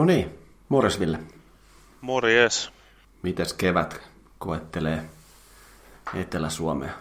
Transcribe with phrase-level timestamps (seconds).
[0.00, 1.18] No niin, morjes Ville.
[2.00, 2.72] Morjes.
[3.22, 4.00] Mites kevät
[4.38, 5.04] koettelee
[6.14, 6.92] Etelä-Suomea?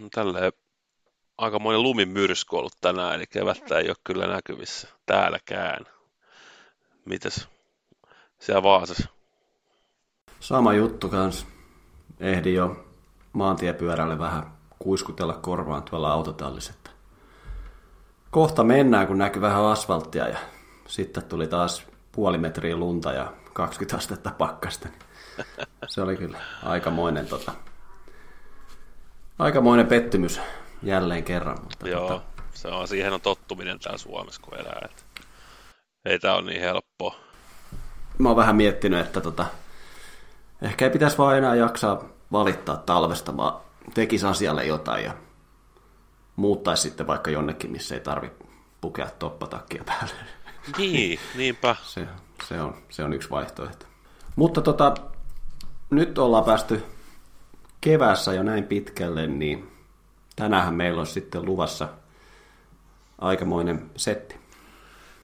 [0.00, 0.52] No, tälleen
[1.38, 5.86] aikamoinen lumimyrsky ollut tänään, eli kevättä ei ole kyllä näkyvissä täälläkään.
[7.04, 7.48] Mites
[8.38, 9.08] siellä Vaasassa?
[10.40, 11.46] Sama juttu kans.
[12.20, 12.86] Ehdin jo
[13.32, 16.72] maantiepyörälle vähän kuiskutella korvaan tuolla autotallissa.
[18.30, 20.38] Kohta mennään, kun näkyy vähän asfalttia ja
[20.90, 24.88] sitten tuli taas puoli metriä lunta ja 20 astetta pakkasta.
[25.88, 27.52] Se oli kyllä aikamoinen, tota,
[29.38, 30.40] aikamoinen pettymys
[30.82, 31.58] jälleen kerran.
[31.62, 32.22] Mutta Joo, tota,
[32.54, 34.82] se on, siihen on tottuminen täällä Suomessa, kun elää.
[34.84, 35.02] Että
[36.04, 37.16] ei tämä ole niin helppoa.
[38.18, 39.46] mä oon vähän miettinyt, että tota,
[40.62, 43.60] ehkä ei pitäisi vaan enää jaksaa valittaa talvesta, vaan
[43.94, 45.14] tekisi asialle jotain ja
[46.36, 48.30] muuttaisi sitten vaikka jonnekin, missä ei tarvi
[48.80, 50.14] pukea toppatakkia päälle.
[50.78, 51.76] Niin, niinpä.
[51.82, 52.06] Se,
[52.48, 53.86] se, on, se on yksi vaihtoehto.
[54.36, 54.94] Mutta tota,
[55.90, 56.82] nyt ollaan päästy
[57.80, 59.70] kevässä jo näin pitkälle, niin
[60.36, 61.88] tänähän meillä on sitten luvassa
[63.18, 64.36] aikamoinen setti.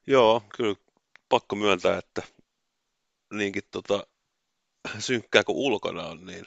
[0.06, 0.74] Joo, kyllä
[1.28, 2.22] pakko myöntää, että
[3.34, 4.06] niinkin tota,
[4.98, 6.46] synkkää kuin ulkona on, niin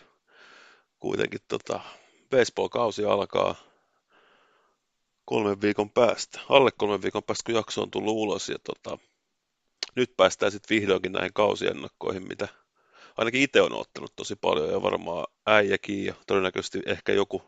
[0.99, 1.79] kuitenkin tota,
[2.29, 3.55] baseball-kausi alkaa
[5.30, 8.49] kolmen viikon päästä, alle kolmen viikon päästä, kun jakso on tullut ulos.
[8.49, 8.97] Ja tota,
[9.95, 12.47] nyt päästään sitten vihdoinkin näihin kausiennakkoihin, mitä
[13.17, 17.41] ainakin itse on ottanut tosi paljon ja varmaan äijäkin ja todennäköisesti ehkä joku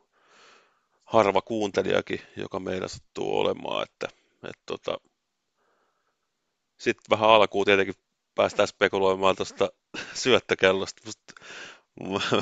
[1.06, 4.08] harva kuuntelijakin, joka meillä sattuu olemaan, että,
[4.44, 4.98] että tota,
[6.78, 7.96] sitten vähän alkuun tietenkin
[8.36, 9.70] päästään spekuloimaan tuosta
[10.24, 11.02] syöttökellosta.
[11.06, 11.34] Musta,
[12.36, 12.42] mä,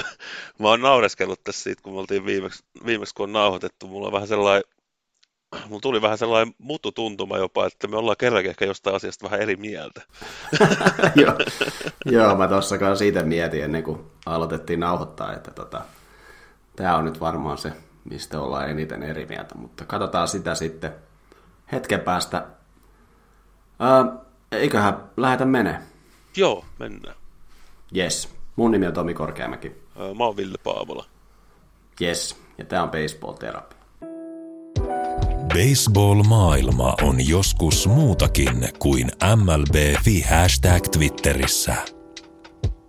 [0.60, 3.88] mä oon naureskellut tässä siitä, kun me oltiin viimeksi, viimeksi kun on nauhoitettu.
[3.88, 4.79] Mulla on vähän sellainen,
[5.68, 9.56] mulla tuli vähän sellainen mututuntuma jopa, että me ollaan kerrankin ehkä jostain asiasta vähän eri
[9.56, 10.02] mieltä.
[11.16, 11.34] Joo,
[12.06, 15.82] Joo, mä tossakaan siitä mietin ennen kuin aloitettiin nauhoittaa, että tota,
[16.76, 17.74] tämä on nyt varmaan se,
[18.10, 20.96] mistä ollaan eniten eri mieltä, mutta katsotaan sitä sitten
[21.72, 22.46] hetken päästä.
[23.80, 24.06] Ää,
[24.52, 25.80] eiköhän lähetä menee.
[26.38, 27.16] Joo, mennään.
[27.98, 28.30] Yes.
[28.56, 29.72] Mun nimi on Tomi Korkeamäki.
[30.00, 31.06] Ää, Mä oon Ville Paavola.
[32.02, 32.42] Yes.
[32.58, 33.76] Ja tää on Baseball Therapy.
[35.54, 41.76] Baseball-maailma on joskus muutakin kuin MLB-fi hashtag Twitterissä.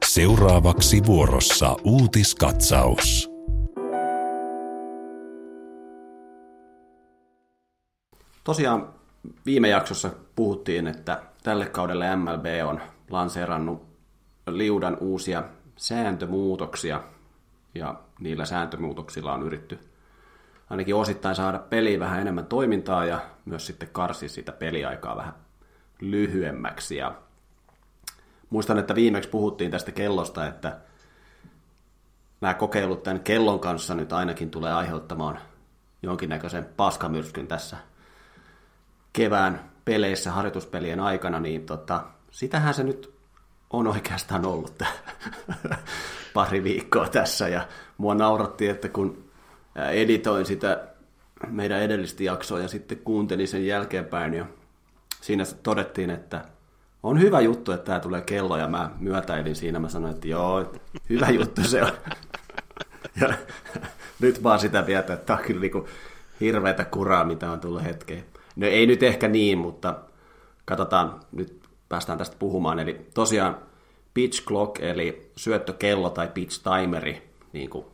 [0.06, 3.30] Seuraavaksi vuorossa uutiskatsaus.
[8.44, 8.88] Tosiaan
[9.46, 13.82] viime jaksossa puhuttiin, että tälle kaudelle MLB on lanseerannut
[14.46, 15.44] liudan uusia
[15.76, 17.02] sääntömuutoksia,
[17.74, 19.89] ja niillä sääntömuutoksilla on yritty
[20.70, 25.34] ainakin osittain saada peliin vähän enemmän toimintaa ja myös sitten karsi sitä peliaikaa vähän
[26.00, 26.96] lyhyemmäksi.
[26.96, 27.14] Ja
[28.50, 30.76] muistan, että viimeksi puhuttiin tästä kellosta, että
[32.40, 35.38] nämä kokeilut tämän kellon kanssa nyt ainakin tulee aiheuttamaan
[36.02, 37.76] jonkinnäköisen paskamyrskyn tässä
[39.12, 43.14] kevään peleissä harjoituspelien aikana, niin tota, sitähän se nyt
[43.70, 44.82] on oikeastaan ollut
[46.34, 47.48] pari viikkoa tässä.
[47.48, 49.29] Ja mua nauratti, että kun
[49.88, 50.80] editoin sitä
[51.48, 54.46] meidän edellistä jaksoa ja sitten kuuntelin sen jälkeenpäin, ja
[55.20, 56.44] siinä todettiin, että
[57.02, 60.72] on hyvä juttu, että tämä tulee kello, ja mä myötäilin siinä, mä sanoin, että joo,
[61.08, 61.92] hyvä juttu se on.
[63.20, 63.34] Ja
[64.20, 65.84] nyt vaan sitä mieltä, että tämä on kyllä niin
[66.40, 68.24] hirveätä kuraa, mitä on tullut hetkeen.
[68.56, 69.98] No ei nyt ehkä niin, mutta
[70.64, 72.78] katsotaan, nyt päästään tästä puhumaan.
[72.78, 73.58] Eli tosiaan
[74.14, 77.84] pitch clock, eli syöttökello tai pitch timeri, niin kuin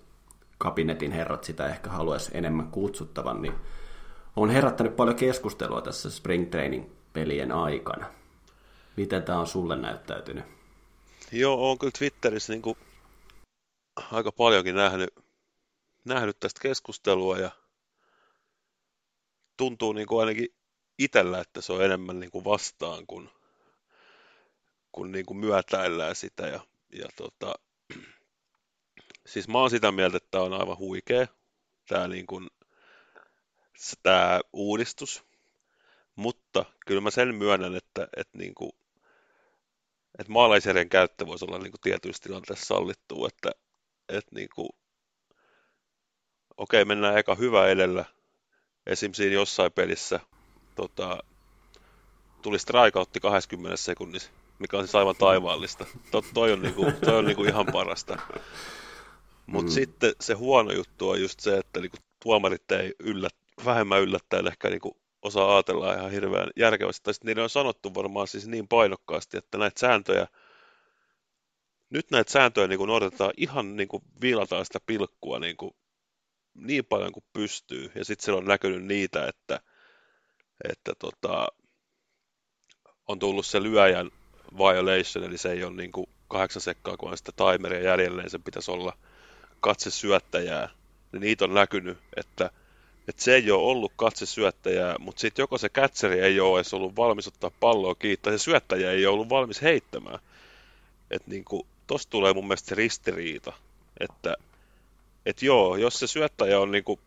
[0.58, 3.55] kabinetin herrat sitä ehkä haluaisi enemmän kutsuttavan, niin
[4.37, 8.06] on herättänyt paljon keskustelua tässä spring training pelien aikana.
[8.97, 10.44] Miten tämä on sulle näyttäytynyt?
[11.32, 12.79] Joo, on kyllä Twitterissä niin kuin
[14.12, 15.14] aika paljonkin nähnyt,
[16.05, 17.50] nähnyt tästä keskustelua ja
[19.56, 20.49] tuntuu niin kuin ainakin
[20.99, 23.31] itsellä, että se on enemmän niin kuin vastaan kuin,
[24.93, 26.47] kuin, niin kuin myötäillään sitä.
[26.47, 26.61] Ja,
[26.93, 27.55] ja tota,
[29.26, 31.26] siis mä oon sitä mieltä, että tämä on aivan huikea,
[31.88, 32.49] tämä, niin kuin,
[34.02, 35.25] tämä uudistus.
[36.17, 38.73] Mutta kyllä mä sen myönnän, että, että, niin kuin,
[40.19, 43.50] että maalaisjärjen käyttö voisi olla niin kuin tietyissä tilanteissa sallittua, että,
[44.08, 44.69] että niin kuin,
[46.56, 48.05] okei, mennään eka hyvä edellä.
[48.87, 49.12] Esim.
[49.12, 50.20] siinä jossain pelissä
[50.75, 51.19] tota,
[52.43, 55.87] tuli strikeoutti 20 sekunnissa, mikä on siis aivan taivaallista.
[56.11, 58.19] To, toi on, niinku, toi on niinku ihan parasta.
[59.46, 59.75] Mutta mm.
[59.75, 64.70] sitten se huono juttu on just se, että niinku tuomarit ei yllät, vähemmän yllättäen ehkä
[64.70, 67.04] niinku osaa ajatella ihan hirveän järkevästi.
[67.04, 70.26] Tai niiden on sanottu varmaan siis niin painokkaasti, että näitä sääntöjä,
[71.90, 75.70] nyt näitä sääntöjä niin noudatetaan ihan niin kuin viilataan sitä pilkkua niin, kuin,
[76.54, 77.93] niin paljon kuin pystyy.
[77.94, 79.60] Ja sitten siellä on näkynyt niitä, että,
[80.70, 81.48] että tota,
[83.08, 84.10] on tullut se lyöjän
[84.58, 88.43] violation, eli se ei ole niin kuin kahdeksan sekkaa, kun on sitä timeria jäljelleen, sen
[88.43, 88.98] pitäisi olla
[89.61, 90.69] katse syöttäjää.
[91.12, 92.50] Niin niitä on näkynyt, että,
[93.08, 96.75] että se ei ole ollut katse syöttäjää, mutta sitten joko se kätseri ei ole edes
[96.75, 100.19] ollut valmis ottaa palloa kiinni, tai se syöttäjä ei ole ollut valmis heittämään.
[101.11, 103.53] Että niin kuin, tosta tulee mun mielestä se ristiriita,
[104.00, 104.37] että
[105.26, 107.00] et joo, jos se syöttäjä on niin kuin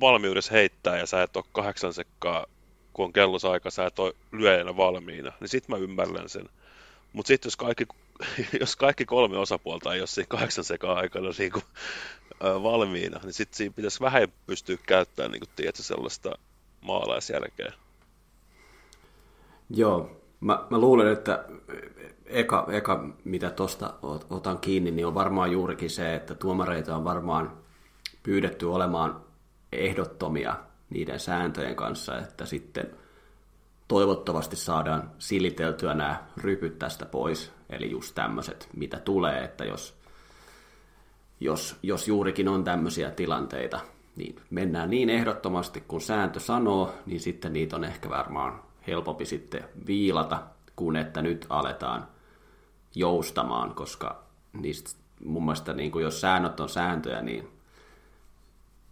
[0.00, 2.46] valmiudessa heittää ja sä et ole kahdeksan sekkaa
[2.98, 6.48] kun on kellosaika, sä et ole lyöjänä valmiina, niin sit mä ymmärrän sen.
[7.12, 7.86] Mutta sitten jos kaikki,
[8.60, 11.64] jos kaikki kolme osapuolta ei ole siinä kahdeksan sekaa aikana niin kuin,
[12.44, 16.38] äh, valmiina, niin sitten siinä pitäisi vähän pystyä käyttämään niin kuin, tiedätkö, sellaista
[16.80, 17.72] maalaisjärkeä.
[19.70, 20.10] Joo,
[20.40, 21.44] mä, mä luulen, että
[22.26, 23.94] eka, eka mitä tuosta
[24.30, 27.58] otan kiinni, niin on varmaan juurikin se, että tuomareita on varmaan
[28.22, 29.20] pyydetty olemaan
[29.72, 30.56] ehdottomia
[30.90, 32.90] niiden sääntöjen kanssa, että sitten
[33.88, 39.94] toivottavasti saadaan siliteltyä nämä rypyt tästä pois, eli just tämmöiset, mitä tulee, että jos,
[41.40, 43.80] jos, jos juurikin on tämmöisiä tilanteita,
[44.16, 49.64] niin mennään niin ehdottomasti, kun sääntö sanoo, niin sitten niitä on ehkä varmaan helpompi sitten
[49.86, 50.42] viilata,
[50.76, 52.08] kun että nyt aletaan
[52.94, 54.22] joustamaan, koska
[54.52, 54.90] niistä
[55.24, 57.48] mun mielestä niin kuin jos säännöt on sääntöjä, niin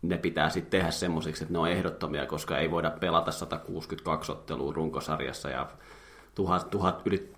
[0.02, 4.72] ne pitää sitten tehdä semmoisiksi, että ne on ehdottomia, koska ei voida pelata 162 ottelua
[4.72, 5.67] runkosarjassa ja
[6.34, 7.35] tuhat, tuhat yli,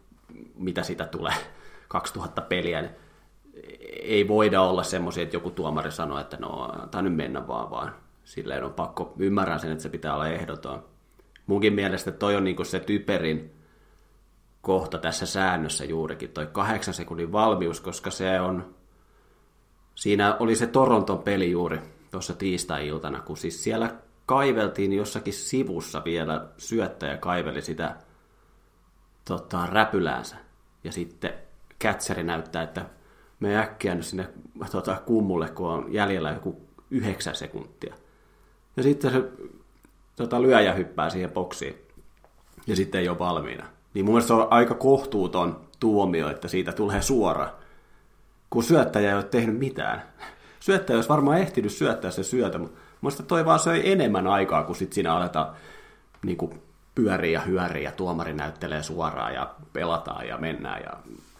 [0.54, 1.34] mitä sitä tulee,
[1.88, 2.92] 2000 peliä, niin
[4.02, 7.94] ei voida olla semmoisia, että joku tuomari sanoo, että no, tämä nyt mennä vaan, vaan
[8.24, 10.84] silleen on pakko, ymmärrän sen, että se pitää olla ehdoton.
[11.46, 13.58] Munkin mielestä toi on niinku se typerin
[14.60, 18.74] kohta tässä säännössä juurikin, toi kahdeksan sekunnin valmius, koska se on,
[19.94, 23.94] siinä oli se Toronton peli juuri, tuossa tiistai-iltana, kun siis siellä
[24.26, 27.96] kaiveltiin jossakin sivussa vielä, syöttäjä kaiveli sitä
[29.28, 30.36] tota, räpyläänsä.
[30.84, 31.32] Ja sitten
[31.78, 32.86] kätseri näyttää, että
[33.40, 34.28] me äkkiä nyt sinne
[34.70, 36.60] tota, kummulle, kun on jäljellä joku
[36.90, 37.94] yhdeksän sekuntia.
[38.76, 39.24] Ja sitten se
[40.16, 41.74] tota, lyöjä hyppää siihen boksiin.
[42.66, 43.66] Ja sitten ei ole valmiina.
[43.94, 47.52] Niin mun mielestä se on aika kohtuuton tuomio, että siitä tulee suora,
[48.50, 50.02] kun syöttäjä ei ole tehnyt mitään
[50.60, 54.76] syöttäjä olisi varmaan ehtinyt syöttää se syötä, mutta muista toi vaan söi enemmän aikaa, kun
[54.76, 55.56] sit siinä aletaan
[56.22, 56.62] niin kuin
[56.98, 60.82] pyöriä ja hyöriä ja tuomari näyttelee suoraan ja pelataan ja mennään.
[60.82, 60.92] Ja,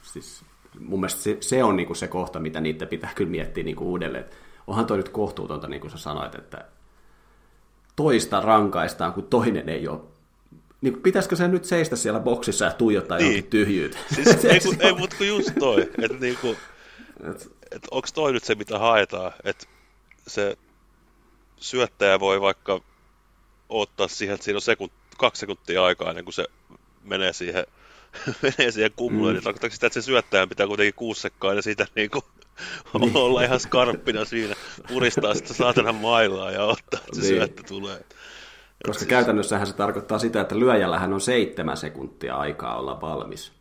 [0.03, 0.45] siis,
[0.81, 3.77] mun mielestä se, se on niin kuin se kohta, mitä niitä pitää kyllä miettiä niin
[3.77, 4.25] kuin uudelleen.
[4.67, 6.65] Onhan toi nyt kohtuutonta, niin kuin sä sanoit, että
[7.97, 10.01] toista rankaistaan, kun toinen ei ole
[10.81, 13.27] niin pitäisikö se nyt seistä siellä boksissa ja tuijottaa niin.
[13.27, 14.05] johonkin tyhjyyteen?
[14.15, 16.57] Siis, ei, ei mutta kun just toi, että niinku,
[17.31, 19.67] et, et onko toi nyt se, mitä haetaan, että
[20.27, 20.57] se
[21.57, 22.81] syöttäjä voi vaikka
[23.69, 26.45] ottaa siihen, että siinä on sekunt, kaksi sekuntia aikaa ennen kuin se
[27.05, 27.67] menee siihen,
[28.43, 29.35] menee siihen kummuun, mm.
[29.35, 32.23] niin tarkoittaako sitä, että se syöttäjän pitää kuitenkin kuusi sekkaa ja siitä niin kuin
[33.01, 33.17] niin.
[33.27, 34.55] olla ihan skarppina siinä,
[34.89, 37.29] puristaa sitä saatana mailaa ja ottaa, että se niin.
[37.29, 38.05] syöttö tulee.
[38.87, 39.09] Koska siis...
[39.09, 43.53] käytännössähän se tarkoittaa sitä, että lyöjällähän on seitsemän sekuntia aikaa olla valmis.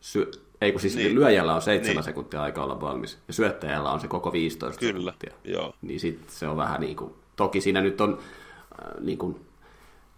[0.00, 1.14] Sy- ei kun siis niin.
[1.14, 2.04] lyöjällä on 7 niin.
[2.04, 5.34] sekuntia aikaa olla valmis, ja syöttäjällä on se koko 15 Kyllä, sekuntia.
[5.44, 5.74] joo.
[5.82, 9.40] Niin sit se on vähän niin kuin, toki siinä nyt on äh, niin kuin,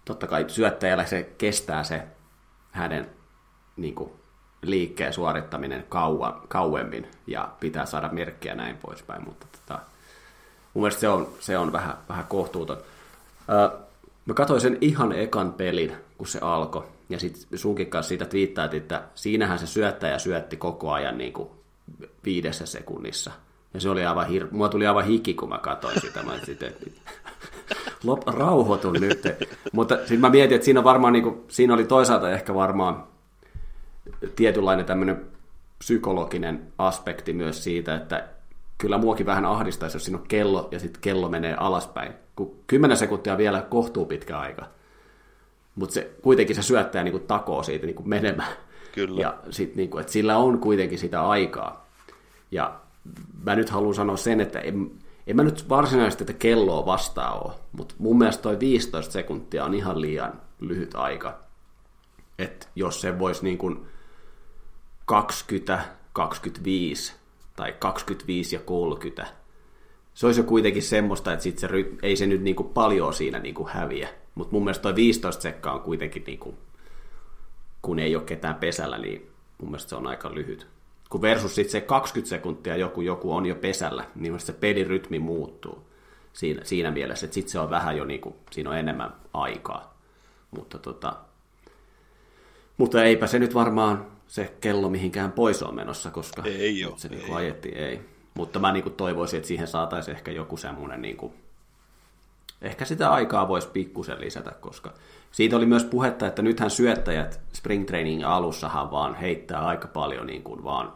[0.06, 2.02] totta kai syöttäjällä se kestää se
[2.70, 3.10] hänen
[3.76, 4.10] niin kuin,
[4.62, 9.80] liikkeen suorittaminen kauan, kauemmin, ja pitää saada merkkiä näin poispäin, mutta tota,
[10.74, 12.76] mun mielestä se on, se on vähän, vähän kohtuuton.
[13.50, 13.80] Äh,
[14.26, 18.74] mä katsoin sen ihan ekan pelin, kun se alkoi, ja sitten sunkin kanssa siitä twiittaat,
[18.74, 21.48] että siinähän se syöttäjä syötti koko ajan niin kuin
[22.24, 23.30] viidessä sekunnissa.
[23.74, 24.46] Ja se oli aivan hir...
[24.50, 26.22] Mua tuli aivan hiki, kun mä katsoin sitä.
[26.22, 26.74] Mä sitten,
[28.04, 29.22] Lop, rauhoitun nyt.
[29.72, 33.04] Mutta sitten mä mietin, että siinä, varmaan, niin kuin, siinä oli toisaalta ehkä varmaan
[34.36, 35.26] tietynlainen tämmöinen
[35.78, 38.28] psykologinen aspekti myös siitä, että
[38.78, 42.12] kyllä muakin vähän ahdistaisi, jos siinä on kello ja sitten kello menee alaspäin.
[42.36, 44.66] Kun 10 sekuntia vielä kohtuu pitkä aika
[45.76, 48.52] mutta se, kuitenkin se syöttäjä niin kuin takoo siitä niin kuin menemään.
[48.92, 49.20] Kyllä.
[49.20, 51.86] Ja sit, niin kuin, että sillä on kuitenkin sitä aikaa.
[52.50, 52.80] Ja
[53.44, 54.90] mä nyt haluan sanoa sen, että en,
[55.26, 59.74] en mä nyt varsinaisesti tätä kelloa vastaa ole, mutta mun mielestä toi 15 sekuntia on
[59.74, 61.38] ihan liian lyhyt aika.
[62.38, 63.86] Että jos se voisi niin kuin
[65.04, 67.14] 20, 25
[67.56, 69.26] tai 25 ja 30,
[70.14, 71.68] se olisi jo kuitenkin semmoista, että sit se,
[72.02, 74.08] ei se nyt niin kuin paljon siinä niin kuin häviä.
[74.34, 76.56] Mutta mun mielestä toi 15 sekkaa on kuitenkin, niin kuin,
[77.82, 80.66] kun ei ole ketään pesällä, niin mun mielestä se on aika lyhyt.
[81.10, 85.86] Kun versus sitten se 20 sekuntia joku, joku on jo pesällä, niin se pelirytmi muuttuu
[86.32, 89.98] siinä, siinä mielessä, että sitten se on vähän jo niin kuin, siinä on enemmän aikaa.
[90.50, 91.16] Mutta, tota,
[92.76, 97.08] mutta eipä se nyt varmaan se kello mihinkään pois on menossa, koska ei ole, se
[97.08, 97.16] ei.
[97.16, 98.00] Niin ajettiin, ei.
[98.34, 101.32] Mutta mä niin kuin toivoisin, että siihen saataisiin ehkä joku semmoinen, niin kuin,
[102.62, 104.92] ehkä sitä aikaa voisi pikkusen lisätä, koska
[105.36, 110.42] siitä oli myös puhetta, että nythän syöttäjät spring training alussahan vaan heittää aika paljon niin
[110.42, 110.92] kuin vaan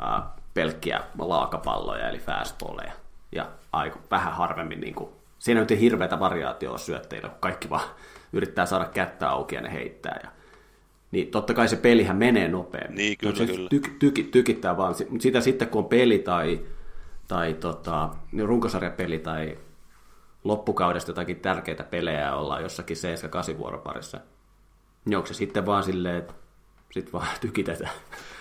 [0.00, 2.92] ää, pelkkiä laakapalloja, eli fastballeja,
[3.32, 7.88] ja aika vähän harvemmin, niin kuin, siinä nyt ei hirveätä variaatioa syöttäjillä, kun kaikki vaan
[8.32, 10.28] yrittää saada kättä auki ja ne heittää, ja
[11.10, 12.96] niin totta kai se pelihän menee nopeammin.
[12.96, 13.68] Niin, kyllä, se kyllä.
[13.68, 16.60] Tyk, tyk, tykittää vaan, mutta sitä sitten kun on peli tai,
[17.28, 19.58] tai tota, niin runkosarjapeli tai
[20.44, 22.96] loppukaudesta jotakin tärkeitä pelejä ja ollaan jossakin
[23.54, 24.20] 7-8 vuoroparissa,
[25.04, 26.34] niin onko se sitten vaan silleen, että
[26.90, 27.92] sitten vaan tykitetään.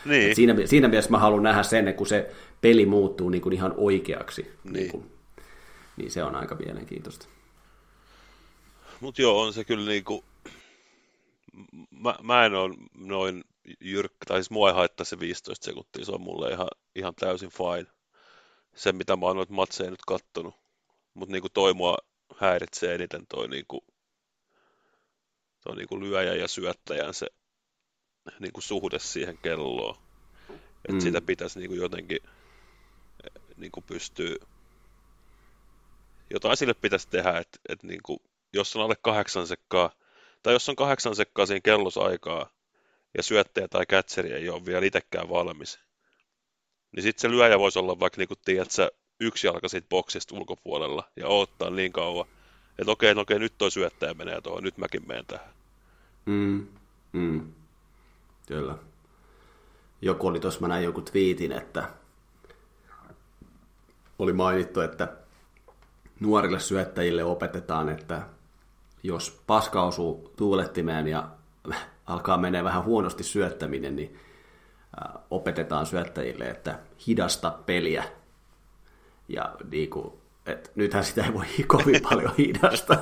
[0.05, 0.29] Niin.
[0.29, 3.53] Et siinä, siinä mielessä mä haluan nähdä sen, että kun se peli muuttuu niin kuin
[3.53, 4.73] ihan oikeaksi, niin.
[4.73, 5.11] Niin, kuin,
[5.97, 7.27] niin se on aika mielenkiintoista.
[8.99, 10.23] Mutta joo, on se kyllä niinku,
[11.91, 13.43] mä, mä en ole noin
[13.79, 17.49] jyrkkä, tai siis mua ei haittaa se 15 sekuntia, se on mulle ihan, ihan täysin
[17.49, 17.91] fine.
[18.75, 20.55] Se, mitä mä oon noita matseja nyt kattonut.
[21.17, 21.97] Mutta niinku toi mua
[22.35, 23.85] häiritsee eniten toi, niinku,
[25.63, 27.27] toi niinku lyöjä ja syöttäjän se
[28.39, 29.97] niinku suhde siihen kelloon.
[30.49, 30.99] Että mm.
[30.99, 32.19] sitä pitäisi niinku jotenkin
[33.55, 34.35] niinku pystyä,
[36.29, 38.21] jotain sille pitäisi tehdä, että et niinku,
[38.53, 39.91] jos on alle kahdeksan sekkaa,
[40.43, 42.49] tai jos on kahdeksan sekkaa siinä kellosaikaa,
[43.17, 45.79] ja syöttäjä tai kätseri ei ole vielä itsekään valmis,
[46.91, 50.35] niin sitten se lyöjä voisi olla vaikka, niin kuin tiedät, sä, yksi jalka siitä boksista
[50.35, 52.27] ulkopuolella, ja odottaa niin kauan,
[52.79, 55.49] että okei, no okei, nyt toi syöttäjä menee tuohon, nyt mäkin menen tähän.
[56.25, 56.67] Mm,
[57.13, 57.53] mm.
[58.47, 58.75] Kyllä.
[60.01, 61.89] Joku oli tuossa, mä näin joku twiitin, että
[64.19, 65.13] oli mainittu, että
[66.19, 68.21] nuorille syöttäjille opetetaan, että
[69.03, 71.29] jos paska osuu tuulettimeen ja
[72.05, 74.19] alkaa menee vähän huonosti syöttäminen, niin
[75.31, 78.03] opetetaan syöttäjille, että hidasta peliä.
[79.29, 80.13] Ja niin kuin,
[80.45, 82.97] että nythän sitä ei voi kovin paljon hidasta.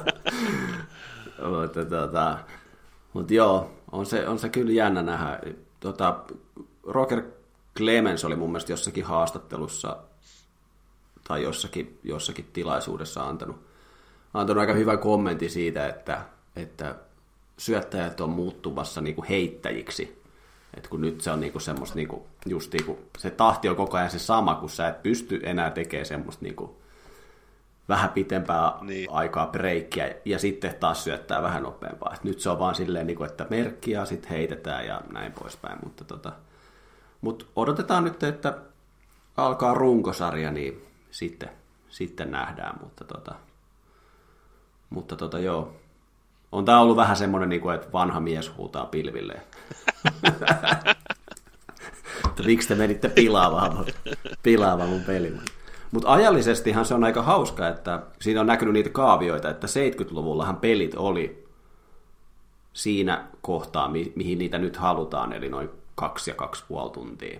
[1.59, 2.37] mutta, tota,
[3.13, 5.39] mutta joo, on se, on se kyllä jännä nähdä.
[5.79, 6.23] Tota,
[6.83, 7.23] Roger
[7.77, 9.97] Clemens oli mun mielestä jossakin haastattelussa
[11.27, 13.65] tai jossakin, jossakin tilaisuudessa antanut,
[14.33, 16.21] antanut aika hyvän kommentin siitä, että,
[16.55, 16.95] että
[17.57, 20.24] syöttäjät on muuttumassa niin kuin heittäjiksi.
[20.77, 24.09] Et kun nyt se on niinku semmoista, niinku, just niinku, se tahti on koko ajan
[24.09, 26.77] se sama, kun sä et pysty enää tekemään semmoista niinku,
[27.89, 29.11] vähän pitempää niin.
[29.11, 32.13] aikaa breikkiä ja sitten taas syöttää vähän nopeampaa.
[32.13, 35.79] Et nyt se on vaan silleen, niinku, että merkkiä sitten heitetään ja näin poispäin.
[35.83, 36.31] Mutta tota,
[37.21, 38.57] mut odotetaan nyt, että
[39.37, 41.49] alkaa runkosarja, niin sitten,
[41.89, 42.79] sitten nähdään.
[42.81, 43.35] Mutta, tota,
[44.89, 45.75] mutta tota, joo,
[46.55, 49.41] on tämä ollut vähän semmoinen, niin kuin, että vanha mies huutaa pilvilleen.
[52.45, 53.85] Miksi te menitte pilaamaan,
[54.43, 55.41] pilaamaan mun pelin?
[55.91, 60.95] Mutta ajallisestihan se on aika hauska, että siinä on näkynyt niitä kaavioita, että 70-luvullahan pelit
[60.95, 61.47] oli
[62.73, 67.39] siinä kohtaa, mi- mihin niitä nyt halutaan, eli noin kaksi ja kaksi puoli tuntia.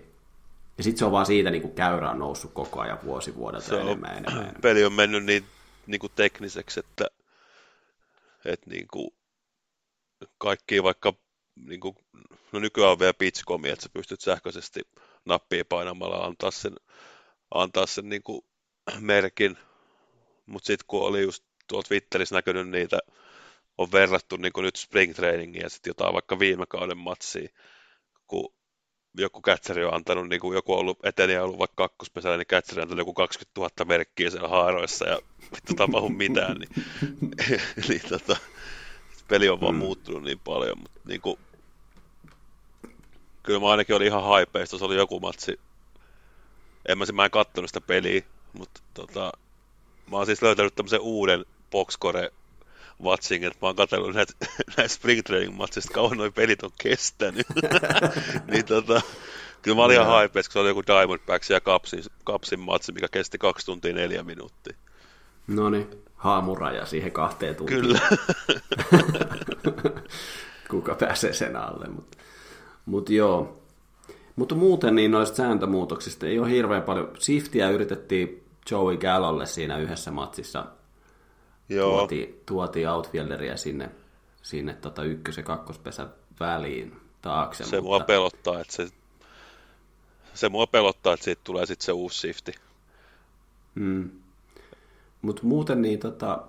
[0.77, 3.65] Ja sitten se on vaan siitä niin kuin käyrä on noussut koko ajan vuosi vuodelta
[3.65, 4.62] Se on, enemmän, enemmän, enemmän.
[4.62, 5.43] Peli on mennyt niin,
[5.88, 7.07] niin kuin tekniseksi, että,
[8.46, 9.10] että niin kuin
[10.38, 11.14] kaikki vaikka,
[11.56, 11.96] niin kuin,
[12.52, 14.82] no nykyään on vielä pitchcomi, että sä pystyt sähköisesti
[15.25, 16.75] nappia painamalla antaa sen,
[17.52, 18.42] antaa sen niin kuin
[19.00, 19.58] merkin,
[20.46, 23.00] mutta sitten kun oli just tuolla Twitterissä näkynyt niitä,
[23.78, 27.50] on verrattu niin kuin nyt spring trainingia ja sitten jotain vaikka viime kauden matsia,
[28.28, 28.54] kun
[29.17, 32.79] joku kätseri on antanut, niin kuin joku on ollut eteniä ollut vaikka kakkospesällä, niin kätseri
[32.79, 35.19] on antanut joku 20 000 merkkiä siellä haaroissa ja
[35.55, 36.69] vittu tapahdu mitään, niin,
[37.89, 38.38] niin tota,
[39.27, 39.79] peli on vaan mm.
[39.79, 41.39] muuttunut niin paljon, mutta niin kuin,
[43.43, 45.60] kyllä mä ainakin olin ihan haipeista, se oli joku matsi,
[46.88, 48.22] en mä, mä en kattonut sitä peliä,
[48.53, 49.31] mutta tota,
[50.12, 52.31] mä oon siis löytänyt tämmöisen uuden boxcore
[53.04, 54.34] watching, että mä oon katsellut näitä,
[54.78, 57.48] näitä spring training matchista, kauan noin pelit on kestänyt.
[58.52, 59.02] niin tota,
[59.62, 63.08] kyllä mä olin ihan hype, kun se oli joku Diamondbacks ja Capsin, Capsin matsi, mikä
[63.12, 64.78] kesti kaksi tuntia neljä minuuttia.
[65.48, 67.82] No niin, haamuraja siihen kahteen tuntiin.
[67.82, 68.00] Kyllä.
[70.70, 72.18] Kuka pääsee sen alle, mutta
[72.86, 73.62] mut joo.
[74.36, 77.12] Mutta muuten niin noista sääntömuutoksista ei ole hirveän paljon.
[77.20, 80.66] Siftiä yritettiin Joey Gallolle siinä yhdessä matsissa.
[81.69, 81.98] Joo.
[81.98, 83.89] Tuotiin, tuotiin outfielderia sinne,
[84.41, 87.63] sinne tota ykkös- ja kakkospesän väliin taakse.
[87.63, 87.81] Se mutta...
[87.81, 88.88] mua pelottaa, että se,
[90.34, 92.51] se mua pelottaa, että siitä tulee sitten se uusi sifti.
[93.75, 94.10] Mm.
[95.22, 96.43] Mutta muuten niin tota,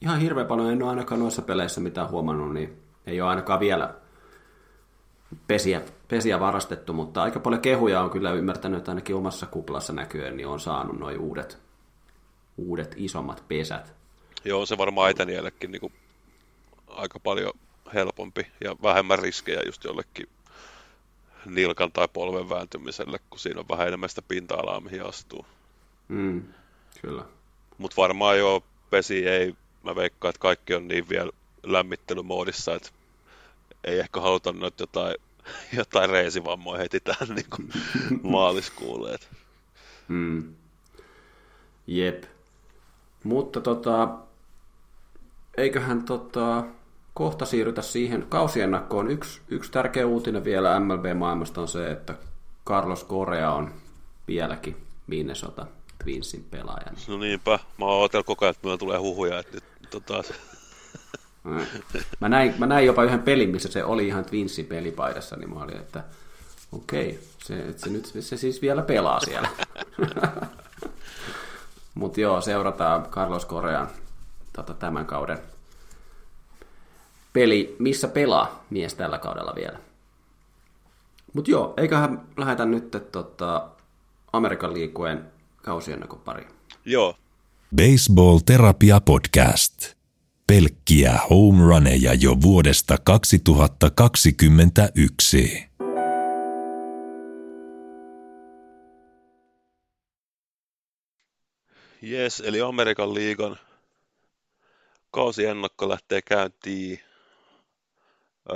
[0.00, 3.94] ihan hirveän paljon en ole ainakaan noissa peleissä mitään huomannut, niin ei ole ainakaan vielä
[5.46, 10.36] pesiä, pesiä varastettu, mutta aika paljon kehuja on kyllä ymmärtänyt, että ainakin omassa kuplassa näkyen
[10.36, 11.58] niin on saanut noin uudet,
[12.56, 13.99] uudet isommat pesät.
[14.44, 15.92] Joo, se varmaan Eteniellekin niin
[16.88, 17.52] aika paljon
[17.94, 20.28] helpompi ja vähemmän riskejä just jollekin
[21.46, 25.46] nilkan tai polven vääntymiselle, kun siinä on vähän enemmän sitä pinta-alaa, mihin astuu.
[26.08, 26.42] Mm,
[27.02, 27.24] kyllä.
[27.78, 31.30] Mutta varmaan jo pesi ei, mä veikkaan, että kaikki on niin vielä
[31.62, 32.90] lämmittelymoodissa, että
[33.84, 35.14] ei ehkä haluta noita jotain,
[35.78, 37.70] jotain reisivammoja heti tähän niin kuin
[38.22, 39.18] maaliskuulle.
[40.08, 40.54] Mm.
[41.86, 42.24] Jep.
[43.24, 44.18] Mutta tota,
[45.60, 46.64] eiköhän tota,
[47.14, 49.10] kohta siirrytä siihen kausiennakkoon.
[49.10, 52.14] Yksi, yksi tärkeä uutinen vielä MLB-maailmasta on se, että
[52.66, 53.70] Carlos Correa on
[54.28, 54.76] vieläkin
[55.06, 55.66] Minnesota
[56.04, 56.98] Twinsin pelaajana.
[57.08, 60.22] No niinpä, mä oon odotellut koko ajan, että meillä tulee huhuja, että nyt tota...
[62.20, 65.62] Mä näin, mä näin jopa yhden pelin, missä se oli ihan Twinsin pelipaidassa, niin mä
[65.62, 66.04] olin, että
[66.72, 69.48] okei, se, se nyt se siis vielä pelaa siellä.
[71.94, 73.88] Mutta joo, seurataan Carlos Correan
[74.52, 75.38] tota, tämän kauden
[77.32, 79.78] peli, missä pelaa mies tällä kaudella vielä.
[81.32, 83.68] Mutta joo, eiköhän lähdetä nyt tota,
[84.32, 85.26] Amerikan liikueen
[85.62, 86.46] kausiennakon pari.
[86.84, 87.14] Joo.
[87.76, 89.94] Baseball Terapia Podcast.
[90.46, 95.70] Pelkkiä home runeja jo vuodesta 2021.
[102.02, 103.56] Jes, eli Amerikan liigan
[105.10, 107.00] kausiennakko lähtee käyntiin
[108.50, 108.54] ö,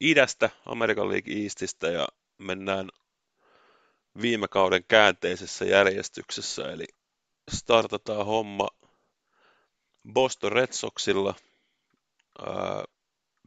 [0.00, 2.88] idästä, Amerikan liigan Eastistä ja mennään
[4.22, 6.84] viime kauden käänteisessä järjestyksessä, eli
[7.50, 8.68] startataan homma
[10.12, 11.34] Boston Red Soxilla.
[12.46, 12.84] Ää,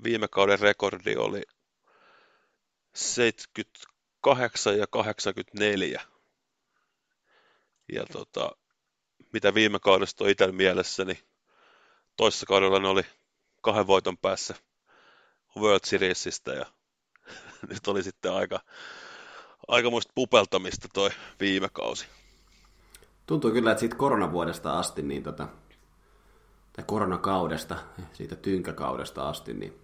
[0.04, 1.41] viime kauden rekordi oli
[2.95, 6.02] 78 ja 84.
[7.93, 8.52] Ja tota,
[9.34, 11.19] mitä viime kaudesta on itsellä mielessä, niin
[12.19, 13.03] toisessa kaudella ne oli
[13.62, 14.55] kahden voiton päässä
[15.58, 16.65] World Seriesistä ja
[17.69, 18.60] nyt oli sitten aika,
[19.67, 22.08] aikamoista pupeltamista toi viime kausi.
[23.25, 25.47] Tuntuu kyllä, että siitä koronavuodesta asti, niin tota,
[26.73, 27.77] tai koronakaudesta,
[28.13, 29.82] siitä tynkäkaudesta asti, niin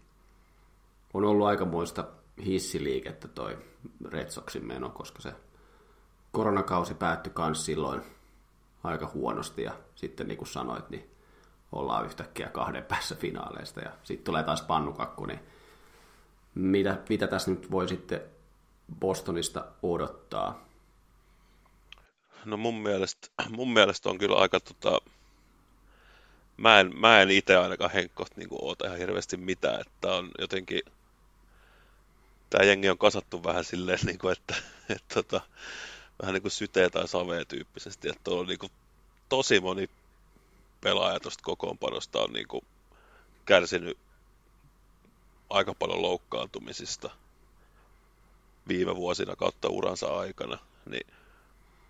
[1.14, 2.08] on ollut aikamoista
[2.46, 3.58] hissiliikettä toi
[4.06, 5.34] Red Soxin meno, koska se
[6.32, 8.02] koronakausi päättyi myös silloin
[8.84, 11.15] aika huonosti ja sitten niin kuin sanoit, niin
[11.72, 15.40] ollaan yhtäkkiä kahden päässä finaaleista ja sitten tulee taas pannukakku, niin
[16.56, 18.22] mitä, mitä tässä nyt voi sitten
[19.00, 20.66] Bostonista odottaa?
[22.46, 24.98] No mun mielestä, mun mielestä on kyllä aika tota,
[26.58, 30.82] mä en, mä en itse ainakaan henkkoht niin oota ihan hirveästi mitään, että on jotenkin
[32.50, 34.56] tämä jengi on kasattu vähän silleen, niin kuin, että,
[34.90, 35.42] että, tota,
[36.22, 38.72] vähän niin kuin syteen tai saveen tyyppisesti, että on niin kuin,
[39.30, 39.90] tosi moni
[40.86, 42.62] pelaaja tuosta kokoonpanosta on niin kuin,
[43.46, 43.98] kärsinyt
[45.50, 47.10] aika paljon loukkaantumisista
[48.68, 50.58] viime vuosina kautta uransa aikana,
[50.90, 51.08] niin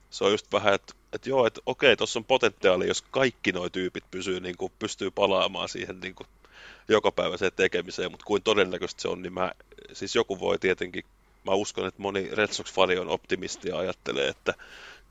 [0.09, 3.69] se on just vähän, että, että joo, että okei, tuossa on potentiaali, jos kaikki nuo
[3.69, 6.27] tyypit pysyy, niin kuin, pystyy palaamaan siihen niin kuin,
[6.87, 9.51] jokapäiväiseen tekemiseen, mutta kuin todennäköisesti se on, niin mä,
[9.93, 11.05] siis joku voi tietenkin,
[11.45, 14.53] mä uskon, että moni Red Sox-fani on optimisti ja ajattelee, että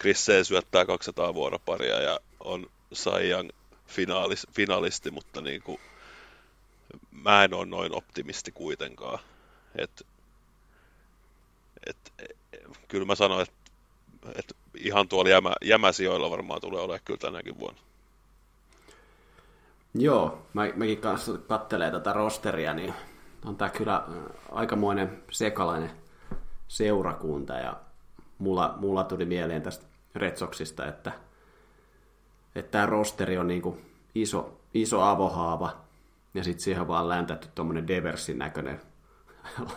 [0.01, 0.47] Chris C.
[0.47, 3.53] syöttää 200 vuoroparia ja on Saiyan
[3.87, 5.79] finaalis, finalisti, mutta niin kuin,
[7.11, 9.19] mä en ole noin optimisti kuitenkaan.
[9.77, 10.07] Et,
[11.87, 12.13] et,
[12.89, 13.55] kyllä mä sanoin, että
[14.35, 17.81] et ihan tuolla jämä, jämäsijoilla varmaan tulee olemaan kyllä tänäkin vuonna.
[19.95, 22.95] Joo, mä, mäkin kanssa kattelee tätä rosteria, niin
[23.45, 24.05] on tää kyllä äh,
[24.53, 25.91] aikamoinen sekalainen
[26.69, 27.81] seurakunta ja
[28.39, 31.13] mulla, mulla tuli mieleen tästä Red Soxista, että,
[32.55, 33.79] että tämä rosteri on niinku
[34.15, 35.77] iso, iso avohaava
[36.35, 38.81] ja sitten siihen vaan läntätty tuommoinen Deversin näköinen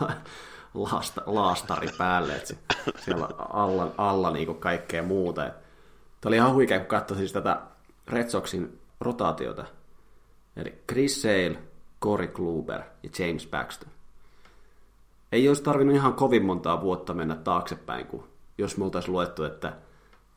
[0.73, 2.53] laasta, laastari päälle, että
[2.97, 5.41] siellä alla, alla niinku kaikkea muuta.
[5.41, 7.61] Tämä oli ihan huikea, kun katsoin siis tätä
[8.07, 9.65] Red Soxin rotaatiota.
[10.55, 11.57] Eli Chris Sale,
[12.01, 13.87] Corey Kluber ja James Baxter.
[15.31, 19.73] Ei olisi tarvinnut ihan kovin montaa vuotta mennä taaksepäin, kun jos me oltaisiin luettu, että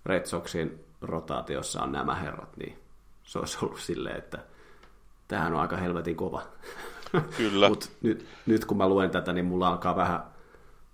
[0.06, 2.78] Red Soxin rotaatiossa on nämä herrat, niin
[3.22, 4.38] se olisi ollut silleen, että
[5.28, 6.42] tämähän on aika helvetin kova.
[7.36, 7.68] Kyllä.
[7.68, 10.22] Mut nyt, nyt kun mä luen tätä, niin mulla alkaa vähän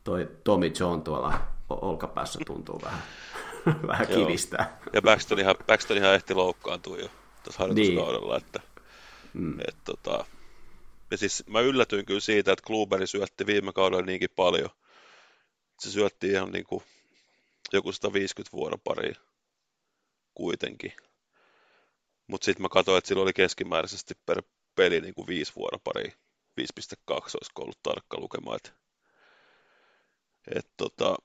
[0.05, 1.41] toi Tommy John tuolla
[1.71, 3.03] olkapäässä tuntuu vähän,
[3.91, 4.81] vähän kivistää.
[4.93, 7.09] Ja Baxton ihan, Baxton ihan ehti loukkaantua jo
[7.43, 8.45] tässä harjoituskaudella, niin.
[8.45, 8.61] että
[9.35, 9.61] mm.
[9.61, 10.25] et, tota,
[11.11, 14.71] ja siis mä yllätyin kyllä siitä, että Kluberi syötti viime kaudella niinkin paljon.
[15.79, 16.83] Se syötti ihan niin kuin
[17.73, 19.15] joku 150 vuoroparia
[20.37, 20.93] kuitenkin.
[22.27, 24.43] Mutta sitten mä katsoin, että sillä oli keskimääräisesti per
[24.75, 26.13] peli niin kuin viisi vuoroparia.
[26.61, 28.57] 5.2 olisi ollut tarkka lukema.
[28.57, 28.75] Et,
[30.55, 31.17] et, tota,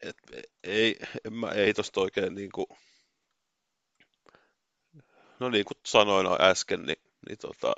[0.00, 0.16] et,
[0.64, 0.96] ei,
[1.30, 2.66] mä, ei tosta oikein niin kuin,
[5.40, 7.72] no niin kuin sanoin äsken, niin, niin tota,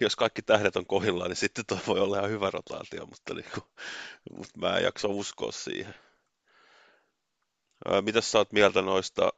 [0.00, 3.50] jos kaikki tähdet on kohillaan, niin sitten tuo voi olla ihan hyvä rotaatio, mutta, niin
[3.54, 3.64] kuin,
[4.30, 5.94] mutta mä en jaksa uskoa siihen.
[8.00, 9.32] Mitä sä oot mieltä noista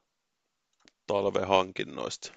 [1.06, 2.32] talvehankinnoista?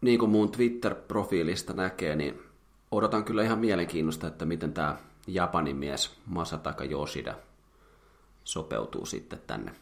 [0.00, 2.42] Niin kuin mun Twitter-profiilista näkee, niin
[2.90, 7.34] odotan kyllä ihan mielenkiinnosta, että miten tämä Japanin mies Masataka Yoshida
[8.44, 9.74] sopeutuu sitten tänne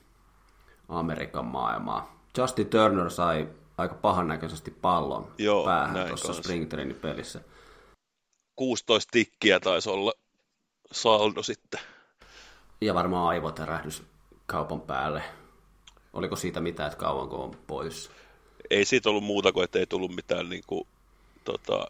[0.88, 2.08] Amerikan maailmaan.
[2.38, 7.40] Justin Turner sai aika pahan näköisesti pallon Joo, päähän tuossa Springtraining pelissä.
[8.56, 10.12] 16 tikkiä taisi olla
[10.92, 11.80] saldo sitten.
[12.80, 14.02] Ja varmaan aivotärähdys
[14.50, 15.22] kaupan päälle.
[16.12, 18.10] Oliko siitä mitään, että kauanko on pois?
[18.70, 20.86] Ei siitä ollut muuta kuin, että ei tullut mitään niin kuin,
[21.44, 21.86] tota,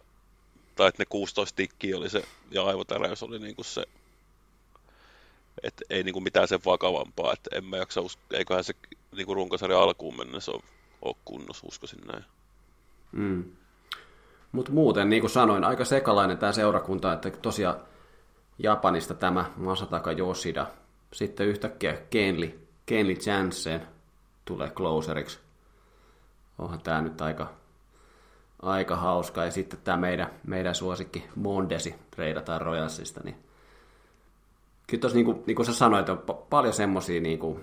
[0.77, 3.85] tai että ne 16 tikkiä oli se, ja aivotäräys oli niin kuin se,
[5.62, 8.75] että ei niin kuin mitään sen vakavampaa, että en mä jaksa usko, eiköhän se
[9.16, 10.62] niin kuin runkosarjan alkuun mennessä ole,
[11.03, 12.25] ole kunnossa, uskoisin näin.
[13.12, 13.44] Mm.
[14.53, 17.81] Mutta muuten, niin kuin sanoin, aika sekalainen tämä seurakunta, että tosiaan
[18.59, 20.66] Japanista tämä Masataka Yoshida,
[21.12, 23.87] sitten yhtäkkiä Kenli, Kenli Jansen
[24.44, 25.38] tulee closeriksi.
[26.59, 27.53] Onhan tämä nyt aika,
[28.62, 29.44] aika hauska.
[29.44, 33.37] Ja sitten tämä meidän, meidän suosikki Mondesi treidataan Royalsista, niin
[34.87, 37.61] kyllä tuossa niin kuin, niin kuin sä sanoit, on paljon semmoisia niin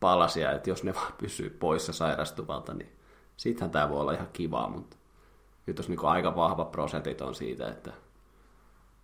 [0.00, 2.92] palasia, että jos ne vaan pysyy poissa sairastuvalta, niin
[3.36, 4.96] sittenhän tämä voi olla ihan kivaa, mutta
[5.64, 7.92] kyllä tuossa niin aika vahva prosentit on siitä, että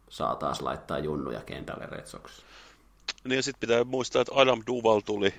[0.09, 2.43] saa taas laittaa junnuja kentälle Red Sox.
[3.25, 5.35] Niin ja sitten pitää muistaa, että Adam Duval tuli.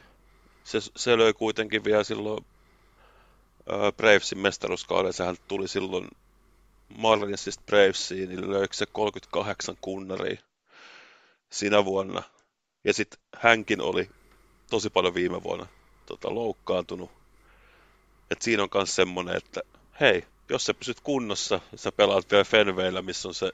[0.63, 2.45] Se, se löi kuitenkin vielä silloin
[3.73, 5.13] äh, Bravesin mestaruuskauden.
[5.13, 6.07] Sehän tuli silloin
[6.97, 10.41] Marlinsista Bravesiin, niin löi se 38 kunnaria
[11.49, 12.23] sinä vuonna.
[12.83, 14.09] Ja sitten hänkin oli
[14.69, 15.67] tosi paljon viime vuonna
[16.05, 17.11] tota, loukkaantunut.
[18.31, 19.61] Et siinä on myös semmoinen, että
[19.99, 23.51] hei, jos sä pysyt kunnossa, sä pelaat vielä Fenwayllä, missä on se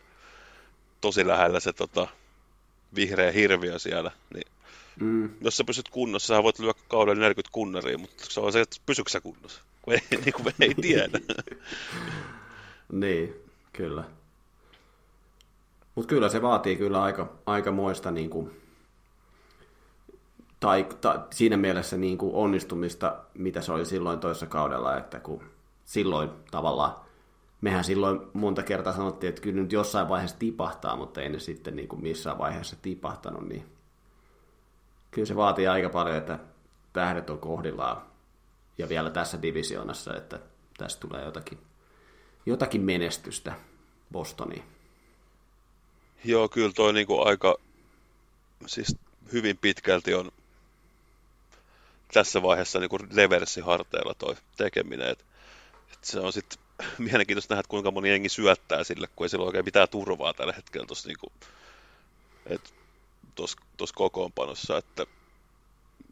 [1.02, 2.08] tosi lähellä se tota,
[2.96, 4.52] vihreä hirviö siellä, niin
[5.00, 5.30] mm.
[5.42, 8.78] jos sä pysyt kunnossa, sä voit lyödä kauden 40 kunnaria, mutta se on se, että
[8.86, 11.20] pysyksä kunnossa, kun ei, niin kuin ei tiedä.
[12.92, 13.36] niin,
[13.74, 14.04] kyllä.
[15.96, 18.62] Mutta kyllä se vaatii kyllä aika, aika moista niin kuin,
[20.60, 25.44] tai, tai siinä mielessä niin kuin onnistumista, mitä se oli silloin toisessa kaudella, että kun
[25.86, 26.96] silloin tavallaan
[27.62, 31.76] mehän silloin monta kertaa sanottiin, että kyllä nyt jossain vaiheessa tipahtaa, mutta ei ne sitten
[31.76, 33.66] niin kuin missään vaiheessa tipahtanut, niin
[35.12, 36.40] kyllä se vaatii aika paljon, että
[36.94, 38.02] tähdet on kohdillaan
[38.78, 40.40] ja vielä tässä divisioonassa, että
[40.78, 41.60] tästä tulee jotakin,
[42.46, 43.54] jotakin menestystä
[44.12, 44.64] Bostoniin.
[46.24, 47.56] Joo, kyllä toi niinku aika,
[48.66, 48.96] siis
[49.34, 50.32] hyvin pitkälti on
[52.14, 55.32] tässä vaiheessa niinku reversiharteilla toi tekeminen, että et
[56.02, 56.60] se on sitten
[56.98, 60.88] mielenkiintoista nähdä, kuinka moni jengi syöttää sille, kun ei sillä oikein mitään turvaa tällä hetkellä
[60.88, 61.32] tuossa niinku,
[63.78, 65.06] tuossa kokoonpanossa, että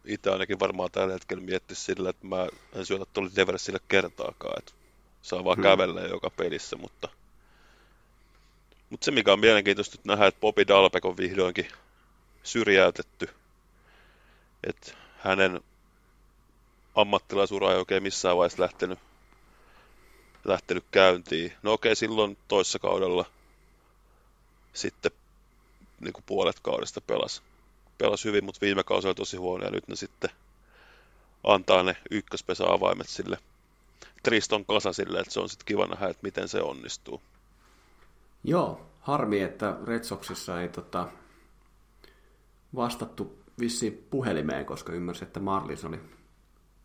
[0.06, 4.71] itse ainakin varmaan tällä hetkellä miettisi sillä, että mä en syötä tuolle Deversille kertaakaan, että
[5.21, 5.63] saa vaan hmm.
[5.63, 7.10] kävellä joka pelissä, mutta
[8.89, 11.67] mutta se, mikä on mielenkiintoista nyt nähdä, että Bobby Dalbeck on vihdoinkin
[12.43, 13.30] syrjäytetty.
[14.63, 15.62] Että hänen
[16.95, 18.99] ammattilaisura ei oikein missään vaiheessa lähtenyt
[20.45, 21.54] lähtenyt käyntiin.
[21.63, 23.25] No okei, silloin toissa kaudella
[24.73, 25.12] sitten
[25.99, 27.43] niin kuin puolet kaudesta pelas.
[27.97, 30.30] Pelas hyvin, mutta viime kausi oli tosi huono ja nyt ne sitten
[31.43, 33.38] antaa ne ykköspesa-avaimet sille
[34.23, 37.21] Triston kasa sille, että se on sitten kiva nähdä, että miten se onnistuu.
[38.43, 41.08] Joo, harmi, että Red Soxissa ei tota,
[42.75, 45.99] vastattu vissiin puhelimeen, koska ymmärsin, että Marlins oli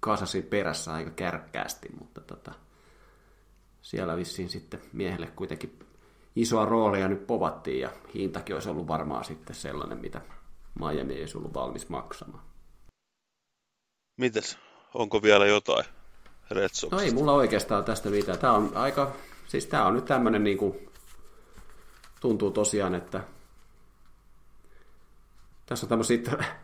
[0.01, 2.53] kasasin perässä aika kärkkäästi, mutta tota,
[3.85, 5.79] siellä vissiin sitten miehelle kuitenkin
[6.37, 10.21] isoa roolia nyt povattiin ja hintakin olisi ollut varmaan sitten sellainen, mitä
[10.79, 12.43] Miami ei ollut valmis maksamaan.
[14.17, 14.59] Mites?
[14.95, 15.85] Onko vielä jotain
[16.51, 16.97] Red Soxista?
[16.97, 18.39] No ei mulla oikeastaan tästä mitään.
[18.39, 19.13] Tämä on aika,
[19.47, 20.89] siis tämä on nyt tämmöinen niin kuin,
[22.21, 23.21] tuntuu tosiaan, että
[25.67, 26.19] tässä on tämmöisiä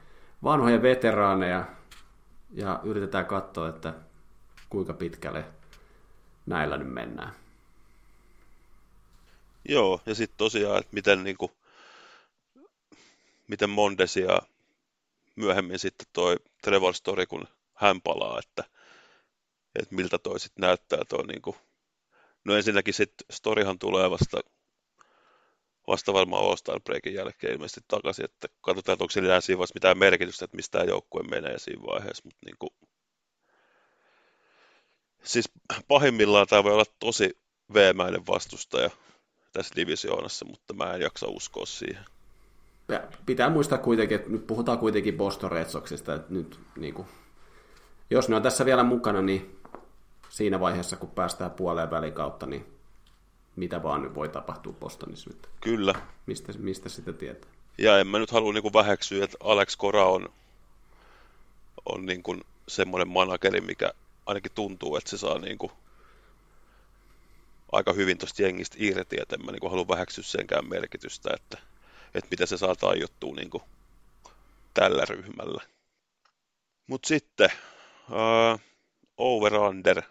[0.45, 1.65] vanhoja veteraaneja
[2.51, 3.95] ja yritetään katsoa, että
[4.71, 5.45] kuinka pitkälle
[6.51, 7.35] näillä nyt mennään.
[9.69, 11.53] Joo, ja sitten tosiaan, että miten, niin kuin,
[13.49, 14.43] miten Mondesi ja
[15.37, 18.65] myöhemmin sitten toi Trevor Story, kun hän palaa, että,
[19.75, 21.57] että miltä toi sitten näyttää toi niin kuin,
[22.45, 24.41] no ensinnäkin sitten Storyhan tulee vasta
[25.87, 29.99] vasta varmaan All-Star Breakin jälkeen ilmeisesti takaisin, että katsotaan, että onko sillä siinä vaiheessa mitään
[29.99, 32.71] merkitystä, että mistä joukkue menee siinä vaiheessa, mutta niin kuin,
[35.25, 35.51] siis
[35.89, 37.37] pahimmillaan tämä voi olla tosi
[37.75, 38.91] veemäinen vastustaja
[39.53, 42.05] tässä divisioonassa, mutta mä en jaksa uskoa siihen.
[42.89, 47.09] Ja pitää muistaa kuitenkin, että nyt puhutaan kuitenkin Boston Red Soxista, että nyt niin kuin,
[48.11, 49.61] jos ne on tässä vielä mukana, niin
[50.29, 52.67] siinä vaiheessa, kun päästään puoleen välin kautta, niin
[53.57, 55.49] mitä vaan nyt voi tapahtua Bostonissa nyt.
[55.61, 55.95] Kyllä.
[56.27, 57.51] Mistä, mistä sitä tietää?
[57.79, 60.29] Ja en mä nyt halua niin väheksyä, että Alex Cora on,
[61.87, 63.93] on niin kuin semmoinen manageri, mikä
[64.31, 65.73] ainakin tuntuu, että se saa niin kuin
[67.73, 71.59] aika hyvin tuosta jengistä irti, että en mä niin kuin halua väheksyä senkään merkitystä, että,
[72.15, 73.63] että mitä se saa tajuttua niin kuin
[74.75, 75.63] tällä ryhmällä.
[76.87, 77.51] Mutta sitten
[78.09, 78.61] uh,
[79.17, 80.03] over-under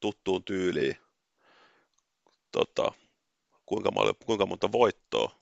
[0.00, 0.96] tuttuun tyyliin
[2.52, 2.92] tota,
[3.66, 5.40] kuinka, paljon, kuinka monta voittoa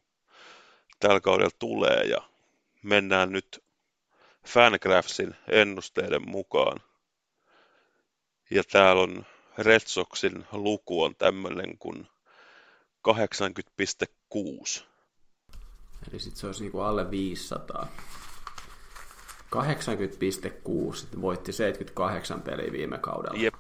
[1.01, 2.19] tällä kaudella tulee ja
[2.83, 3.65] mennään nyt
[4.47, 6.81] Fangraphsin ennusteiden mukaan.
[8.51, 9.27] Ja täällä on
[9.59, 12.09] Red Soxin luku on tämmöinen kuin
[13.09, 14.85] 80,6.
[16.11, 17.89] Eli sitten se olisi niinku alle 500.
[19.57, 23.39] 80,6 voitti 78 peliä viime kaudella.
[23.39, 23.55] Jep.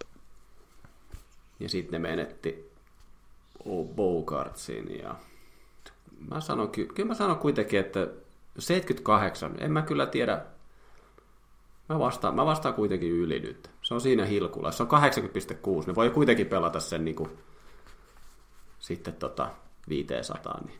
[1.61, 2.71] Ja sitten ne menetti
[3.95, 5.15] Bogartsin ja
[6.31, 8.09] mä sanon, kyllä mä sanon kuitenkin, että
[8.59, 10.45] 78, en mä kyllä tiedä,
[11.89, 13.71] mä vastaan, mä vastaan kuitenkin yli nyt.
[13.89, 14.73] Se on siinä hilkulla.
[14.73, 15.87] Se on 80,6.
[15.87, 17.31] Ne voi kuitenkin pelata sen niin kuin,
[18.79, 19.51] sitten tota
[19.89, 20.61] 500.
[20.67, 20.79] Niin.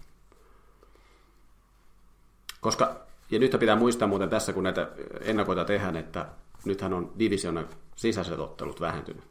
[2.61, 2.97] Koska,
[3.31, 4.89] ja nyt pitää muistaa muuten tässä, kun näitä
[5.21, 6.27] ennakoita tehdään, että
[6.65, 9.25] nythän on divisionan sisäiset ottelut vähentynyt.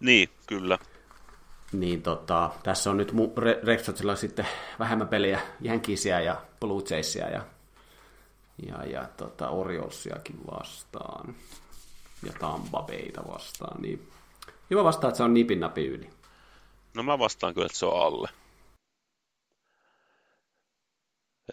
[0.00, 0.78] Niin, kyllä
[1.72, 3.12] niin tota, tässä on nyt
[3.64, 4.46] Red Soxilla sitten
[4.78, 7.44] vähemmän peliä Jankisia ja Blue Jaysia ja,
[8.68, 11.34] ja, ja tota Oriolsiakin vastaan
[12.26, 13.82] ja Tampa Bayta vastaan.
[13.82, 14.12] Niin
[14.70, 16.10] hyvä vastaa, että se on nipin napi yli.
[16.94, 18.28] No mä vastaan kyllä, että se on alle.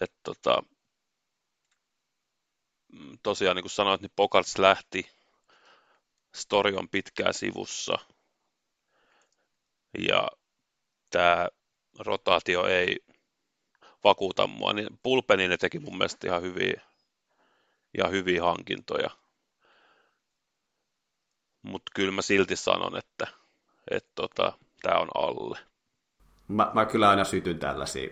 [0.02, 0.64] Et tota,
[2.94, 5.10] mm, tosiaan niin kuin sanoit, niin Pokarts lähti.
[6.36, 7.98] Story on pitkää sivussa–
[10.00, 10.28] ja
[11.10, 11.48] tämä
[12.00, 13.00] rotaatio ei
[14.04, 16.82] vakuuta mua, niin pulpenin ne teki mun mielestä ihan hyviä,
[17.98, 19.10] ihan hyviä hankintoja.
[21.64, 23.28] Mutta kyllä mä silti sanon, että
[23.92, 25.60] et tota, tämä on alle.
[26.48, 28.10] Mä, mä kyllä aina sytyn tällaisia,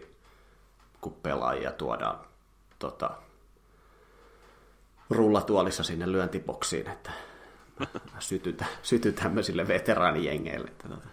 [1.02, 2.20] kun pelaajia tuodaan
[2.80, 3.12] tota,
[5.10, 7.12] rullatuolissa sinne lyöntiboksiin, että
[7.80, 8.22] mä, mä
[8.82, 10.68] sytyn, tämmöisille veteraanijengeille.
[10.68, 11.08] Että, tota,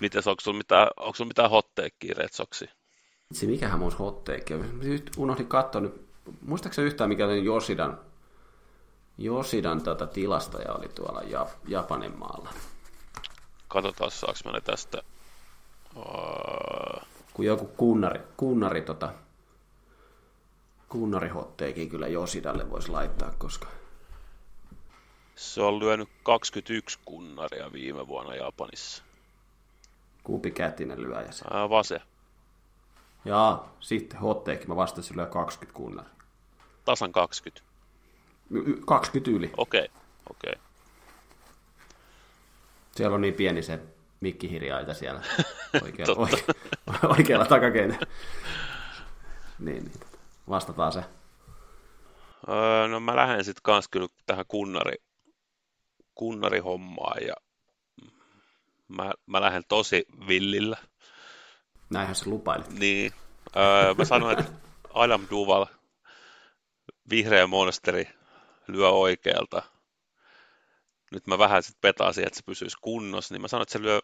[0.00, 2.70] Mites, onko sulla mitään, onko sulla mitään hotteekkiä Red Soxi?
[3.30, 4.80] Itse, mikähän mun hotteekki on?
[5.18, 6.10] Unohdin katsoa nyt.
[6.46, 8.00] Muistaakseni yhtään mikä oli Josidan,
[9.20, 11.22] Josidan tota tilastoja oli tuolla
[11.68, 12.50] Japanin maalla?
[13.68, 15.02] Katsotaan, saako mä tästä.
[15.96, 17.02] Uh...
[17.34, 19.12] Kun joku kunnari, kunnari tota,
[20.88, 23.66] kunnarihotteekin kyllä Josidalle voisi laittaa, koska...
[25.36, 29.02] Se on lyönyt 21 kunnaria viime vuonna Japanissa.
[30.24, 31.44] Kumpi kätinen lyöjä se?
[31.50, 32.00] Ää, vase.
[33.24, 34.66] Jaa, sitten hotteekki.
[34.66, 36.08] Mä vastasin lyö 20 kunnari.
[36.84, 37.69] Tasan 20.
[38.50, 39.50] Y- 20 yli.
[39.56, 39.88] Okei, okay.
[40.30, 40.52] okei.
[40.52, 40.62] Okay.
[42.96, 43.80] Siellä on niin pieni se
[44.20, 45.22] mikkihirjaita siellä
[45.84, 46.44] oikealla, oike,
[47.18, 47.98] oikealla takakeinä.
[49.58, 50.00] niin, niin,
[50.48, 51.04] vastataan se.
[52.48, 54.94] Öö, no mä lähden sitten kans kyllä tähän kunnari,
[56.14, 57.34] kunnarihommaan ja
[58.88, 60.76] mä, mä tosi villillä.
[61.90, 62.64] Näinhän se lupaili.
[62.78, 63.12] Niin.
[63.56, 64.52] Öö, mä sanoin, että
[64.94, 65.66] Adam Duval,
[67.10, 68.08] vihreä monsteri,
[68.72, 69.62] lyö oikealta.
[71.12, 74.00] Nyt mä vähän sitten petasin, että se pysyisi kunnossa, niin mä sanoin, että se lyö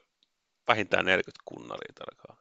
[0.68, 2.38] vähintään 40 kunnaria tarkkaan.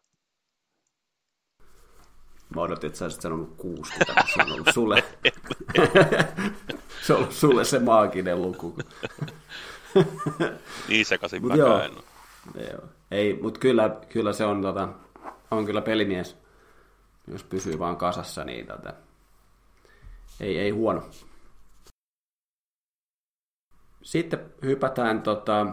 [2.56, 5.04] Mä odotin, että sä olisit sanonut 60, se on ollut sulle,
[7.06, 8.78] se on ollut sulle se maaginen luku.
[10.88, 11.92] niin sekaisin mä joo, en
[12.72, 12.90] joo.
[13.12, 14.90] Ei, mutta kyllä, kyllä se on, tota,
[15.52, 16.38] on kyllä pelimies,
[17.28, 18.94] jos pysyy vaan kasassa, niin tota,
[20.40, 21.10] ei, ei huono.
[24.06, 25.68] Sitten hypätään tota,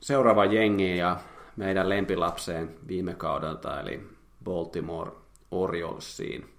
[0.00, 1.20] seuraavaan jengiin ja
[1.56, 4.08] meidän lempilapseen viime kaudelta, eli
[4.44, 5.10] Baltimore
[5.50, 6.54] Oriolsiin.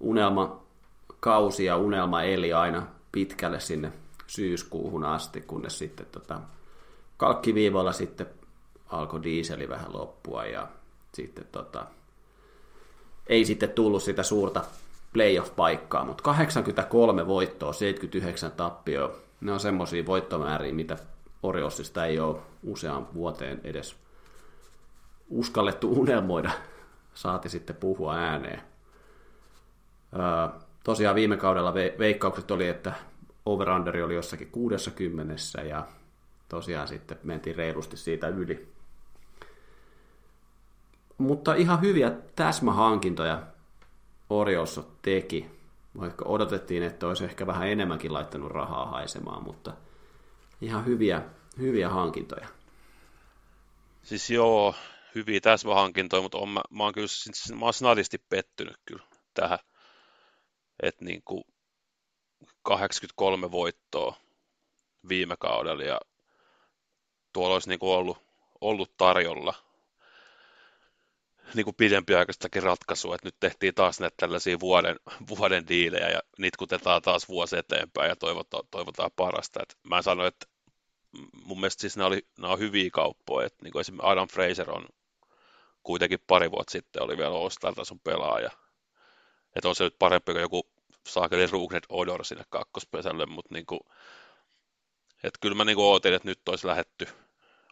[0.00, 0.62] Unelma
[1.20, 3.92] kausi ja unelma eli aina pitkälle sinne
[4.26, 6.40] syyskuuhun asti, kunnes sitten tota,
[7.16, 8.26] kalkkiviivoilla sitten
[8.86, 10.68] alkoi diiseli vähän loppua ja
[11.12, 11.86] sitten tota,
[13.26, 14.64] ei sitten tullut sitä suurta
[15.12, 20.96] playoff-paikkaa, mutta 83 voittoa, 79 tappioa, ne on semmoisia voittomääriä, mitä
[21.42, 23.96] Oriosista ei ole useaan vuoteen edes
[25.28, 26.50] uskallettu unelmoida,
[27.14, 28.62] saati sitten puhua ääneen.
[30.14, 32.92] Öö, tosiaan viime kaudella veikkaukset oli, että
[33.46, 35.34] over oli jossakin 60
[35.68, 35.86] ja
[36.48, 38.68] tosiaan sitten mentiin reilusti siitä yli.
[41.18, 43.42] Mutta ihan hyviä täsmähankintoja
[44.30, 45.57] Oriossa teki,
[46.00, 49.72] vaikka odotettiin, että olisi ehkä vähän enemmänkin laittanut rahaa haisemaan, mutta
[50.60, 51.22] ihan hyviä,
[51.58, 52.48] hyviä hankintoja.
[54.02, 54.74] Siis joo,
[55.14, 59.02] hyviä täsmähankintoja, mutta on, mä, mä oon kyllä siis, mä oon snadisti pettynyt kyllä
[59.34, 59.58] tähän,
[60.82, 61.44] että niin kuin
[62.62, 64.16] 83 voittoa
[65.08, 66.00] viime kaudella ja
[67.32, 68.18] tuolla olisi niin kuin ollut,
[68.60, 69.54] ollut tarjolla
[71.54, 74.96] niin kuin pidempiaikaistakin ratkaisua, että nyt tehtiin taas näitä tällaisia vuoden,
[75.28, 79.62] vuoden diilejä ja nitkutetaan taas vuosi eteenpäin ja toivotaan, toivotaan parasta.
[79.62, 80.46] Et mä sanoin, että
[81.44, 84.86] mun mielestä siis nämä, oli, nämä on hyviä kauppoja, että niin esimerkiksi Adam Fraser on
[85.82, 88.50] kuitenkin pari vuotta sitten oli vielä All-Star-tason pelaaja.
[89.56, 90.70] Että on se nyt parempi kuin joku
[91.06, 93.80] saakeli Rugnet Odor sinne kakkospesälle, mutta niin kuin,
[95.24, 97.08] että kyllä mä niin ootin, että nyt olisi lähetty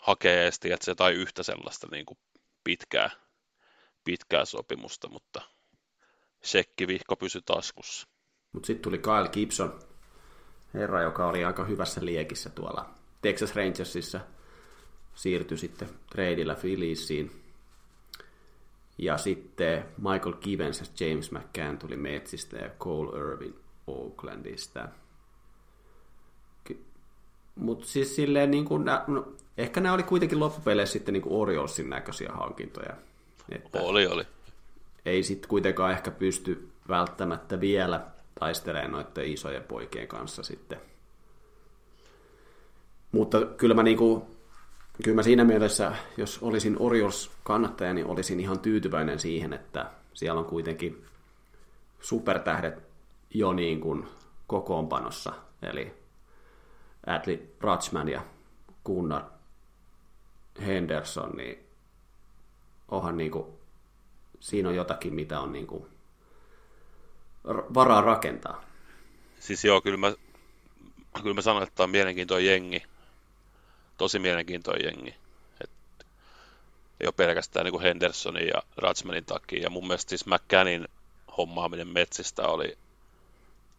[0.06, 2.18] että se tai yhtä sellaista niin kuin
[2.64, 3.10] pitkää,
[4.06, 5.42] pitkää sopimusta, mutta
[6.42, 8.08] sekkivihko pysyi taskussa.
[8.52, 9.78] Mutta sitten tuli Kyle Gibson,
[10.74, 12.90] herra, joka oli aika hyvässä liekissä tuolla
[13.22, 14.20] Texas Rangersissa,
[15.14, 17.42] siirtyi sitten treidillä Philliesiin.
[18.98, 23.54] Ja sitten Michael Givens ja James McCann tuli Metsistä ja Cole Irvin
[23.86, 24.88] Oaklandista.
[27.54, 31.90] Mutta siis silleen, niin kuin, no, ehkä nämä oli kuitenkin loppupeleissä sitten niin kuin Oriolsin
[31.90, 32.96] näköisiä hankintoja.
[33.48, 34.24] Että oli, oli.
[35.06, 38.06] Ei sitten kuitenkaan ehkä pysty välttämättä vielä
[38.40, 40.80] taistelemaan noiden isojen poikien kanssa sitten.
[43.12, 44.36] Mutta kyllä mä niinku
[45.02, 50.40] kyllä mä siinä mielessä, jos olisin Orioles kannattaja, niin olisin ihan tyytyväinen siihen, että siellä
[50.40, 51.04] on kuitenkin
[52.00, 52.82] supertähdet
[53.30, 54.08] jo niin kuin
[54.46, 55.32] kokoonpanossa,
[55.62, 55.94] eli
[57.06, 58.22] Adley Rutschman ja
[58.84, 59.22] Gunnar
[60.66, 61.65] Henderson, niin
[62.88, 63.46] onhan niin kuin,
[64.40, 65.86] siinä on jotakin, mitä on niin kuin
[67.74, 68.64] varaa rakentaa.
[69.40, 70.12] Siis joo, kyllä mä,
[71.22, 72.82] kyllä mä sanon, että tämä on mielenkiintoinen jengi
[73.96, 75.14] tosi mielenkiintoinen jengi.
[75.64, 75.70] Et
[77.00, 79.62] ei ole pelkästään niin kuin Hendersonin ja Ratsmanin takia.
[79.62, 80.88] Ja mun mielestä siis McCannin
[81.36, 82.78] hommaaminen metsistä oli,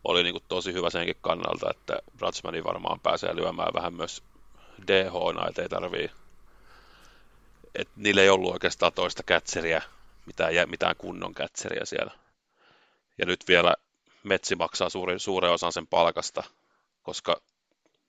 [0.04, 4.24] oli niin kuin tosi hyvä senkin kannalta, että Ratsmani varmaan pääsee lyömään vähän myös
[4.88, 5.14] dh
[5.50, 6.12] että ei tarvii
[7.78, 9.82] että niillä ei ollut oikeastaan toista kätseriä,
[10.26, 12.12] mitään, mitään kunnon kätseriä siellä.
[13.18, 13.76] Ja nyt vielä
[14.24, 16.44] Metsi maksaa suuri, suuren osan sen palkasta,
[17.04, 17.42] koska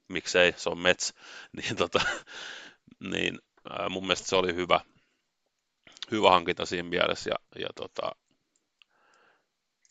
[0.08, 1.14] miksei, se on Mets,
[1.56, 2.00] niin, tota,
[3.00, 3.38] niin
[3.70, 4.80] ää, mun mielestä se oli hyvä,
[6.10, 7.30] hyvä hankinta siinä mielessä.
[7.30, 8.12] Ja, ja tota,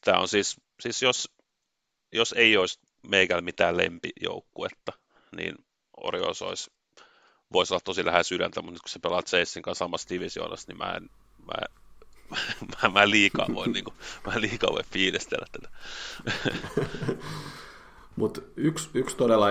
[0.04, 1.32] tämä on siis, siis jos,
[2.12, 4.92] jos ei olisi meikällä mitään lempijoukkuetta,
[5.38, 5.56] niin
[5.98, 6.72] Orioles olisi,
[7.54, 10.78] voisi olla tosi lähellä sydäntä, mutta nyt kun sä pelaat Chasein kanssa samassa divisioonassa, niin
[10.78, 11.10] mä en,
[11.48, 11.56] mä,
[12.84, 13.96] mä, mä liikaa voi, niin kuin,
[14.26, 15.70] mä liikaa voi fiilistellä tätä.
[18.16, 19.48] Mutta yksi, yksi todella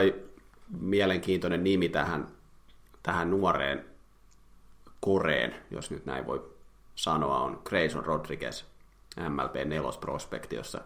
[0.81, 2.29] mielenkiintoinen nimi tähän,
[3.03, 3.85] tähän nuoreen
[5.01, 6.51] koreen, jos nyt näin voi
[6.95, 8.63] sanoa, on Grayson Rodriguez,
[9.29, 10.81] MLB 4 prospekti, jossa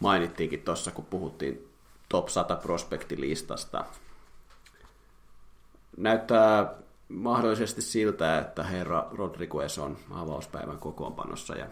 [0.00, 1.68] mainittiinkin tuossa, kun puhuttiin
[2.08, 3.84] top 100 prospektilistasta.
[5.96, 6.74] Näyttää
[7.08, 11.66] mahdollisesti siltä, että herra Rodriguez on avauspäivän kokoonpanossa ja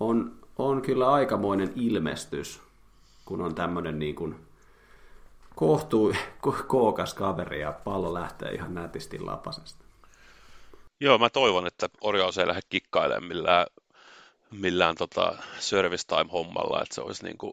[0.00, 2.60] on, on kyllä aikamoinen ilmestys,
[3.24, 4.46] kun on tämmöinen niin kuin
[5.54, 6.14] kohtuu
[6.66, 9.84] kookas kaveri ja pallo lähtee ihan nätisti lapasesta.
[11.00, 13.66] Joo, mä toivon, että Orioles ei lähde kikkailemaan millään,
[14.50, 17.52] millään tota service time hommalla, että se olisi niin kuin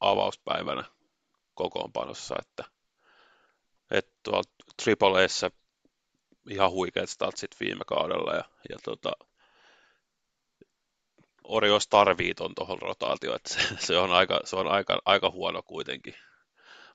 [0.00, 0.84] avauspäivänä
[1.54, 2.64] kokoonpanossa, että,
[3.92, 4.42] että tuolla
[4.82, 5.26] Triple
[6.50, 9.12] ihan huikeat statsit viime kaudella ja, ja tota,
[11.44, 15.62] Orios tarvii tuon tuohon rotaatioon, että se, se, on, aika, se on aika, aika huono
[15.62, 16.14] kuitenkin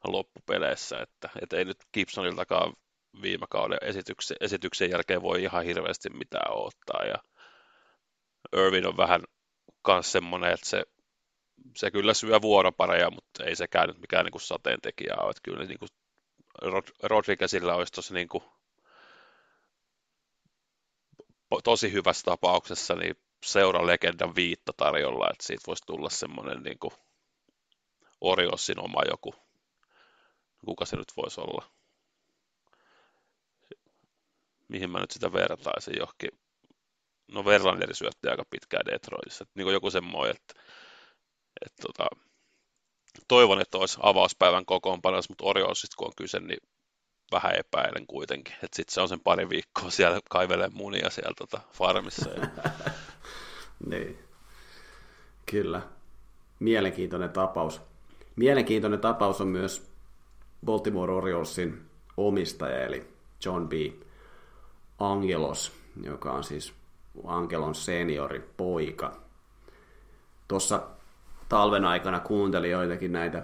[0.03, 2.73] loppupeleissä, että, että ei nyt Gibsoniltakaan
[3.21, 7.15] viime kauden esityksen, esityksen jälkeen voi ihan hirveästi mitään ottaa ja
[8.53, 9.21] Irvin on vähän
[9.87, 10.83] myös semmoinen, että se,
[11.75, 15.79] se kyllä syö vuoropareja, mutta ei sekään nyt mikään niin sateentekijä ole, että kyllä niin
[15.79, 15.89] kuin
[17.03, 18.43] Rodriguezilla olisi tuossa niin kuin
[21.63, 26.93] tosi hyvässä tapauksessa niin seuralegendan viitta tarjolla, että siitä voisi tulla semmoinen niin kuin
[28.21, 29.35] Oriossin oma joku,
[30.65, 31.71] kuka se nyt voisi olla,
[34.67, 36.29] mihin mä nyt sitä vertaisin johonkin,
[37.27, 40.53] no Verlanderi syötti aika pitkään Detroitissa, että niin joku semmoinen, että,
[41.65, 42.26] että tota,
[43.27, 46.59] toivon, että olisi avauspäivän kokoonpanossa, mutta Oriosista kun on kyse, niin
[47.31, 48.53] vähän epäilen kuitenkin.
[48.53, 52.29] Että sitten se on sen pari viikkoa siellä kaivelee munia siellä tota farmissa.
[52.29, 52.47] Ja...
[53.89, 54.19] niin.
[55.51, 55.81] Kyllä.
[56.59, 57.81] Mielenkiintoinen tapaus.
[58.35, 59.91] Mielenkiintoinen tapaus on myös
[60.65, 63.07] Baltimore Oriolesin omistaja, eli
[63.45, 63.73] John B.
[64.99, 65.71] Angelos,
[66.03, 66.73] joka on siis
[67.23, 69.21] Angelon seniori poika.
[70.47, 70.87] Tuossa
[71.49, 73.43] talven aikana kuuntelin joitakin näitä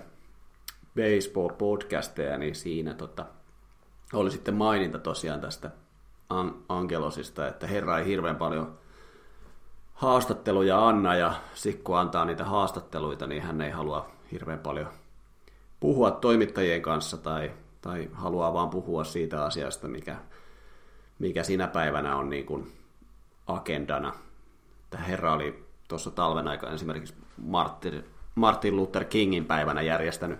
[0.95, 3.25] baseball-podcasteja, niin siinä tota,
[4.13, 5.71] oli sitten maininta tosiaan tästä
[6.69, 8.77] Angelosista, että herra ei hirveän paljon
[9.93, 11.33] haastatteluja anna, ja
[11.83, 14.87] kun antaa niitä haastatteluita, niin hän ei halua hirveän paljon
[15.79, 17.51] puhua toimittajien kanssa tai,
[17.81, 20.15] tai haluaa vaan puhua siitä asiasta, mikä,
[21.19, 22.73] mikä sinä päivänä on niin kuin
[23.47, 24.13] agendana.
[24.83, 28.03] Että herra oli tuossa talven aikana esimerkiksi Martin,
[28.35, 30.39] Martin Luther Kingin päivänä järjestänyt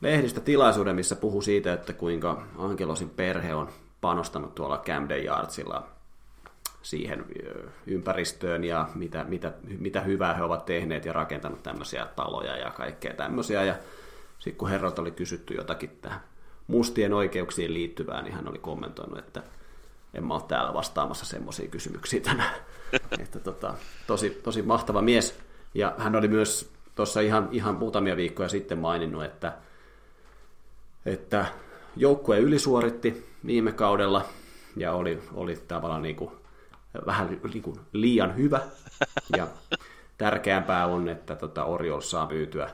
[0.00, 3.68] lehdistötilaisuuden, missä puhu siitä, että kuinka Angelosin perhe on
[4.00, 5.86] panostanut tuolla Camden Yardsilla
[6.82, 7.24] siihen
[7.86, 13.14] ympäristöön ja mitä, mitä, mitä hyvää he ovat tehneet ja rakentanut tämmöisiä taloja ja kaikkea
[13.14, 13.64] tämmöisiä.
[13.64, 13.74] Ja
[14.38, 16.20] sitten kun herrat oli kysytty jotakin tähän
[16.66, 19.42] mustien oikeuksiin liittyvää, niin hän oli kommentoinut, että
[20.14, 22.54] en mä ole täällä vastaamassa semmoisia kysymyksiä tänään.
[23.22, 23.74] että tota,
[24.06, 25.38] tosi, tosi mahtava mies.
[25.74, 29.52] Ja hän oli myös tuossa ihan, ihan muutamia viikkoja sitten maininnut, että
[31.06, 31.46] että
[31.96, 34.24] joukkue ylisuoritti viime kaudella
[34.76, 36.30] ja oli, oli tavallaan niin kuin,
[37.06, 38.60] vähän niin kuin liian hyvä.
[39.36, 39.46] Ja
[40.18, 42.70] tärkeämpää on, että tota Orioles saa myytyä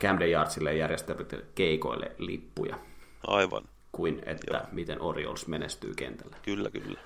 [0.00, 2.78] Camden Yardsille järjestetyille keikoille lippuja.
[3.26, 3.62] Aivan.
[3.92, 4.62] Kuin että Joo.
[4.72, 6.36] miten Orioles menestyy kentällä.
[6.42, 7.00] Kyllä, kyllä.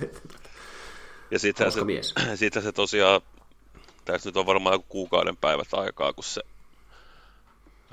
[1.30, 2.14] ja sittenhän se, mies.
[2.34, 3.20] sittenhän se tosiaan,
[4.04, 6.42] tässä nyt on varmaan joku kuukauden päivät aikaa, kun se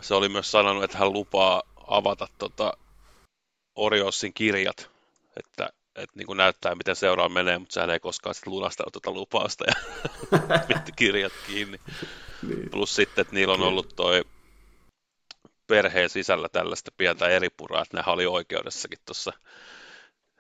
[0.01, 2.73] se oli myös sanonut, että hän lupaa avata tota
[3.75, 4.89] Oriossin kirjat,
[5.39, 9.11] että, että niin kuin näyttää, miten seuraa menee, mutta sehän ei koskaan sitten lunastanut tuota
[9.11, 9.75] lupausta ja
[10.67, 11.79] pitti kirjat kiinni.
[12.47, 12.69] Niin.
[12.69, 14.21] Plus sitten, että niillä on ollut toi
[15.67, 19.31] perheen sisällä tällaista pientä eripuraa, että nehän oli oikeudessakin tuossa.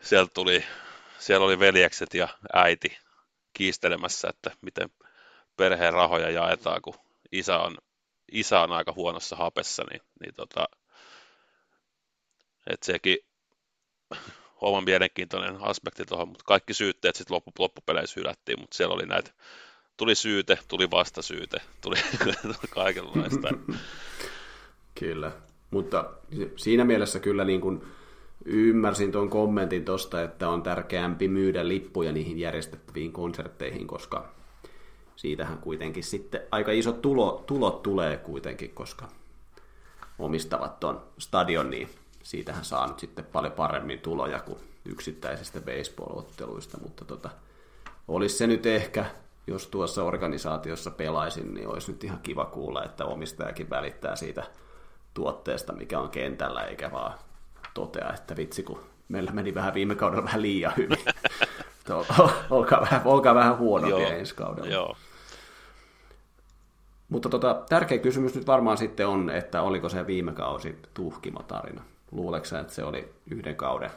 [0.01, 0.65] Siellä, tuli,
[1.19, 2.97] siellä oli veljekset ja äiti
[3.53, 4.89] kiistelemässä, että miten
[5.57, 6.95] perheen rahoja jaetaan, kun
[7.31, 7.77] isä on
[8.31, 10.69] isä on aika huonossa hapessa, niin, niin tota,
[12.67, 13.17] että sekin
[14.61, 19.31] on mielenkiintoinen aspekti tuohon, mutta kaikki syytteet sitten loppu, loppupeleissä hylättiin, mutta siellä oli näitä,
[19.97, 21.95] tuli syyte, tuli vastasyyte, tuli,
[22.69, 23.47] kaikenlaista.
[24.99, 25.31] Kyllä,
[25.71, 26.05] mutta
[26.55, 27.81] siinä mielessä kyllä niin kuin
[28.45, 34.25] ymmärsin tuon kommentin tuosta, että on tärkeämpi myydä lippuja niihin järjestettäviin konsertteihin, koska
[35.15, 39.07] siitähän kuitenkin sitten aika isot tulo, tulot tulee kuitenkin, koska
[40.19, 41.89] omistavat tuon stadion, niin
[42.23, 47.29] siitähän saa nyt sitten paljon paremmin tuloja kuin yksittäisistä baseball-otteluista, mutta tota,
[48.07, 49.05] olisi se nyt ehkä,
[49.47, 54.43] jos tuossa organisaatiossa pelaisin, niin olisi nyt ihan kiva kuulla, että omistajakin välittää siitä
[55.15, 57.19] tuotteesta, mikä on kentällä, eikä vaan
[57.73, 60.97] totea, että vitsi, kun meillä meni vähän viime kaudella vähän liian hyvin.
[62.49, 64.69] olkaa, vähän, olkaa vähän huonompia ensi kaudella.
[64.69, 64.97] Joo.
[67.09, 71.81] Mutta tota, tärkeä kysymys nyt varmaan sitten on, että oliko se viime kausi tuhkima tarina
[72.11, 73.91] luuleeko että se oli yhden kauden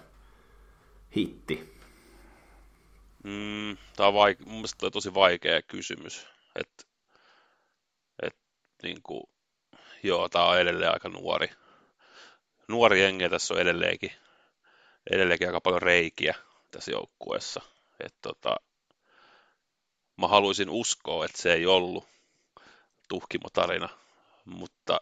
[1.16, 1.79] hitti?
[3.25, 6.27] Mm, tämä on vaike- mun mielestä tosi vaikea kysymys.
[6.55, 6.87] Et,
[8.23, 8.37] et,
[8.83, 9.23] niin kuin,
[10.03, 11.51] joo, tämä on edelleen aika nuori.
[12.68, 14.12] Nuori jengi tässä on edelleenkin,
[15.11, 16.34] edelleenkin aika paljon reikiä
[16.70, 17.61] tässä joukkueessa.
[18.01, 18.57] Et, tota,
[20.16, 22.09] mä haluaisin uskoa, että se ei ollut
[23.09, 23.88] tuhkimotarina,
[24.44, 25.01] mutta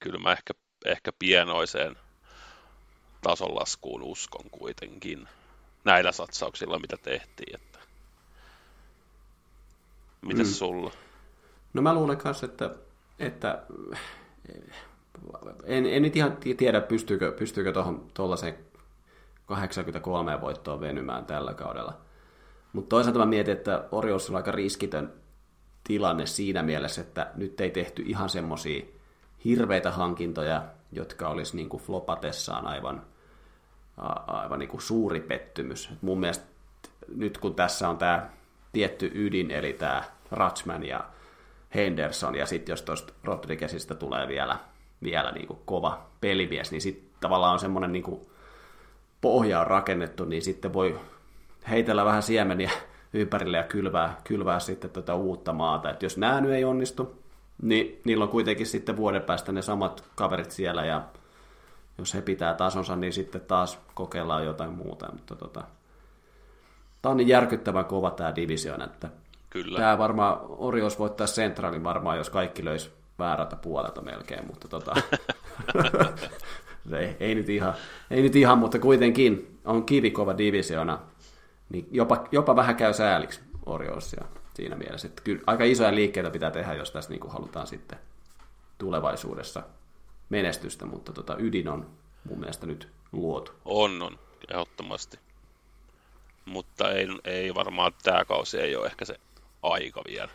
[0.00, 0.54] kyllä mä ehkä,
[0.84, 1.96] ehkä pienoiseen
[3.22, 5.28] tasonlaskuun uskon kuitenkin
[5.84, 7.60] näillä satsauksilla, mitä tehtiin.
[7.60, 7.78] Että...
[10.22, 10.52] Mitäs mm.
[10.52, 10.90] sulla?
[11.74, 12.70] No mä luulen myös, että,
[13.18, 13.62] että
[15.64, 18.54] en, en nyt ihan tiedä, pystyykö, pystyykö tuohon tuollaiseen
[19.46, 22.00] 83 voittoon venymään tällä kaudella.
[22.72, 25.12] Mutta toisaalta mä mietin, että Orioles on aika riskitön
[25.84, 28.84] tilanne siinä mielessä, että nyt ei tehty ihan semmoisia
[29.44, 33.02] hirveitä hankintoja, jotka olisi niin kuin flopatessaan aivan,
[34.26, 35.88] aivan niin kuin suuri pettymys.
[35.92, 36.44] Et mun mielestä
[37.16, 38.30] nyt kun tässä on tämä
[38.72, 41.04] tietty ydin, eli tämä Ratchman ja
[41.74, 44.58] Henderson, ja sitten jos tuosta Rodriguezista tulee vielä,
[45.02, 48.20] vielä niin kuin kova pelimies, niin sitten tavallaan on semmoinen niin kuin
[49.20, 51.00] pohja on rakennettu, niin sitten voi
[51.70, 52.70] heitellä vähän siemeniä
[53.12, 55.90] ympärille ja kylvää, kylvää sitten tätä uutta maata.
[55.90, 57.22] Et jos nämä nyt ei onnistu,
[57.62, 61.02] niin niillä on kuitenkin sitten vuoden päästä ne samat kaverit siellä ja
[61.98, 65.12] jos he pitää tasonsa, niin sitten taas kokeillaan jotain muuta.
[65.12, 65.64] Mutta tota,
[67.02, 69.08] tämä on niin järkyttävän kova tämä division, että
[69.54, 69.78] Kyllä.
[69.78, 74.94] tämä varmaan Orios voittaa Centralin varmaan, jos kaikki löisi väärältä puolelta melkein, mutta tota,
[76.98, 77.74] ei, ei, nyt ihan,
[78.10, 80.98] ei nyt ihan, mutta kuitenkin on kivikova divisiona,
[81.68, 84.24] niin jopa, jopa vähän käy sääliksi Oriosia
[84.54, 85.08] siinä mielessä.
[85.08, 87.98] Että kyllä aika isoja liikkeitä pitää tehdä, jos tässä niin kuin halutaan sitten
[88.78, 89.62] tulevaisuudessa
[90.28, 91.86] menestystä, mutta tota, ydin on
[92.28, 93.52] mun mielestä nyt luotu.
[93.64, 94.18] On, on,
[94.50, 95.18] ehdottomasti.
[96.44, 99.18] Mutta ei, ei varmaan tämä kausi ei ole ehkä se
[99.64, 100.28] aika vielä.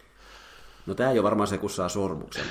[0.86, 2.46] No tämä ei ole varmaan se, kun saa sormuksen.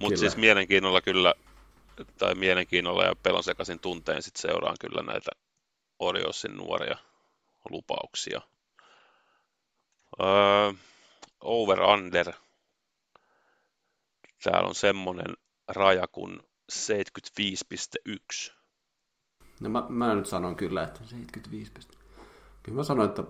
[0.00, 1.34] Mutta siis mielenkiinnolla kyllä,
[2.18, 5.30] tai mielenkiinnolla ja pelon sekaisin tunteen sit seuraan kyllä näitä
[5.98, 6.96] Oriosin nuoria
[7.70, 8.40] lupauksia.
[10.20, 10.72] Öö,
[11.40, 12.32] over under.
[14.42, 15.36] Täällä on semmoinen
[15.68, 16.40] raja kuin
[16.72, 18.52] 75,1.
[19.60, 21.72] No mä, mä nyt sanon kyllä, että 75.
[22.62, 23.22] Kyllä mä sanon, että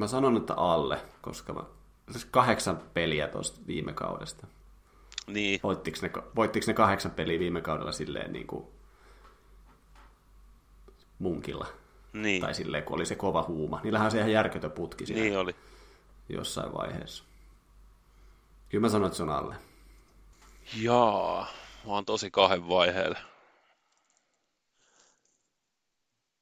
[0.00, 1.60] mä sanon, että alle, koska mä,
[2.10, 4.46] siis kahdeksan peliä tuosta viime kaudesta.
[5.26, 5.60] Niin.
[5.62, 8.66] Voittiko ne, voittiko ne kahdeksan peliä viime kaudella silleen niin kuin
[11.18, 11.66] munkilla?
[12.12, 12.42] Niin.
[12.42, 13.80] Tai silleen, kun oli se kova huuma.
[13.84, 15.54] Niillähän on se ihan järkötön putki siellä Niin oli.
[16.28, 17.24] jossain vaiheessa.
[18.68, 19.54] Kyllä mä sanon, että se on alle.
[20.76, 21.46] Jaa,
[21.86, 23.18] mä oon tosi kahden vaiheella.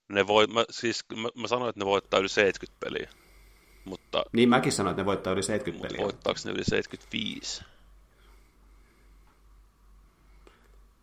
[0.09, 3.11] Ne voi, mä, siis mä, mä sanoin, että ne voittaa yli 70 peliä,
[3.89, 6.05] mutta, Niin mäkin sanoin, että ne voittaa yli 70 mutta peliä.
[6.05, 7.65] voittaako ne yli 75?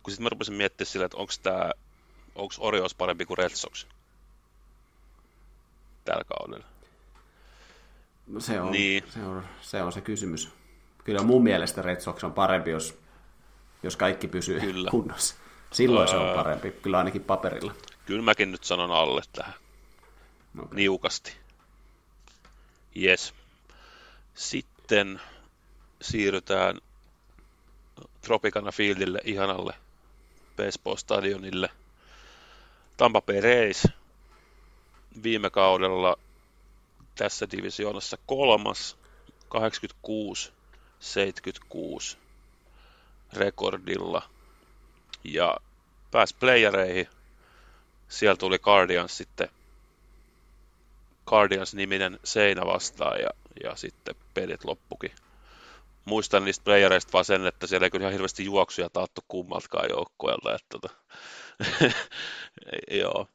[0.02, 1.72] Kun sitten mä rupesin miettimään sillä, että onko tää,
[2.34, 3.86] onko Orioles parempi kuin Red Sox
[6.04, 6.64] tällä kaudella.
[8.38, 9.04] Se on, Niin.
[9.10, 10.48] se, on, se on se kysymys.
[11.04, 12.98] Kyllä mun mielestä Red Sox on parempi, jos,
[13.82, 14.90] jos kaikki pysyy Kyllä.
[14.90, 15.34] kunnossa.
[15.72, 17.74] Silloin se on parempi, kyllä ainakin paperilla.
[18.06, 19.54] Kyllä mäkin nyt sanon alle tähän.
[20.58, 20.74] Okay.
[20.76, 21.36] niukasti.
[23.02, 23.34] Yes.
[24.34, 25.20] Sitten
[26.02, 26.80] siirrytään
[28.20, 29.74] Tropicana Fieldille, ihanalle
[30.56, 31.68] baseball-stadionille.
[32.96, 33.88] Tampa Bay Rays
[35.22, 36.16] viime kaudella
[37.14, 38.96] tässä divisioonassa kolmas,
[42.14, 42.16] 86-76
[43.32, 44.22] rekordilla.
[45.24, 45.56] Ja
[46.10, 47.08] pääsi playereihin.
[48.08, 49.48] Siellä tuli Guardians sitten
[51.26, 53.30] Guardians-niminen seinä vastaan ja,
[53.64, 55.12] ja sitten pelit loppukin.
[56.04, 60.54] Muistan niistä playereista vaan sen, että siellä ei kyllä ihan hirveästi juoksuja taattu kummaltakaan joukkueelta.
[60.54, 60.94] Että tota,
[63.00, 63.26] joo.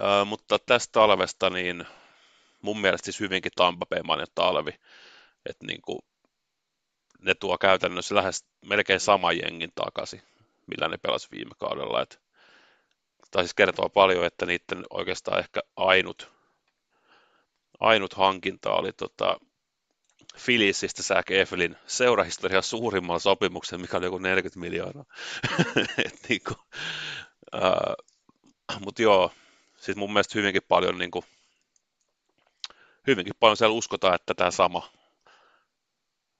[0.00, 1.86] Ää, mutta tästä talvesta niin
[2.62, 4.70] mun mielestä siis hyvinkin tampapeimainen talvi.
[5.46, 5.98] Että niin kuin,
[7.20, 10.22] ne tuo käytännössä lähes melkein sama jengin takaisin,
[10.66, 12.02] millä ne pelasi viime kaudella.
[12.02, 12.20] Et,
[13.30, 16.37] tai siis kertoo paljon, että niiden oikeastaan ehkä ainut
[17.80, 19.40] ainut hankinta oli tota,
[20.44, 25.04] Philliesistä Zach Effelin seurahistorian suurimman sopimuksen, mikä oli joku 40 miljoonaa.
[26.04, 26.54] Et niinku,
[27.52, 27.94] ää,
[28.84, 29.32] mut joo,
[29.76, 31.24] siis mun mielestä hyvinkin paljon, niinku,
[33.06, 34.90] hyvinkin paljon siellä uskotaan, että tämä sama,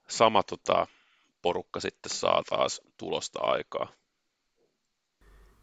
[0.09, 0.87] sama tota,
[1.43, 3.89] porukka sitten saa taas tulosta aikaa.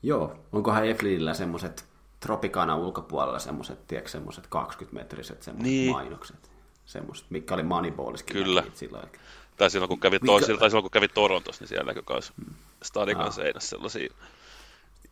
[0.03, 5.91] Joo, onkohan Eflinillä semmoiset Tropicana ulkopuolella semmoiset, tiedätkö, semmoiset 20-metriset semmoiset niin.
[5.91, 6.51] mainokset.
[6.86, 8.34] Semmoiset, mikä oli Moneyballiskin.
[8.34, 8.63] Kyllä.
[8.74, 9.09] Silloin.
[9.57, 10.57] Tai silloin kun kävi, mikä...
[10.59, 12.55] tai silloin, kun kävi Torontossa, niin siellä näkyi myös hmm.
[12.84, 14.13] Stadikan seinässä sellaisia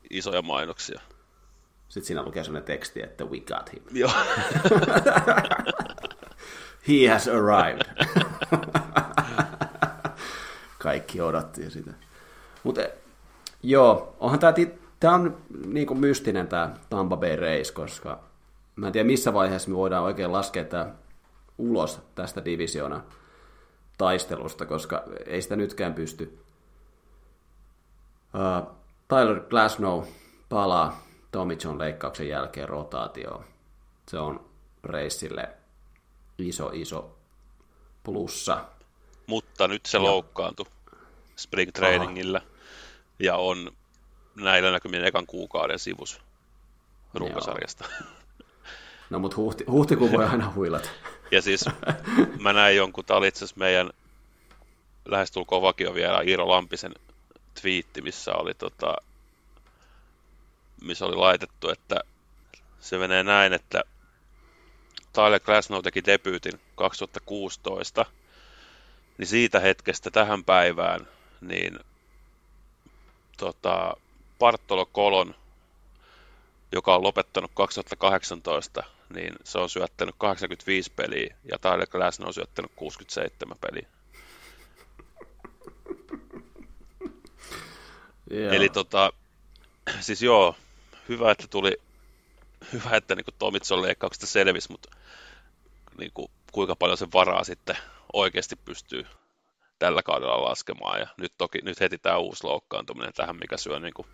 [0.09, 1.01] isoja mainoksia.
[1.89, 3.83] Sitten siinä lukee sellainen teksti, että we got him.
[3.91, 4.11] Joo.
[6.87, 7.81] He has arrived.
[10.79, 11.91] Kaikki odotti sitä.
[12.63, 12.81] Mutta
[13.63, 14.53] joo, onhan tämä,
[15.03, 18.23] tämä on niin kuin mystinen tämä Tampa Bay Race, koska
[18.75, 20.95] mä en tiedä missä vaiheessa me voidaan oikein laskea tämä
[21.57, 23.03] ulos tästä divisiona
[23.97, 26.39] taistelusta, koska ei sitä nytkään pysty.
[28.33, 28.75] Uh,
[29.07, 30.03] Tyler Glasnow
[30.49, 33.45] palaa Tommy John leikkauksen jälkeen rotaatioon.
[34.07, 34.45] Se on
[34.83, 35.49] reissille
[36.37, 37.17] iso, iso
[38.03, 38.65] plussa.
[39.27, 40.03] Mutta nyt se ja...
[40.03, 40.65] loukkaantui
[41.35, 42.41] spring trainingillä
[43.19, 43.71] ja on
[44.35, 46.21] näillä näkymin ekan kuukauden sivus
[47.13, 47.85] runkosarjasta.
[49.09, 50.89] No mutta huhti, huhtikuun voi aina huilata.
[51.31, 51.65] Ja siis
[52.39, 53.89] mä näin jonkun, tämä oli itse asiassa meidän
[55.05, 56.93] lähestulkoon vakio vielä Iiro Lampisen
[57.61, 58.95] twiitti, missä oli, tota,
[60.81, 61.99] missä oli laitettu, että
[62.79, 63.83] se menee näin, että
[65.13, 68.05] Tyler Glasnow teki debyytin 2016,
[69.17, 71.07] niin siitä hetkestä tähän päivään,
[71.41, 71.79] niin
[73.37, 73.93] tota,
[74.39, 75.35] Bartolo Kolon,
[76.71, 82.71] joka on lopettanut 2018, niin se on syöttänyt 85 peliä ja Tyler Glasnow on syöttänyt
[82.75, 83.87] 67 peliä.
[88.31, 88.53] Yeah.
[88.53, 89.13] Eli tota,
[89.99, 90.55] siis joo,
[91.09, 91.77] hyvä, että tuli,
[92.73, 94.89] hyvä, että niin Tomitson leikkauksesta selvisi, mutta
[95.97, 97.77] niin kuin, kuinka paljon se varaa sitten
[98.13, 99.05] oikeasti pystyy
[99.79, 100.99] tällä kaudella laskemaan.
[100.99, 104.07] Ja nyt toki nyt heti tämä uusi loukkaantuminen tähän, mikä syö, niin kuin,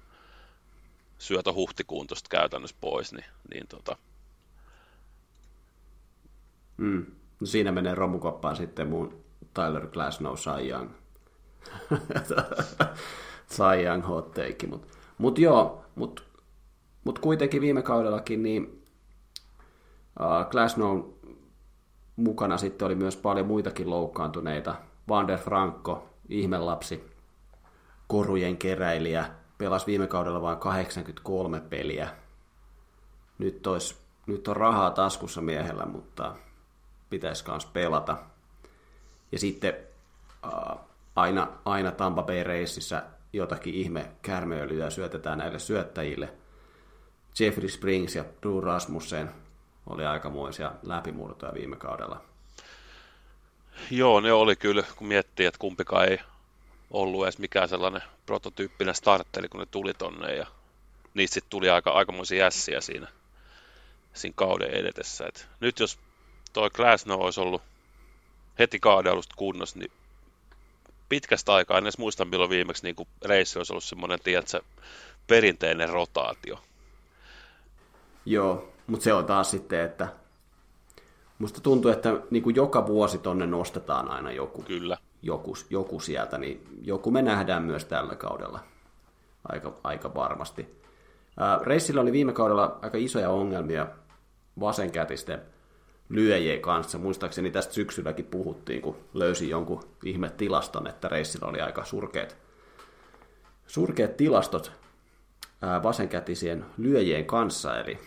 [1.20, 3.98] syö huhtikuun tuosta käytännössä pois, niin, niin tota...
[6.78, 7.06] mm.
[7.40, 10.90] no siinä menee romukoppaan sitten mun Tyler Glasnow Cy Young.
[13.56, 14.68] Cy Young hot take.
[14.68, 16.22] Mutta mut joo, mutta
[17.04, 18.84] mut kuitenkin viime kaudellakin niin
[20.20, 21.16] uh,
[22.16, 24.76] mukana sitten oli myös paljon muitakin loukkaantuneita.
[25.08, 27.04] Vander Franco, ihmelapsi,
[28.08, 32.10] korujen keräilijä, pelasi viime kaudella vain 83 peliä.
[33.38, 36.36] Nyt, ois, nyt on rahaa taskussa miehellä, mutta
[37.10, 38.18] pitäisi myös pelata.
[39.32, 39.74] Ja sitten
[41.16, 43.04] aina, aina Tampa Bay reississä
[43.34, 46.34] jotakin ihme kärmeöljyä syötetään näille syöttäjille.
[47.40, 49.32] Jeffrey Springs ja Drew Rasmussen
[49.88, 52.22] oli aikamoisia läpimurtoja viime kaudella.
[53.92, 56.20] Joo, ne oli kyllä, kun miettii, että kumpikaan ei
[56.92, 60.46] ollut edes mikään sellainen prototyyppinen starteri, kun ne tuli tonne ja
[61.14, 63.08] niistä sitten tuli aika, aikamoisia jässiä siinä,
[64.14, 65.26] siinä kauden edetessä.
[65.28, 66.00] Et nyt jos
[66.54, 67.62] toi Glasnow olisi ollut
[68.60, 69.92] heti kauden alusta kunnossa, niin
[71.10, 74.62] pitkästä aikaa, en edes muista milloin viimeksi niin reissi olisi ollut semmoinen, tiedätkö,
[75.28, 76.60] perinteinen rotaatio.
[78.26, 80.08] Joo, mutta se on taas sitten, että
[81.40, 84.62] musta tuntuu, että niin kuin joka vuosi tonne nostetaan aina joku.
[84.64, 84.98] Kyllä.
[85.22, 88.60] Joku, joku sieltä, niin joku me nähdään myös tällä kaudella
[89.50, 90.80] aika, aika varmasti.
[91.62, 93.88] Reissillä oli viime kaudella aika isoja ongelmia
[94.60, 95.42] vasenkätisten
[96.10, 96.98] lyöjien kanssa.
[96.98, 102.38] Muistaakseni tästä syksylläkin puhuttiin, kun löysi jonkun ihme tilaston, että Reissillä oli aika surkeat,
[103.68, 104.72] surkeat tilastot
[105.84, 108.00] vasenkätisien lyöjien kanssa, eli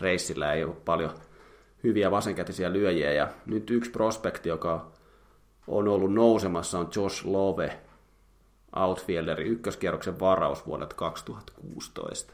[0.00, 1.10] reissillä ei ole paljon
[1.84, 4.92] hyviä vasenkätisiä lyöjiä, ja nyt yksi prospekti, joka
[5.68, 7.80] on ollut nousemassa, on Josh Love,
[8.76, 12.32] outfielderi, ykköskierroksen varaus vuodelta 2016.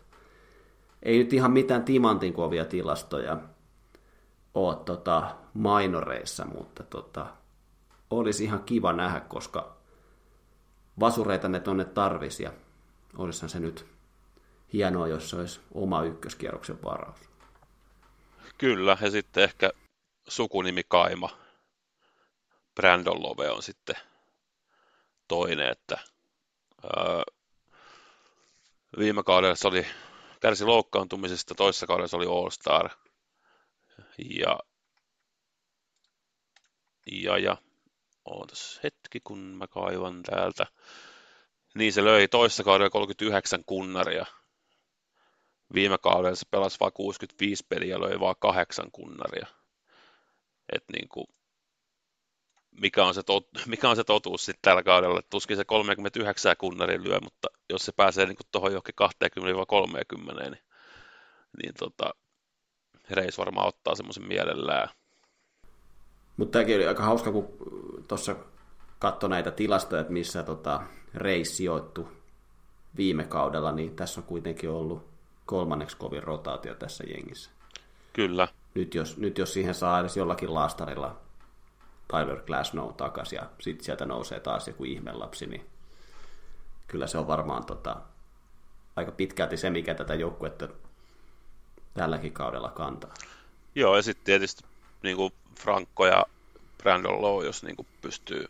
[1.03, 3.37] Ei nyt ihan mitään timantin kovia tilastoja
[4.55, 7.27] ole tota, mainoreissa, mutta tota,
[8.11, 9.77] olisi ihan kiva nähdä, koska
[11.01, 12.53] vasureita ne tonne tarvisi, ja
[13.17, 13.87] olisihan se nyt
[14.73, 17.19] hienoa, jos se olisi oma ykköskierroksen varaus.
[18.59, 19.71] Kyllä, ja sitten ehkä
[20.29, 21.40] sukunimi Kaima.
[22.81, 23.97] Brandon Love on sitten
[25.29, 25.99] toinen, että
[26.85, 27.23] öö,
[28.99, 29.87] viime kaudella se oli,
[30.41, 32.91] kärsi loukkaantumisesta, toisessa kaudella se oli All-Star.
[34.19, 34.59] Ja,
[37.13, 37.57] ja, ja
[38.25, 40.67] ootas hetki, kun mä kaivan täältä.
[41.75, 44.27] Niin se löi toisessa kaudella 39 kunnaria
[45.75, 49.47] viime kaudella se pelasi vain 65 peliä ja löi vain kahdeksan kunnaria.
[50.73, 51.27] Et niin kuin,
[52.81, 55.21] mikä on se, tot, mikä on se totuus sitten tällä kaudella.
[55.31, 58.95] Tuskin se 39 kunnari lyö, mutta jos se pääsee niin tuohon johonkin
[60.35, 60.59] 20-30, niin,
[61.63, 62.15] niin tota,
[63.11, 64.89] Reis varmaan ottaa semmoisen mielellään.
[66.37, 67.49] Mutta tämäkin oli aika hauska, kun
[68.09, 68.37] tuossa
[68.99, 70.83] katsoi näitä tilastoja, että missä tota,
[71.15, 72.09] Reis sijoittui
[72.97, 75.11] viime kaudella, niin tässä on kuitenkin ollut
[75.47, 77.51] kolmanneksi kovin rotaatio tässä jengissä.
[78.13, 78.49] Kyllä.
[78.75, 81.21] Nyt jos, nyt jos siihen saa edes jollakin laastarilla
[82.11, 85.67] Tyler Glasnow takaisin ja sitten sieltä nousee taas joku ihmelapsi, niin
[86.87, 87.97] kyllä se on varmaan tota,
[88.97, 90.69] aika pitkälti se, mikä tätä joukkuetta
[91.95, 93.15] tälläkin kaudella kantaa.
[93.75, 94.65] Joo, ja sitten tietysti
[95.03, 96.25] niin kuin Franco ja
[96.79, 98.49] Brandon Lowe, jos niin kuin pystyy,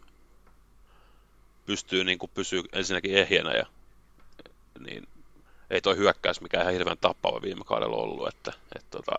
[1.66, 3.66] pystyy niin kuin pysyy ensinnäkin ehjänä, ja,
[4.78, 5.08] niin
[5.70, 9.12] ei toi hyökkäys mikään ihan hirveän tappava viime kaudella ollut, että, että tota,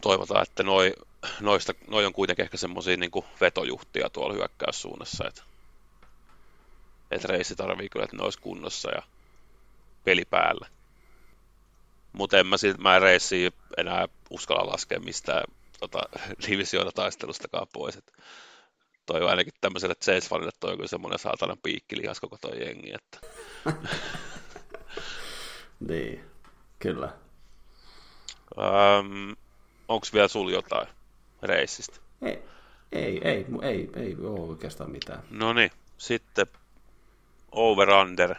[0.00, 0.92] toivotaan, että noi,
[1.40, 3.10] noista, noi on kuitenkin ehkä semmoisia niin
[3.40, 5.42] vetojuhtia tuolla hyökkäyssuunnassa, että,
[7.10, 9.02] että reissi tarvii kyllä, että ne olisi kunnossa ja
[10.04, 10.68] peli päällä.
[12.12, 15.44] Mutta en mä, sit, mä reissiä enää uskalla laskea mistään
[15.80, 16.00] tota,
[16.48, 17.96] divisioona taistelustakaan pois.
[17.96, 18.12] Et
[19.06, 22.92] toi on ainakin tämmöiselle Chase-fanille toi on kyllä semmoinen saatanan piikkilihas koko toi jengi.
[22.94, 23.18] Että.
[25.88, 26.24] niin,
[26.78, 27.12] kyllä.
[28.56, 29.36] Um,
[29.88, 30.88] Onko vielä sulla jotain
[31.42, 32.00] reissistä?
[32.22, 32.42] Ei,
[32.92, 35.22] ei, ei, ei, ei ole oikeastaan mitään.
[35.30, 36.46] No niin, sitten
[37.52, 38.34] over-under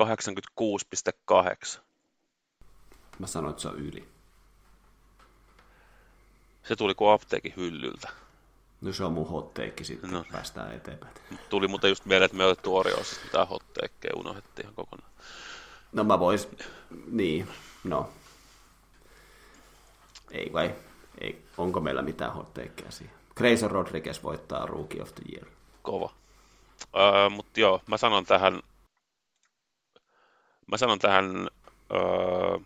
[0.00, 1.80] 86,8.
[3.18, 4.08] Mä sanoin, että se on yli.
[6.62, 8.08] Se tuli kuin apteekin hyllyltä.
[8.80, 10.24] No se on mun hotteekki sitten, no.
[10.32, 11.14] päästään eteenpäin.
[11.48, 15.10] Tuli mutta just mieleen, että me otettu Orioissa mitä hotteekkeja unohdettiin ihan kokonaan.
[15.92, 16.48] No mä vois,
[17.10, 17.48] niin,
[17.84, 18.10] no.
[20.30, 20.74] Ei vai,
[21.20, 21.44] ei.
[21.58, 23.16] Onko meillä mitään hotteekkeja siihen?
[23.36, 25.46] Grayson Rodriguez voittaa Rookie of the Year.
[25.82, 26.12] Kova.
[26.84, 28.62] Uh, mutta joo, mä sanon tähän,
[30.66, 31.48] mä sanon tähän
[31.92, 32.62] uh,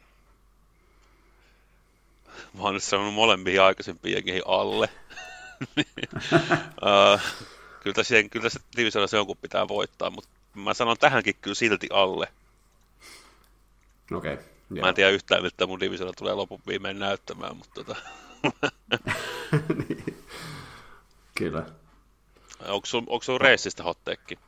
[2.55, 4.89] Mä oon nyt sanonut molempiin aikaisempiin alle.
[5.79, 7.21] uh,
[7.83, 12.29] kyllä tässä, kyllä tässä divisioonassa jonkun pitää voittaa, mutta mä sanon tähänkin kyllä silti alle.
[14.15, 14.35] Okei.
[14.35, 14.45] Okay,
[14.81, 17.97] mä en tiedä yhtään, miltä mun divisioona tulee lopun viimein näyttämään, mutta tota...
[19.89, 20.25] niin.
[21.35, 21.67] Kyllä.
[22.69, 24.39] Onko sun, onko sun reissistä hotteekki?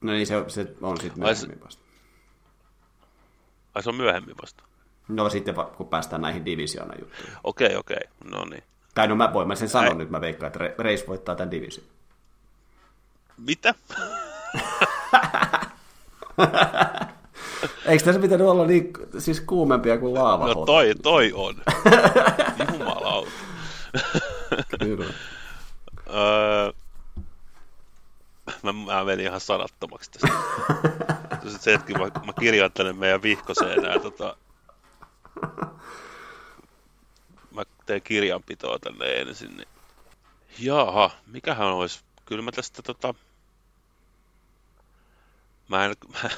[0.00, 1.82] No niin, se, se on sitten myöhemmin vasta.
[3.74, 4.64] Ai se on myöhemmin vasta?
[5.08, 7.34] No sitten kun päästään näihin divisioona juttuihin.
[7.44, 7.96] Okei, okay, okei.
[7.96, 8.30] Okay.
[8.30, 8.62] No niin.
[8.94, 11.86] Tai no mä voin, mä sen sanon nyt, mä veikkaan, että Reis voittaa tämän division.
[13.36, 13.74] Mitä?
[17.86, 20.46] Eikö tässä pitänyt olla niin, siis kuumempia kuin laava?
[20.46, 21.54] No toi, toi on.
[22.78, 23.30] Jumalauta.
[24.78, 25.04] Kyllä.
[26.06, 26.72] öö,
[28.62, 30.28] mä, mä menin ihan sanattomaksi tästä.
[31.58, 34.36] Se hetki, mä, mä kirjoitan tänne meidän vihkoseen nämä tota,
[37.50, 39.68] mä teen kirjanpitoa tänne ensin, niin
[40.58, 43.14] jaha, mikähän olisi, kyllä mä tästä tota,
[45.68, 46.30] mä en, mä,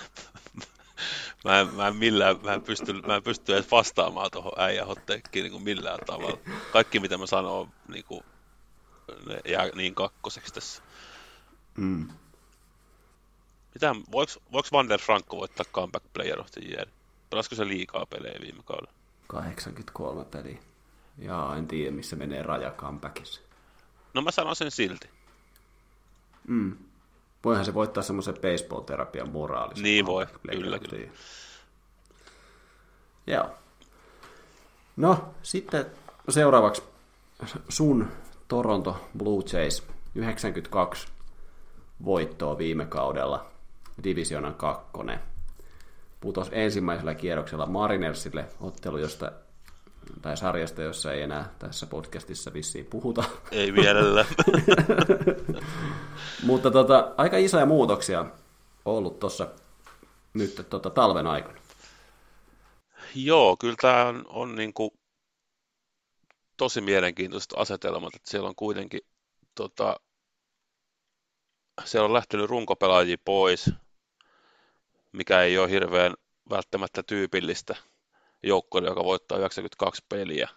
[1.44, 5.42] mä en, mä en millään, mä en pysty, mä en pysty edes vastaamaan tuohon äijähotteekkiin
[5.42, 6.38] niin kuin millään tavalla.
[6.72, 8.24] Kaikki mitä mä sanon, niin kuin,
[9.26, 10.82] ne jää niin kakkoseksi tässä.
[11.76, 12.08] Mm.
[13.74, 16.86] Mitä, voiko, voiko Van der Franco voittaa comeback player of the year?
[17.30, 18.92] Pelasiko se liikaa pelejä viime kaudella?
[19.26, 20.58] 83 peliä.
[21.18, 23.40] Jaa, en tiedä missä menee raja comebackissa.
[24.14, 25.10] No mä sanon sen silti.
[26.48, 26.76] Mm.
[27.46, 29.82] Voihan se voittaa semmoisen baseball-terapian moraalisen.
[29.82, 31.08] Niin voi, kyllä, kyllä.
[33.26, 33.50] Joo.
[34.96, 35.86] No, sitten
[36.28, 36.82] seuraavaksi
[37.68, 38.08] sun
[38.48, 39.82] Toronto Blue Jays
[40.14, 41.08] 92
[42.04, 43.46] voittoa viime kaudella,
[44.04, 45.20] divisionan kakkonen
[46.20, 49.32] putosi ensimmäisellä kierroksella Marinersille ottelu, josta,
[50.22, 53.24] tai sarjasta, jossa ei enää tässä podcastissa vissiin puhuta.
[53.50, 54.24] Ei vielä.
[56.48, 58.26] Mutta tota, aika isoja muutoksia
[58.84, 59.48] ollut tuossa
[60.34, 61.58] nyt tota, talven aikana.
[63.14, 64.90] Joo, kyllä tämä on, on niin kuin
[66.56, 69.00] tosi mielenkiintoiset asetelmat, että siellä on kuitenkin
[69.54, 69.96] tota,
[71.84, 73.70] siellä on lähtenyt runkopelaajia pois,
[75.12, 76.14] mikä ei ole hirveän
[76.50, 77.76] välttämättä tyypillistä
[78.42, 80.48] joukkoille, joka voittaa 92 peliä.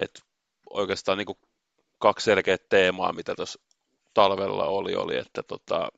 [0.00, 0.22] Et
[0.70, 1.38] oikeastaan niin kuin
[1.98, 3.60] kaksi selkeää teemaa, mitä tuossa
[4.14, 5.88] talvella oli, oli, että tota,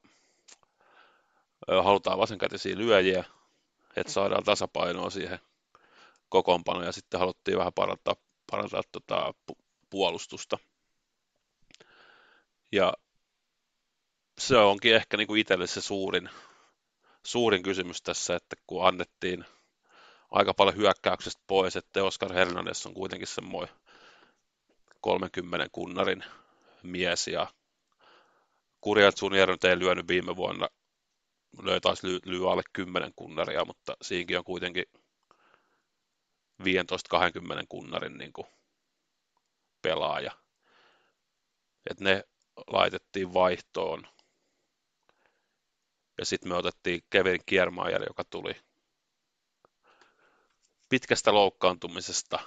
[1.83, 3.25] halutaan vasenkätisiä lyöjiä,
[3.97, 5.39] että saadaan tasapainoa siihen
[6.29, 8.16] kokoonpanoon, ja sitten haluttiin vähän parantaa,
[8.51, 9.35] parantaa tota,
[9.91, 10.59] puolustusta.
[12.72, 12.93] Ja
[14.39, 16.31] se onkin ehkä niin kuin itselle se suurin,
[17.27, 19.45] suurin kysymys tässä, että kun annettiin
[20.35, 23.74] aika paljon hyökkäyksestä pois, että Oscar Hernandez on kuitenkin semmoinen
[25.01, 26.24] 30 kunnarin
[26.82, 27.47] mies ja
[28.80, 30.68] Kurjat Junior nyt ei lyönyt viime vuonna,
[31.62, 34.85] löi taas lyö, lyö alle 10 kunnaria, mutta siinkin on kuitenkin
[36.62, 36.64] 15-20
[37.68, 38.47] kunnarin niin kuin
[39.82, 40.30] pelaaja.
[41.91, 42.24] Et ne
[42.66, 44.07] laitettiin vaihtoon.
[46.18, 48.57] Ja sitten me otettiin Kevin Kiermaier, joka tuli
[50.89, 52.39] pitkästä loukkaantumisesta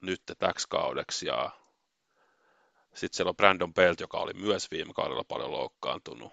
[0.00, 1.26] nyt täksi kaudeksi.
[1.26, 1.50] Ja
[2.94, 6.32] sitten siellä on Brandon Belt, joka oli myös viime kaudella paljon loukkaantunut.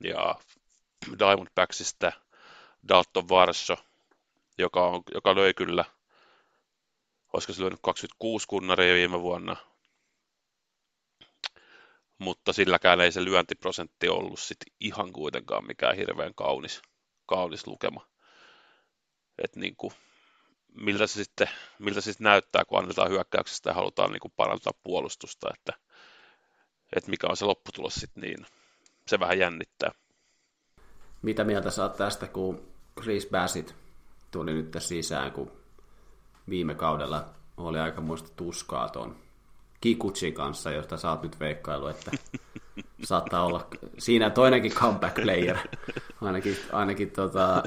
[0.00, 0.34] Ja
[1.18, 2.12] Diamondbacksista
[2.88, 3.76] Dalton Varsho,
[4.58, 5.84] joka, on, joka löi kyllä,
[7.32, 9.56] olisiko se lyönyt 26 kunnaria viime vuonna,
[12.18, 16.82] mutta silläkään ei se lyöntiprosentti ollut sit ihan kuitenkaan mikään hirveän kaunis,
[17.26, 18.06] kaunis lukema.
[19.44, 19.92] Et niin kuin,
[20.74, 24.72] miltä se sitten miltä se sitten näyttää, kun annetaan hyökkäyksestä ja halutaan niin kuin parantaa
[24.82, 25.72] puolustusta, että,
[26.96, 28.46] että mikä on se lopputulos sitten, niin
[29.06, 29.90] se vähän jännittää.
[31.22, 32.68] Mitä mieltä saat tästä, kun
[33.00, 33.74] Chris Bassett
[34.30, 35.52] tuli nyt sisään, kun
[36.48, 39.16] viime kaudella oli aika muista tuskaa tuon
[39.80, 42.10] Kikutsin kanssa, josta sä oot nyt veikkailu, että
[43.04, 43.68] saattaa olla
[43.98, 45.56] siinä toinenkin comeback player,
[46.20, 47.62] ainakin, ainakin tota,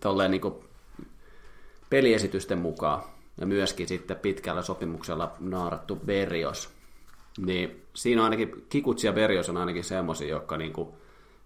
[0.00, 0.69] tolleen niin
[1.90, 3.02] peliesitysten mukaan,
[3.40, 6.70] ja myöskin sitten pitkällä sopimuksella naarattu Berrios.
[7.38, 10.88] Niin siinä on ainakin, Kikutsi ja Berrios on ainakin semmoisia, jotka niin kuin,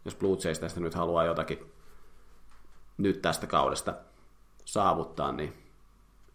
[0.05, 1.59] jos Blue tästä nyt haluaa jotakin
[2.99, 3.95] nyt tästä kaudesta
[4.65, 5.53] saavuttaa, niin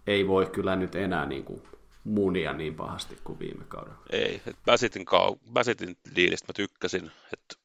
[0.08, 1.64] ei voi kyllä nyt enää niin kuin
[2.04, 4.00] munia niin pahasti kuin viime kaudella.
[4.10, 7.56] Ei, että Bassitin, kau- Bassitin diilistä mä tykkäsin, että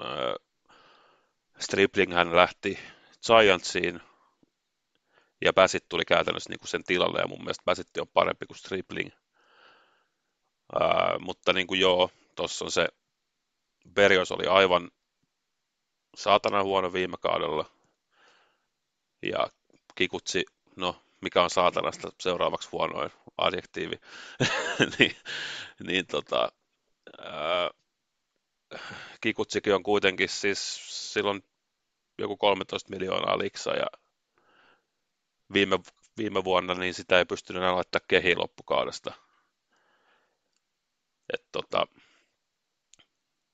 [0.00, 0.34] äh,
[1.58, 2.78] Stripling hän lähti
[3.26, 4.00] Giantsiin
[5.44, 8.58] ja Bassett tuli käytännössä niin kuin sen tilalle ja mun mielestä Bassett on parempi kuin
[8.58, 9.10] Stripling.
[10.82, 12.88] Äh, mutta niin kuin joo, tuossa on se
[13.94, 14.90] Berrios oli aivan
[16.16, 17.70] saatana huono viime kaudella
[19.22, 19.46] ja
[19.94, 20.44] Kikutsi,
[20.76, 24.00] no mikä on saatanasta seuraavaksi huonoin adjektiivi,
[24.98, 25.16] niin,
[25.86, 26.52] niin tota,
[27.18, 27.70] ää,
[29.20, 30.80] Kikutsikin on kuitenkin siis
[31.12, 31.44] silloin
[32.18, 33.86] joku 13 miljoonaa liksa ja
[35.52, 35.78] viime,
[36.18, 39.12] viime vuonna niin sitä ei pystynyt enää laittaa kehi loppukaudesta.
[41.32, 41.86] Et tota,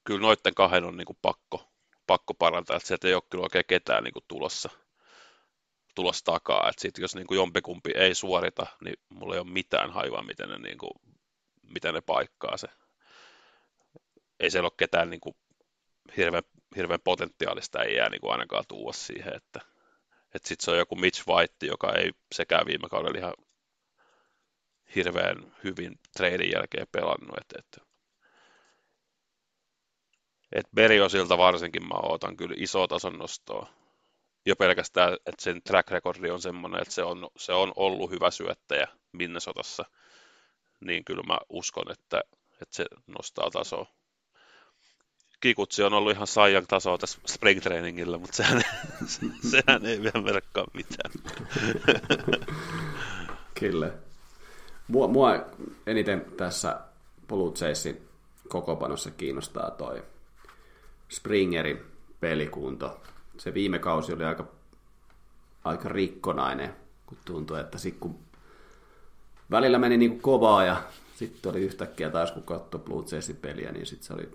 [0.05, 1.69] kyllä noiden kahden on niinku pakko,
[2.07, 4.71] pakko parantaa, että sieltä ei ole kyllä oikein ketään niinku tulossa
[5.95, 6.69] tulossa takaa.
[6.69, 10.49] Että sit jos niin kuin jompikumpi ei suorita, niin mulla ei ole mitään haiva, miten
[10.49, 10.91] ne, niin kuin,
[11.63, 12.69] miten ne paikkaa se.
[14.41, 15.37] Ei siellä ole ketään niin kuin,
[16.17, 16.43] hirveän,
[16.77, 19.61] hirveän potentiaalista ei jää niin kuin ainakaan tuua siihen, että,
[20.35, 23.35] että sitten se on joku Mitch White, joka ei sekään viime kaudella ihan
[24.95, 27.91] hirveän hyvin treidin jälkeen pelannut, että, että
[30.53, 33.67] et Beriosilta varsinkin mä ootan kyllä iso tason nostoa.
[34.47, 38.31] Jo pelkästään, että sen track recordi on semmoinen, että se on, se on ollut hyvä
[38.31, 39.85] syöttäjä Minnesotassa,
[40.81, 42.23] niin kyllä mä uskon, että,
[42.63, 44.00] että se nostaa tasoa.
[45.41, 48.63] Kikutsi on ollut ihan saijan tasoa tässä spring trainingilla, mutta sehän,
[49.51, 51.11] sehän ei vielä merkkaa mitään.
[53.61, 53.91] Kyllä.
[54.89, 55.47] Mua, mua
[55.87, 56.81] eniten tässä
[57.29, 58.09] Blue Jaysin
[58.49, 60.03] kokopanossa kiinnostaa toi
[61.09, 61.81] Springerin
[62.21, 63.01] pelikunto
[63.41, 64.47] se viime kausi oli aika,
[65.65, 66.75] aika rikkonainen,
[67.07, 68.19] kun tuntui, että sitten kun
[69.51, 70.83] välillä meni niin kuin kovaa ja
[71.17, 74.29] sitten oli yhtäkkiä taas kun katsoi Blue Jaysin peliä, niin sitten se oli,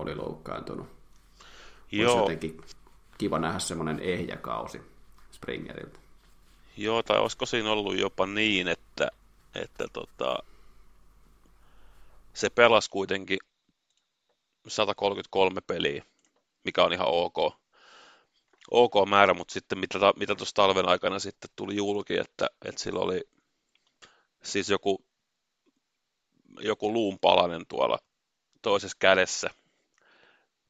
[0.00, 0.88] oli loukkaantunut.
[1.92, 2.12] Joo.
[2.12, 2.60] Olisi jotenkin
[3.18, 4.80] kiva nähdä semmoinen ehjä kausi
[5.32, 6.00] Springerilta.
[6.76, 9.08] Joo, tai olisiko siinä ollut jopa niin, että,
[9.54, 10.38] että tota,
[12.34, 13.38] se pelasi kuitenkin
[14.68, 16.04] 133 peliä,
[16.64, 17.60] mikä on ihan ok
[18.70, 23.00] ok määrä, mutta sitten mitä, mitä tuossa talven aikana sitten tuli julki, että, että sillä
[23.00, 23.20] oli
[24.42, 25.04] siis joku,
[26.60, 27.98] joku luun palanen tuolla
[28.62, 29.50] toisessa kädessä,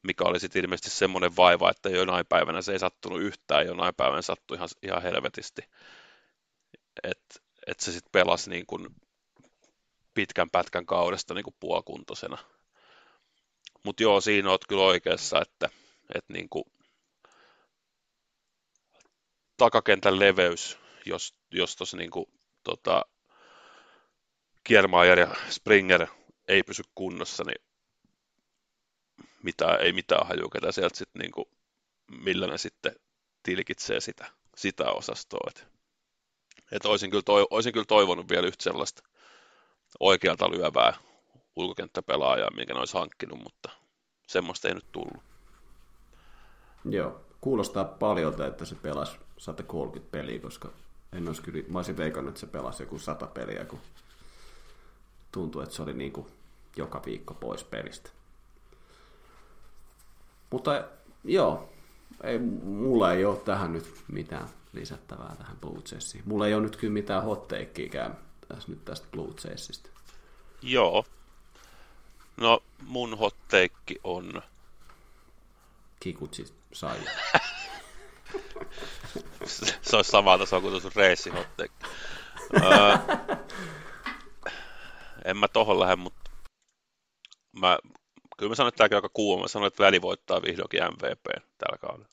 [0.03, 4.21] mikä oli sitten ilmeisesti semmoinen vaiva, että jonain päivänä se ei sattunut yhtään, jonain päivänä
[4.21, 5.61] sattui ihan, ihan helvetisti.
[7.03, 8.87] Että et se sitten pelasi niin kuin
[10.13, 12.37] pitkän pätkän kaudesta niin kuin puolikuntoisena.
[13.83, 15.69] Mutta joo, siinä oot kyllä oikeassa, että,
[16.15, 16.63] että niin kuin
[19.57, 22.25] takakentän leveys, jos, jos tuossa niin kuin,
[22.63, 23.05] tota,
[24.63, 26.07] Kiermaier ja Springer
[26.47, 27.70] ei pysy kunnossa, niin
[29.43, 31.49] mitään, ei mitään haju, ketä sieltä sitten niinku,
[32.11, 32.95] millä ne sitten
[33.43, 35.49] tilkitsee sitä, sitä osastoa.
[35.49, 35.67] Et,
[36.71, 39.03] et olisin, kyllä toi, olisin kyllä toivonut vielä yhtä sellaista
[39.99, 40.93] oikealta lyövää
[41.55, 43.69] ulkokenttäpelaajaa, minkä ne olisi hankkinut, mutta
[44.27, 45.23] semmoista ei nyt tullut.
[46.85, 50.69] Joo, kuulostaa paljon, että se pelasi 130 peliä, koska
[51.13, 53.79] en olisi kyllä, mä olisin veikannut, että se pelasi joku 100 peliä, kun
[55.31, 56.27] tuntui, että se oli niin kuin
[56.75, 58.09] joka viikko pois pelistä.
[60.51, 60.83] Mutta
[61.23, 61.69] joo,
[62.23, 66.23] ei, mulla ei ole tähän nyt mitään lisättävää tähän Blue Chessiin.
[66.25, 69.89] Mulla ei ole nyt kyllä mitään hotteikkiäkään tässä nyt tästä Blue Chessistä.
[70.61, 71.05] Joo.
[72.37, 74.41] No mun hotteikki on...
[75.99, 76.97] Kikutsi sai.
[79.81, 81.85] se olisi samaa tasoa kuin tuossa reissi hotteikki.
[82.63, 82.97] öö,
[85.25, 86.31] en mä tohon lähde, mutta
[87.59, 87.77] mä,
[88.41, 89.41] kyllä mä sanon, että tämäkin on aika kuuma.
[89.41, 92.07] Mä sanon, että väli voittaa vihdoinkin MVP tällä kaudella.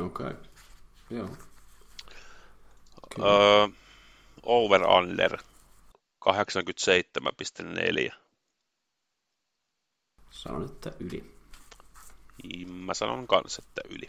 [0.00, 0.26] Okei.
[0.26, 0.36] Okay.
[1.10, 1.28] Joo.
[3.18, 3.68] Öö,
[4.42, 5.38] over under
[6.20, 8.12] 87,4.
[10.30, 11.34] Sanon, että yli.
[12.66, 14.08] Mä sanon kanssa, että yli.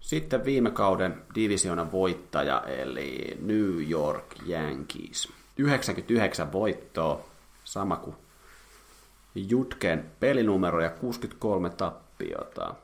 [0.00, 5.32] Sitten viime kauden divisionan voittaja, eli New York Yankees.
[5.58, 7.24] 99 voittoa,
[7.64, 8.23] sama kuin
[9.34, 12.74] Jutken pelinumero ja 63 tappiota.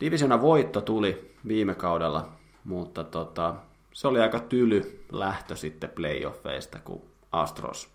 [0.00, 2.32] Divisionan voitto tuli viime kaudella,
[2.64, 3.54] mutta tota,
[3.92, 7.90] se oli aika tyly lähtö sitten playoffeista, kun Astros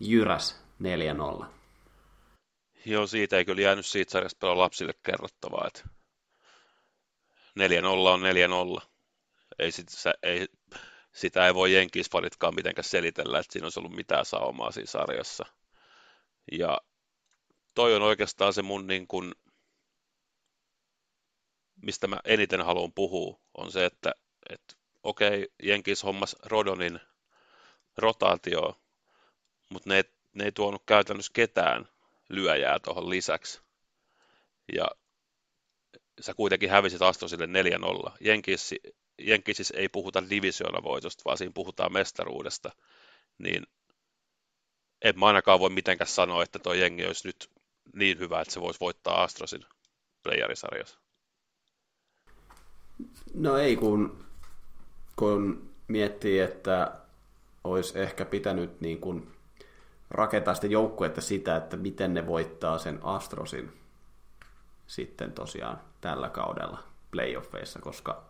[0.00, 0.64] jyräs
[1.42, 1.44] 4-0.
[2.84, 5.88] Joo, siitä ei kyllä jäänyt siitä sarjasta pelaa lapsille kerrottavaa, että
[7.58, 8.20] 4-0 on
[8.80, 8.86] 4-0.
[9.58, 9.86] Ei, sit,
[10.22, 10.48] ei,
[11.12, 15.46] sitä ei voi jenkisfanitkaan mitenkään selitellä, että siinä olisi ollut mitään saumaa siinä sarjassa.
[16.52, 16.78] Ja
[17.74, 19.34] toi on oikeastaan se mun niin kuin,
[21.82, 24.12] mistä mä eniten haluan puhua, on se, että,
[24.50, 27.00] että okei, okay, Jenkis hommas Rodonin
[27.96, 28.80] rotaatio,
[29.70, 31.88] mutta ne, ne ei tuonut käytännössä ketään
[32.28, 33.60] lyöjää tuohon lisäksi.
[34.72, 34.88] Ja
[36.20, 37.46] sä kuitenkin hävisit Astrosille
[38.08, 38.12] 4-0.
[38.20, 38.74] Jenkis,
[39.18, 40.22] Jenkisissä ei puhuta
[40.82, 42.70] voitosta, vaan siinä puhutaan mestaruudesta.
[43.38, 43.62] Niin
[45.02, 47.50] en mä ainakaan voi mitenkään sanoa, että tuo jengi olisi nyt
[47.94, 49.64] niin hyvä, että se voisi voittaa Astrosin
[50.22, 50.98] playerisarjassa.
[53.34, 54.24] No ei, kun,
[55.16, 56.92] kun miettii, että
[57.64, 59.32] olisi ehkä pitänyt niin kuin
[60.10, 63.72] rakentaa sitä joukkuetta sitä, että miten ne voittaa sen Astrosin
[64.86, 68.24] sitten tosiaan tällä kaudella playoffeissa, koska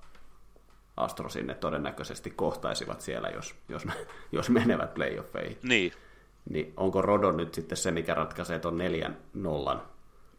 [0.96, 3.86] Astrosin ne todennäköisesti kohtaisivat siellä, jos, jos,
[4.32, 5.58] jos menevät playoffeihin.
[5.62, 5.92] Niin.
[6.50, 9.82] Niin onko Rodon nyt sitten se, mikä ratkaisee tuon neljän nollan?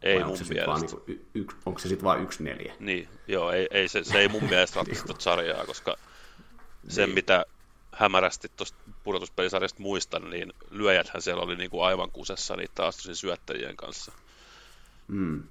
[0.02, 0.70] Ei Vai mun onko se mielestä.
[0.70, 2.74] Vaan niinku y- yks, onko se sitten vain yksi neljä?
[2.78, 5.96] Niin, joo, ei, ei, se, se ei mun mielestä ratkaista sarjaa, koska
[6.88, 7.14] sen niin.
[7.14, 7.44] mitä
[7.92, 14.12] hämärästi tuosta pudotuspelisarjasta muistan, niin lyöjäthän siellä oli niinku aivan kusessa niitä Astrosin syöttäjien kanssa.
[15.08, 15.42] Mm.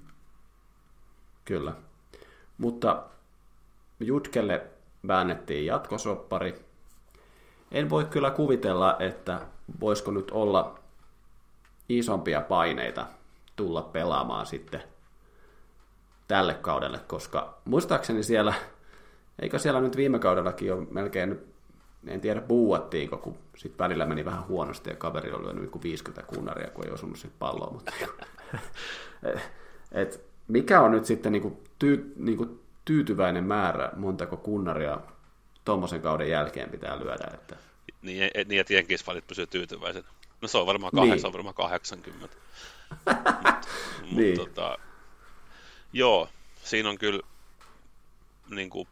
[1.44, 1.72] Kyllä.
[2.58, 3.02] Mutta
[4.00, 4.62] Jutkelle
[5.06, 6.69] väännettiin jatkosoppari.
[7.72, 9.40] En voi kyllä kuvitella, että
[9.80, 10.78] voisiko nyt olla
[11.88, 13.06] isompia paineita
[13.56, 14.82] tulla pelaamaan sitten
[16.28, 18.54] tälle kaudelle, koska muistaakseni siellä,
[19.42, 21.38] eikö siellä nyt viime kaudellakin jo melkein,
[22.06, 26.22] en tiedä buuattiinko, kun sitten välillä meni vähän huonosti ja kaveri oli lyönyt niin 50
[26.34, 27.92] kunnaria, kun ei osunut sitten palloa, mutta
[29.22, 29.38] et,
[29.92, 35.00] et, mikä on nyt sitten niin kuin tyy, niin kuin tyytyväinen määrä, montako kunnaria
[35.64, 37.56] tuommoisen kauden jälkeen pitää lyödä, että
[38.02, 40.08] Niin, et- niin että jenkisfanit pysyy tyytyväisenä.
[40.40, 41.20] No se on varmaan, kah- Niin.
[41.20, 42.36] se on varmaan 80.
[44.02, 44.38] Mut, Niin.
[44.38, 44.78] mut, tota,
[45.92, 46.28] joo,
[46.64, 47.20] siinä on kyllä
[48.50, 48.88] niin kuin,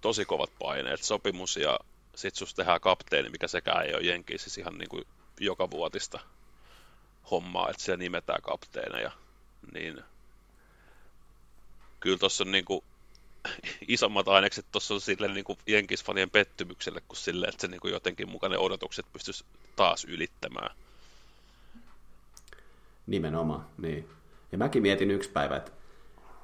[0.00, 1.02] tosi kovat paineet.
[1.02, 1.78] Sopimus ja
[2.14, 5.04] sit susta tehdään kapteeni, mikä sekään ei ole jenkissä siis ihan niin kuin
[5.40, 6.20] joka vuotista
[7.30, 9.10] hommaa, että siellä nimetään kapteeneja.
[9.74, 10.00] Niin
[12.00, 12.84] kyllä tuossa on niin kuin,
[13.88, 18.30] isommat ainekset tuossa on sille niin jenkisfanien pettymykselle kuin sille, että se niin kuin jotenkin
[18.30, 19.44] mukaan ne odotukset pystyisi
[19.76, 20.76] taas ylittämään.
[23.06, 24.08] Nimenomaan, niin.
[24.52, 25.72] Ja mäkin mietin yksi päivä, että,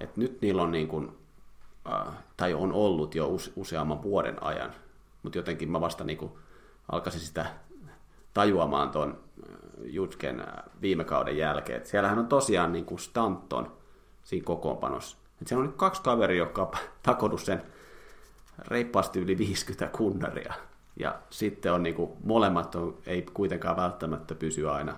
[0.00, 1.16] että nyt niillä on niin kuin,
[1.92, 4.74] äh, tai on ollut jo use, useamman vuoden ajan,
[5.22, 6.32] mutta jotenkin mä vasta niin kuin
[6.92, 7.46] alkaisin sitä
[8.34, 9.24] tajuamaan tuon
[9.84, 10.46] Jutken äh,
[10.82, 11.76] viime kauden jälkeen.
[11.76, 13.76] Että siellähän on tosiaan niin kuin Stanton
[14.24, 15.16] siinä kokoonpanossa.
[15.40, 16.72] Että siellä nyt kaksi kaveria, jotka on
[17.02, 17.62] takonut sen
[18.68, 20.54] reippaasti yli 50 kunnaria.
[21.00, 24.96] Ja sitten on niin kuin, molemmat on, ei kuitenkaan välttämättä pysy aina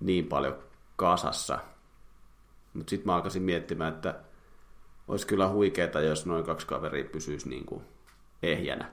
[0.00, 0.58] niin paljon
[0.96, 1.58] kasassa.
[2.74, 4.14] Mutta sitten mä alkaisin miettimään, että
[5.08, 7.84] olisi kyllä huikeeta, jos noin kaksi kaveria pysyisi niin kuin
[8.42, 8.92] ehjänä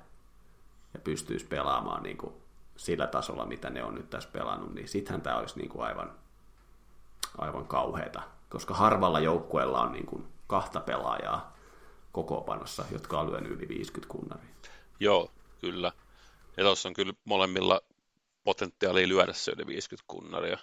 [0.93, 2.33] ja pystyisi pelaamaan niin kuin
[2.75, 6.11] sillä tasolla, mitä ne on nyt tässä pelannut, niin sittenhän tämä olisi niin kuin aivan,
[7.37, 11.57] aivan kauheata, koska harvalla joukkueella on niin kuin kahta pelaajaa
[12.11, 14.49] kokoopanossa, jotka on lyönyt yli 50 kunnaria.
[14.99, 15.31] Joo,
[15.61, 15.91] kyllä.
[16.57, 17.81] Ja tuossa on kyllä molemmilla
[18.43, 20.57] potentiaalia lyödä se yli 50 kunnaria.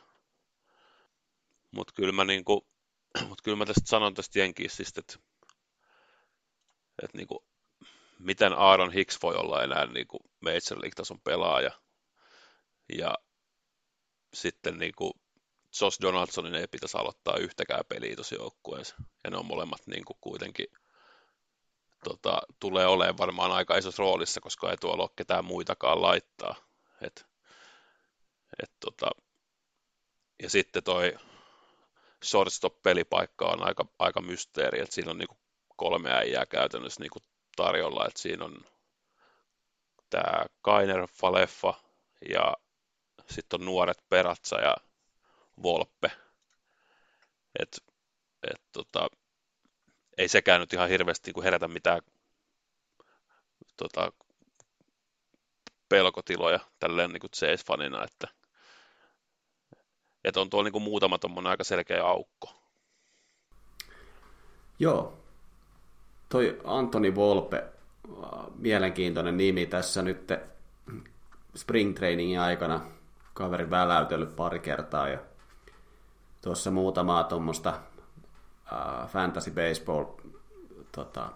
[1.70, 2.66] Mutta kyllä mä niinku,
[3.28, 5.18] mut kyllä mä tästä sanon tästä Jenkissistä, että
[7.02, 7.44] et niinku,
[8.18, 11.70] miten Aaron Hicks voi olla enää niinku Major League-tason pelaaja.
[12.98, 13.14] Ja
[14.34, 15.20] sitten niinku
[15.80, 18.94] Josh Donaldsonin ei pitäisi aloittaa yhtäkään peliä tuossa joukkueessa.
[19.24, 20.66] Ja ne on molemmat niinku kuitenkin
[22.04, 26.54] tota, tulee olemaan varmaan aika isossa roolissa, koska ei tuolla ole ketään muitakaan laittaa.
[27.00, 27.26] Et,
[28.62, 29.10] et, tota,
[30.42, 31.16] ja sitten toi
[32.24, 35.36] shortstop-pelipaikka on aika, aika mysteeri, että siinä on niinku
[35.76, 37.18] kolme äijää käytännössä niinku
[37.56, 38.64] tarjolla, että siinä on
[40.10, 41.74] tämä Kainer Faleffa
[42.30, 42.54] ja
[43.30, 44.76] sitten on nuoret Peratsa ja
[45.62, 46.10] Volpe.
[47.58, 47.84] Et,
[48.50, 49.08] et tota,
[50.18, 52.00] ei sekään nyt ihan hirveästi niin herätä mitään
[53.76, 54.12] tota,
[55.88, 58.28] pelkotiloja tälleen niin CS-fanina, että,
[60.24, 62.62] että on tuolla niin muutama aika selkeä aukko.
[64.78, 65.18] Joo.
[66.28, 67.64] Toi Antoni Volpe,
[68.58, 70.28] mielenkiintoinen nimi tässä nyt
[71.56, 72.80] spring trainingin aikana
[73.34, 75.18] kaveri väläytellyt pari kertaa ja
[76.46, 77.72] tuossa muutamaa tuommoista
[78.72, 80.04] uh, fantasy baseball
[80.92, 81.28] tota,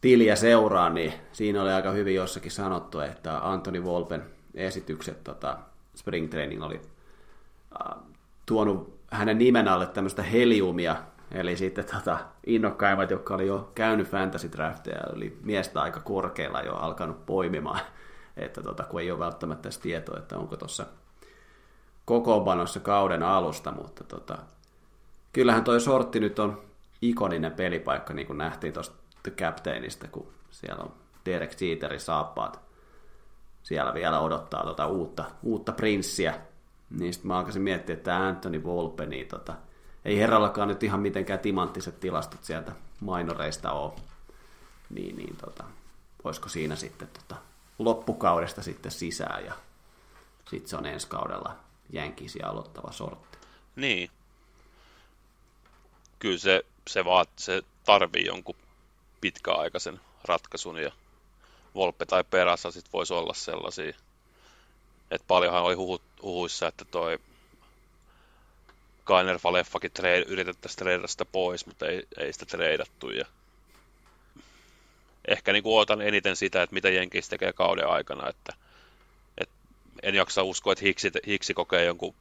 [0.00, 4.22] tiliä seuraa, niin siinä oli aika hyvin jossakin sanottu, että Anthony Volpen
[4.54, 5.58] esitykset tota,
[5.94, 6.80] spring training oli
[7.80, 8.02] uh,
[8.46, 10.96] tuonut hänen nimen alle tämmöistä heliumia,
[11.30, 16.74] eli sitten tota, innokkaimmat, jotka oli jo käynyt fantasy drafteja, oli miestä aika korkealla jo
[16.74, 17.80] alkanut poimimaan,
[18.36, 20.86] että tota, kun ei ole välttämättä tietoa, että onko tuossa
[22.04, 24.38] kokoonpanossa kauden alusta, mutta tota,
[25.32, 26.62] kyllähän toi sortti nyt on
[27.02, 30.92] ikoninen pelipaikka, niin kuin nähtiin tuosta The Captainista, kun siellä on
[31.26, 32.60] Derek Jeterin saappaat.
[33.62, 36.40] Siellä vielä odottaa tuota uutta, uutta prinssiä.
[36.90, 39.54] Niin sitten mä alkaisin miettiä, että Anthony Volpe, niin tota,
[40.04, 43.92] ei herrallakaan nyt ihan mitenkään timanttiset tilastot sieltä mainoreista ole.
[44.90, 45.64] Niin, niin tota,
[46.24, 47.40] voisiko siinä sitten tota,
[47.78, 49.52] loppukaudesta sitten sisään ja
[50.50, 51.56] sitten se on ensi kaudella
[51.92, 53.38] jänkisiä aloittava sortti.
[53.76, 54.10] Niin,
[56.18, 58.56] kyllä se, se, vaat, se tarvii jonkun
[59.20, 60.92] pitkäaikaisen ratkaisun ja
[61.74, 63.94] Volpe tai Perässä sit voisi olla sellaisia.
[65.10, 67.18] että paljonhan oli huhu, huhuissa, että toi
[69.04, 73.10] Kainer Faleffakin trade, yritettäisiin treidata sitä pois, mutta ei, ei sitä treidattu.
[73.10, 73.24] Ja
[75.28, 78.52] ehkä niin odotan eniten sitä, että mitä Jenkis tekee kauden aikana, että
[80.02, 82.14] en jaksa uskoa, että Hiksi, Hiksi kokee jonkun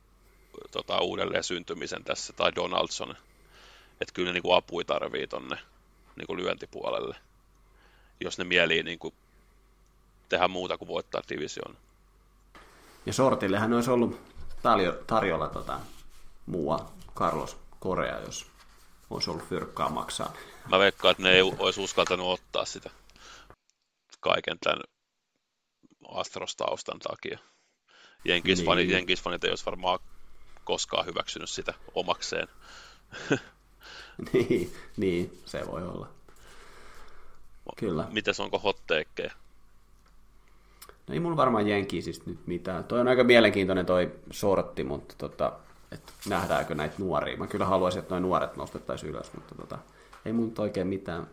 [0.71, 3.15] tota, uudelleen syntymisen tässä, tai Donaldson.
[4.01, 5.57] Että kyllä ne niin kuin apui tarvii tonne
[6.15, 7.15] niin kuin lyöntipuolelle,
[8.19, 9.13] jos ne mielii niin kuin
[10.29, 11.77] tehdä muuta kuin voittaa division.
[13.05, 14.21] Ja Sortillehän olisi ollut
[15.07, 15.79] tarjolla tota,
[16.45, 18.47] muua Carlos Korea, jos
[19.09, 20.33] olisi ollut fyrkkaa maksaa.
[20.69, 22.89] Mä veikkaan, että ne ei olisi uskaltanut ottaa sitä
[24.19, 24.83] kaiken tämän
[26.07, 27.39] Astros-taustan takia.
[28.25, 28.95] Jenkisfanit, niin.
[28.95, 29.99] Jenkisfanit ei olisi varmaan
[30.63, 32.47] koskaan hyväksynyt sitä omakseen.
[34.33, 36.07] niin, niin, se voi olla.
[37.77, 38.07] Kyllä.
[38.11, 39.31] Mites onko hotteekkeja?
[41.07, 42.83] No ei mulla varmaan jenki siis nyt mitään.
[42.83, 45.53] Toi on aika mielenkiintoinen toi sortti, mutta tota,
[45.91, 47.37] että nähdäänkö näitä nuoria.
[47.37, 49.77] Mä kyllä haluaisin, että noin nuoret nostettaisiin ylös, mutta tota,
[50.25, 51.27] ei mun oikein mitään,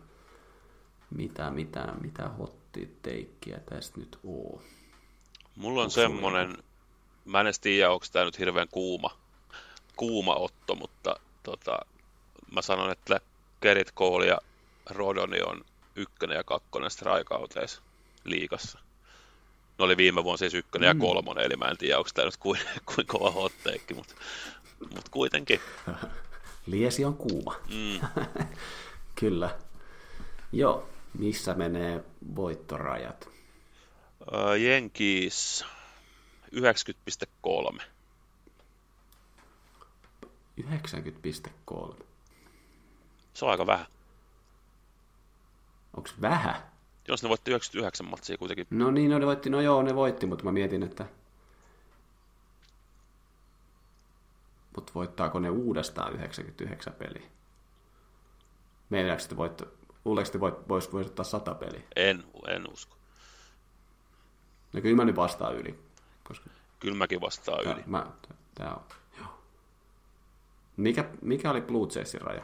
[1.15, 4.61] mitään, mitään, mitään hottiteikkiä tästä nyt oo.
[5.55, 6.57] Mulla on Onko semmonen,
[7.29, 9.17] mä en edes tiedä, onko tämä nyt hirveän kuuma,
[9.95, 11.79] kuuma otto, mutta tota,
[12.51, 13.19] mä sanon, että
[13.61, 14.37] Kerit Cole ja
[14.89, 15.65] Rodoni on
[15.95, 17.81] ykkönen ja kakkonen strikeouteissa
[18.23, 18.79] liikassa.
[19.77, 21.01] Ne oli viime vuonna siis ykkönen mm.
[21.01, 22.59] ja kolmonen, eli mä en tiedä, onko tämä nyt kuin,
[22.95, 24.15] kuin kova hotteekki, mutta,
[24.79, 25.59] mutta kuitenkin.
[26.65, 27.55] Liesi on kuuma.
[27.69, 28.23] Mm.
[29.19, 29.49] Kyllä.
[30.51, 32.03] Joo, missä menee
[32.35, 33.29] voittorajat?
[34.21, 35.65] Uh, Jenkis
[36.55, 37.81] 90,3.
[40.61, 42.03] 90,3.
[43.33, 43.85] Se on aika vähän.
[45.97, 46.55] Onko vähän?
[47.07, 48.67] Jos ne voitti 99 matsia kuitenkin.
[48.69, 51.05] No niin, no ne voitti, no joo, ne voitti, mutta mä mietin, että...
[54.75, 57.29] Mutta voittaako ne uudestaan 99 peliä?
[58.89, 59.65] Meidänkö sitten voitto...
[60.05, 61.81] Luuleeko sitten voit, vois voittaa 100 peliä?
[61.95, 62.95] En, en usko.
[64.73, 65.79] No kyllä mä nyt vastaan yli.
[66.29, 66.49] Koska
[66.79, 67.83] Kyllä mäkin vastaan yli.
[67.85, 68.07] Mä,
[68.55, 68.83] tää on,
[69.17, 69.41] joo.
[70.77, 72.41] Mikä, mikä oli Blue Jaysin raja?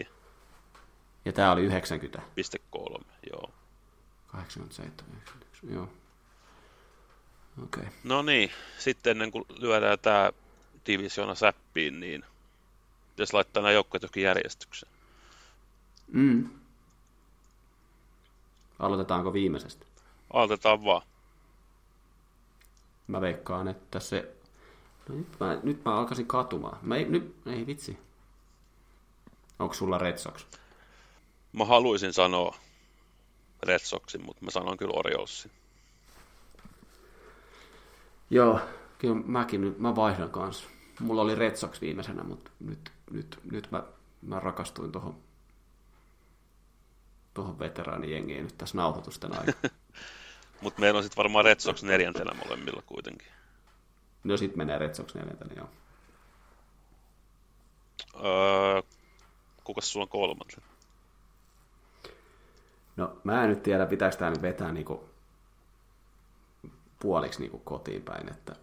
[0.00, 0.06] 87,4.
[1.24, 2.22] Ja tää oli 90.
[2.70, 3.50] 3, joo.
[4.26, 5.88] 87, 91, joo.
[7.62, 7.82] Okei.
[7.82, 7.92] Okay.
[8.04, 10.30] No niin, sitten ennen kuin lyödään tämä
[10.86, 12.24] divisiona säppiin, niin
[13.10, 14.92] pitäisi laittaa nämä joukkueet johonkin järjestykseen.
[16.12, 16.50] Mm.
[18.78, 19.86] Aloitetaanko viimeisestä?
[20.32, 21.02] Aloitetaan vaan.
[23.06, 24.34] Mä veikkaan, että se...
[25.08, 26.78] No nyt, mä, nyt mä alkaisin katumaan.
[26.82, 27.98] Mä ei, nyt, ei vitsi.
[29.58, 30.46] Onko sulla Red Sox?
[31.52, 32.56] Mä haluaisin sanoa
[33.62, 35.50] Red Soxin, mutta mä sanon kyllä Oriolsin.
[38.30, 38.60] Joo,
[38.98, 40.64] kyllä mäkin nyt, mä vaihdan kanssa.
[41.00, 43.82] Mulla oli Red Sox viimeisenä, mutta nyt, nyt, nyt mä,
[44.22, 45.16] mä rakastuin tuohon
[47.34, 49.58] tuohon veteraanijengiin nyt tässä nauhoitusten aikana.
[50.62, 53.28] Mutta meillä on sitten varmaan Red Sox neljäntenä molemmilla kuitenkin.
[54.24, 55.68] No sit menee Red Sox neljäntenä, joo.
[58.24, 58.82] Öö,
[59.64, 60.66] kukas sulla on kolmantena?
[62.96, 65.08] No mä en nyt tiedä, pitääkö tämä nyt vetää niinku
[67.00, 68.56] puoliksi niinku kotiin päin, että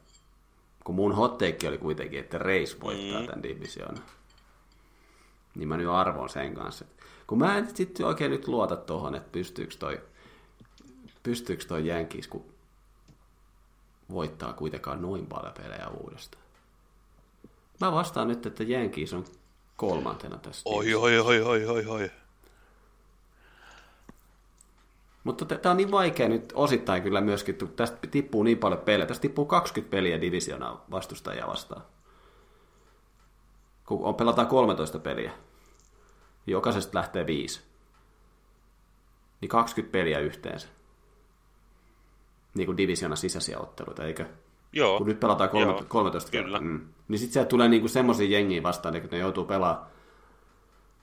[0.83, 3.27] kun mun hotteikki oli kuitenkin, että Reis voittaa mm.
[3.27, 3.97] tämän divisioon,
[5.55, 6.85] niin mä nyt arvoin sen kanssa.
[7.27, 10.01] Kun mä en sitten oikein nyt luota tuohon, että pystyykö toi,
[11.29, 12.45] pystyykö toi Jänkis, kun
[14.11, 16.43] voittaa kuitenkaan noin paljon pelejä uudestaan.
[17.81, 19.25] Mä vastaan nyt, että Jänkis on
[19.75, 20.61] kolmantena tässä.
[20.65, 22.11] Oi, oi, oi, oi, oi, oi.
[25.23, 29.07] Mutta tämä on niin vaikea nyt osittain kyllä myöskin, että tästä tippuu niin paljon pelejä.
[29.07, 31.81] Tästä tippuu 20 peliä divisionaa vastustajia vastaan.
[33.85, 35.31] Kun on, pelataan 13 peliä,
[36.47, 37.61] jokaisesta lähtee viisi.
[39.41, 40.78] Niin 20 peliä yhteensä.
[42.53, 44.25] Niin kuin divisiona sisäisiä otteluita, eikö?
[44.73, 44.97] Joo.
[44.97, 46.43] Kun nyt pelataan kolme, Joo, 13 kyllä.
[46.43, 46.61] kertaa.
[46.61, 46.87] Mm.
[47.07, 49.87] Niin sitten sieltä tulee niinku semmoisia jengiä vastaan, että ne joutuu pelaamaan,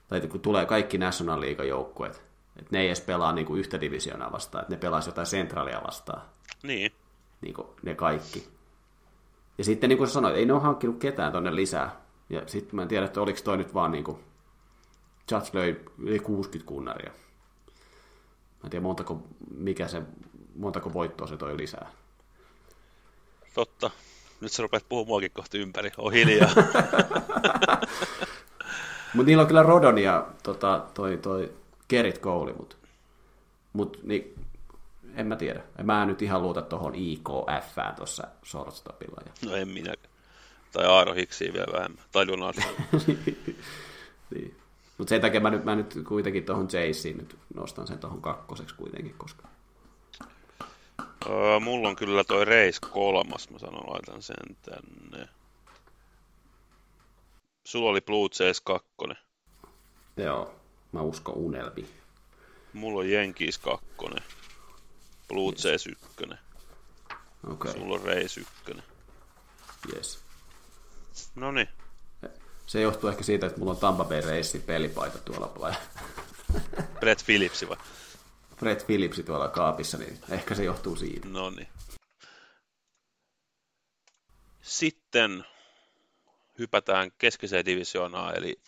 [0.07, 2.23] tai kun tulee kaikki National League joukkueet,
[2.55, 6.21] että ne ei edes pelaa niinku yhtä divisionaa vastaan, että ne pelaisi jotain centralia vastaan,
[6.63, 6.91] Niin.
[7.41, 8.47] niinku ne kaikki.
[9.57, 12.01] Ja sitten niin kuin sanoit, ei ne ole hankkinut ketään tonne lisää.
[12.29, 14.19] Ja sitten mä en tiedä, että oliko toi nyt vaan niinku,
[15.31, 17.11] Judge löi yli 60 kunnaria.
[17.11, 19.21] Mä en tiedä montako,
[19.57, 20.01] mikä se,
[20.57, 21.91] montako voittoa se toi lisää.
[23.53, 23.91] Totta.
[24.41, 25.91] Nyt sä rupeat puhumaan muakin kohti ympäri.
[25.97, 26.49] On hiljaa.
[29.13, 31.53] Mutta niillä on kyllä Rodon ja tota, toi, toi
[31.87, 32.75] Kerit Kouli, mutta
[33.73, 34.35] mut, niin,
[35.15, 35.61] en mä tiedä.
[35.79, 39.21] En mä nyt ihan luota tuohon IKF tuossa shortstopilla.
[39.25, 39.31] Ja...
[39.49, 39.93] no en minä.
[40.71, 42.03] Tai Aaro Hiksiä vielä vähemmän.
[42.11, 42.61] Tai Lunardi.
[44.35, 44.57] niin.
[44.97, 48.75] Mutta sen takia mä nyt, mä nyt kuitenkin tuohon Jayceen nyt nostan sen tuohon kakkoseksi
[48.75, 49.47] kuitenkin, koska
[51.29, 53.49] öö, mulla on kyllä toi Reis kolmas.
[53.49, 55.27] Mä sanon, laitan sen tänne.
[57.63, 59.17] Sulla oli Blue Jays kakkonen.
[60.17, 60.55] joo,
[60.91, 61.87] mä uskon unelmi.
[62.73, 64.23] Mulla on Jenkis kakkonen.
[65.27, 66.39] Blue Jays ykkönen.
[67.43, 67.73] Okei, okay.
[67.73, 68.83] Sulla on Reis ykkönen.
[69.95, 70.19] yes.
[71.35, 71.67] No niin.
[72.67, 75.75] Se johtuu ehkä siitä, että mulla on Tampa Bay Racein pelipaita tuolla
[76.99, 77.77] Brett Phillipsi vai?
[78.59, 81.27] Brett Phillipsi tuolla kaapissa, niin ehkä se johtuu siitä.
[81.27, 81.67] No niin.
[84.61, 85.45] Sitten
[86.59, 88.61] hypätään keskiseen divisioonaan, eli,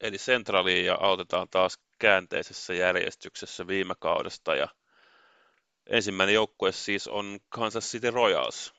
[0.00, 4.54] eli Centraliin, ja autetaan taas käänteisessä järjestyksessä viime kaudesta.
[4.54, 4.68] Ja
[5.86, 8.74] ensimmäinen joukkue siis on Kansas City Royals.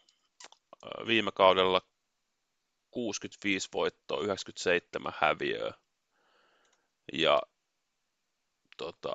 [1.07, 1.81] Viime kaudella
[2.91, 5.73] 65 voittoa, 97 häviöä.
[7.13, 7.41] Ja
[8.77, 9.13] tota,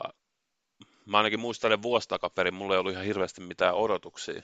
[1.09, 4.43] mä ainakin muistelen vuosi takaperin, mulla ei ollut ihan hirveästi mitään odotuksia,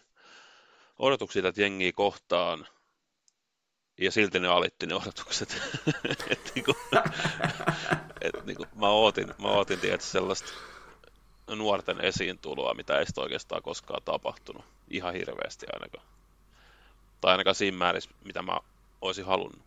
[0.99, 2.67] odotuksia tätä jengiä kohtaan,
[3.99, 5.57] ja silti ne alitti ne odotukset.
[6.31, 6.77] et niinku,
[8.21, 10.53] et niinku, mä ootin, mä ootin tietysti sellaista
[11.57, 14.65] nuorten esiintuloa, mitä ei oikeastaan koskaan tapahtunut.
[14.91, 16.07] Ihan hirveästi ainakaan.
[17.21, 18.59] Tai ainakaan siinä määrissä, mitä mä
[19.01, 19.63] olisin halunnut.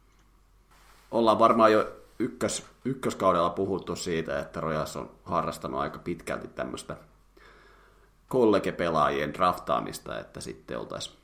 [1.11, 6.97] Ollaan varmaan jo ykkös, ykköskaudella puhuttu siitä, että Rojas on harrastanut aika pitkälti tämmöistä
[8.27, 11.17] kollegepelaajien draftaamista, että sitten oltaisiin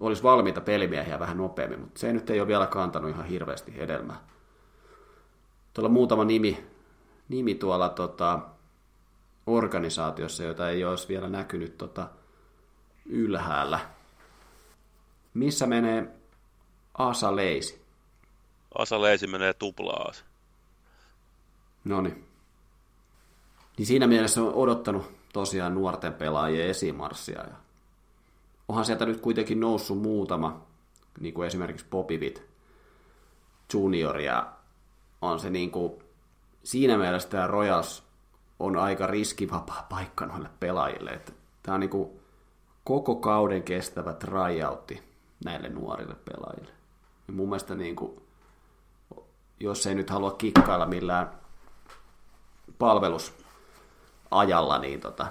[0.00, 4.20] olisi valmiita pelimiehiä vähän nopeammin, mutta se nyt ei ole vielä kantanut ihan hirveästi hedelmää.
[5.74, 6.66] Tuolla muutama nimi,
[7.28, 8.40] nimi tuolla tota,
[9.46, 12.08] organisaatiossa, jota ei olisi vielä näkynyt tota
[13.06, 13.80] ylhäällä.
[15.34, 16.08] Missä menee
[16.94, 17.87] Asa Leisi?
[18.74, 20.24] Asa Leisi menee tuplaas.
[21.84, 22.24] No niin.
[23.82, 27.40] Siinä mielessä on odottanut tosiaan nuorten pelaajien esimarssia.
[27.40, 27.56] Ja
[28.68, 30.66] onhan sieltä nyt kuitenkin noussut muutama,
[31.20, 32.42] niin kuin esimerkiksi Popivit
[33.74, 34.52] Junior, ja
[35.22, 35.92] on se niin kuin,
[36.64, 38.02] siinä mielessä tämä Royals
[38.58, 41.10] on aika riskivapaa paikka noille pelaajille.
[41.10, 41.32] Että
[41.62, 42.10] tämä on niin kuin
[42.84, 45.02] koko kauden kestävä tryoutti
[45.44, 46.72] näille nuorille pelaajille.
[47.28, 48.22] Ja mun mielestä niin kuin,
[49.60, 51.30] jos ei nyt halua kikkailla millään
[52.78, 55.26] palvelusajalla, niin tota,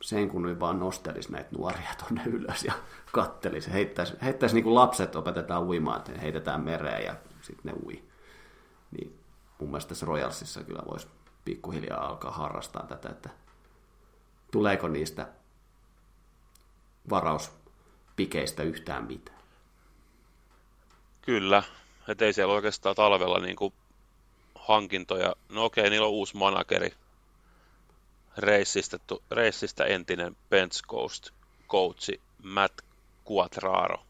[0.00, 2.72] sen kun nyt vaan nostelisi näitä nuoria tuonne ylös ja
[3.12, 3.72] kattelisi.
[3.72, 8.04] Heittäisi, heittäisi niin kuin lapset opetetaan uimaan, että heitetään mereen ja sitten ne ui.
[8.90, 9.18] Niin
[9.58, 11.08] mun mielestä tässä Royalsissa kyllä voisi
[11.44, 13.30] pikkuhiljaa alkaa harrastaa tätä, että
[14.52, 15.28] tuleeko niistä
[17.10, 19.38] varauspikeistä yhtään mitään.
[21.22, 21.62] Kyllä,
[22.08, 23.74] että ei siellä oikeastaan talvella niin kuin
[24.54, 25.34] hankintoja.
[25.48, 26.94] No okei, niillä on uusi manageri.
[28.38, 28.98] Reissistä,
[29.30, 31.30] reissistä entinen Bench Coast
[31.68, 32.80] coachi Matt
[33.32, 34.06] Quattraro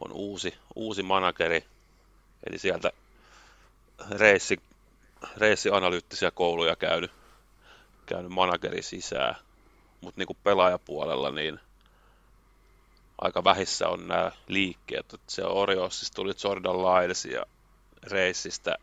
[0.00, 1.64] on uusi, uusi manageri.
[2.46, 2.92] Eli sieltä
[4.10, 4.56] reissi,
[5.36, 7.10] reissianalyyttisiä kouluja käynyt,
[8.06, 9.34] käynyt manageri sisään.
[10.00, 11.60] Mutta niin pelaajapuolella niin
[13.18, 15.14] aika vähissä on nämä liikkeet.
[15.14, 17.46] Että se Oriossista tuli Jordan Lyles ja
[18.02, 18.76] reissistä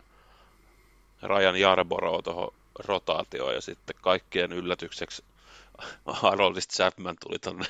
[1.22, 5.26] Rajan Jarborough tuohon rotaatioon ja sitten kaikkien yllätykseksi
[6.06, 7.66] Haroldist Chapman tuli tonne,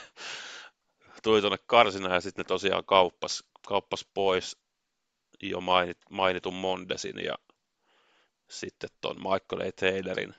[1.24, 4.58] tuli tonne karsina ja sitten ne tosiaan kauppas, kauppas pois
[5.42, 7.36] jo mainit, mainitun Mondesin ja
[8.50, 9.72] sitten ton Michael A.
[9.72, 10.36] Taylorin.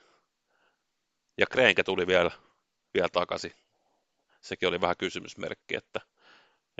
[1.37, 2.31] Ja Krenke tuli vielä,
[2.93, 3.53] vielä takaisin.
[4.41, 5.99] Sekin oli vähän kysymysmerkki, että,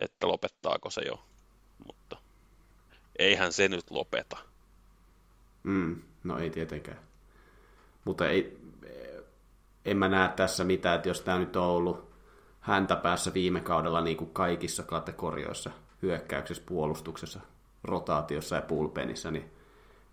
[0.02, 1.24] että lopettaako se jo.
[1.86, 2.18] Mutta
[3.20, 4.38] eihän se nyt lopeta.
[5.64, 7.00] Mm, no ei tietenkään.
[8.06, 8.58] Mutta ei,
[9.86, 12.10] en mä näe tässä mitään, että jos tämä nyt on ollut
[12.60, 15.72] häntä päässä viime kaudella niin kuin kaikissa kategorioissa,
[16.02, 17.40] hyökkäyksessä, puolustuksessa,
[17.84, 19.52] rotaatiossa ja pulpenissa, niin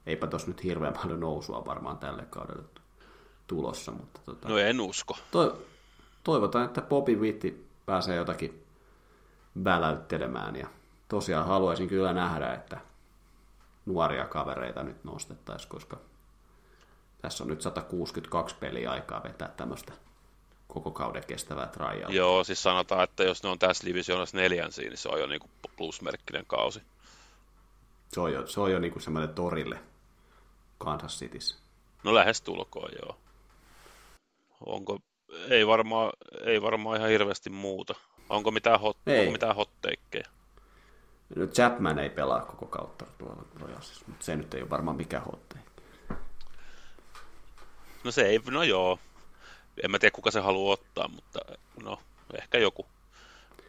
[0.07, 2.65] eipä tuossa nyt hirveän paljon nousua varmaan tälle kaudelle
[3.47, 3.93] tulossa.
[3.93, 5.17] Mutta tota, no en usko.
[5.31, 5.63] To,
[6.25, 8.64] toivotaan, että Bobby Witti pääsee jotakin
[9.65, 10.69] väläyttelemään ja
[11.09, 12.81] tosiaan haluaisin kyllä nähdä, että
[13.87, 15.97] nuoria kavereita nyt nostettaisiin, koska
[17.23, 19.93] tässä on nyt 162 peliä aikaa vetää tämmöistä
[20.69, 22.15] koko kauden kestävää tryout.
[22.15, 25.51] Joo, siis sanotaan, että jos ne on tässä divisioonassa neljänsiin, niin se on jo niinku
[25.77, 26.83] plusmerkkinen kausi.
[28.09, 29.79] Se on jo, se on jo niinku semmoinen torille
[30.79, 31.57] Kansas Cityssä.
[32.05, 33.17] No lähes tulkoon, joo.
[34.67, 34.99] Onko,
[35.51, 36.13] ei varmaan,
[36.45, 37.95] ei varmaan ihan hirveästi muuta.
[38.29, 39.21] Onko mitään, hot, ei.
[39.21, 40.29] onko mitään hotteikkeja?
[41.37, 45.25] No Chapman ei pelaa koko kautta tuolla Royalsissa, mutta se nyt ei ole varmaan mikään
[45.25, 45.83] hotteikki.
[48.05, 48.99] No se ei, no joo.
[49.83, 51.41] En mä tiedä kuka se haluaa ottaa, mutta
[51.83, 51.99] no
[52.39, 52.87] ehkä joku.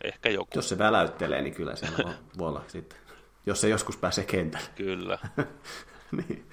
[0.03, 0.51] Ehkä joku.
[0.55, 1.87] Jos se väläyttelee, niin kyllä se
[2.37, 2.99] voi olla sitten.
[3.45, 4.69] Jos se joskus pääsee kentälle.
[4.75, 5.19] Kyllä.
[6.17, 6.49] niin.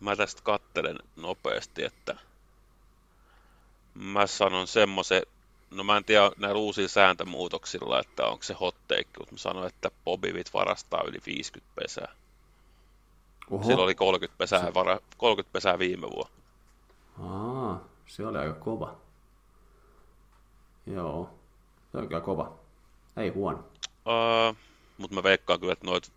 [0.00, 2.16] Mä tästä kattelen nopeasti, että
[3.94, 5.22] mä sanon semmoisen,
[5.70, 9.90] no mä en tiedä näillä uusilla sääntömuutoksilla, että onko se hotteikki, mutta mä sanon, että
[10.04, 12.14] Bobivit varastaa yli 50 pesää.
[13.50, 13.64] Oho.
[13.64, 14.74] Sillä oli 30 pesää, se...
[14.74, 16.32] vara, 30 pesää viime vuonna.
[17.22, 18.96] Aa, se oli aika kova.
[20.86, 21.30] Joo,
[21.92, 22.58] se on kyllä kova.
[23.16, 23.58] Ei huono.
[23.88, 24.56] Uh,
[24.98, 26.12] mutta mä veikkaan kyllä, että noit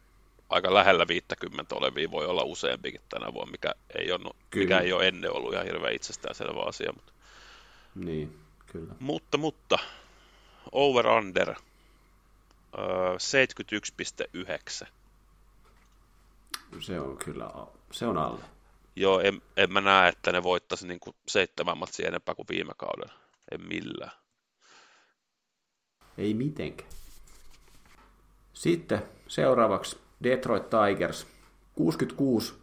[0.50, 4.64] aika lähellä 50 olevia voi olla useampikin tänä vuonna, mikä ei ole, kyllä.
[4.64, 6.92] mikä ei ole ennen ollut ihan hirveän itsestäänselvä asia.
[6.96, 7.12] Mutta...
[7.96, 8.41] Niin,
[8.72, 8.96] kyllä.
[9.00, 9.78] Mutta, mutta,
[10.72, 11.58] over-under uh,
[14.84, 14.88] 71,9
[16.80, 17.52] se on kyllä,
[17.92, 18.44] se on alle.
[18.96, 22.74] Joo, en, en mä näe, että ne voittaisi niin kuin seitsemän matsia enempää kuin viime
[22.78, 23.14] kaudella.
[23.52, 24.12] En millään.
[26.18, 26.90] Ei mitenkään.
[28.54, 31.28] Sitten seuraavaksi Detroit Tigers.
[31.76, 32.54] 66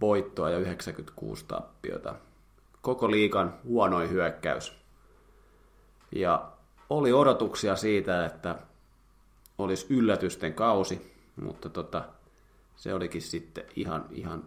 [0.00, 2.14] voittoa ja 96 tappiota.
[2.80, 4.72] Koko liikan huonoin hyökkäys.
[6.20, 6.52] Ja
[6.90, 8.56] oli odotuksia siitä, että
[9.58, 12.04] olisi yllätysten kausi, mutta tota,
[12.76, 14.44] se olikin sitten ihan, ihan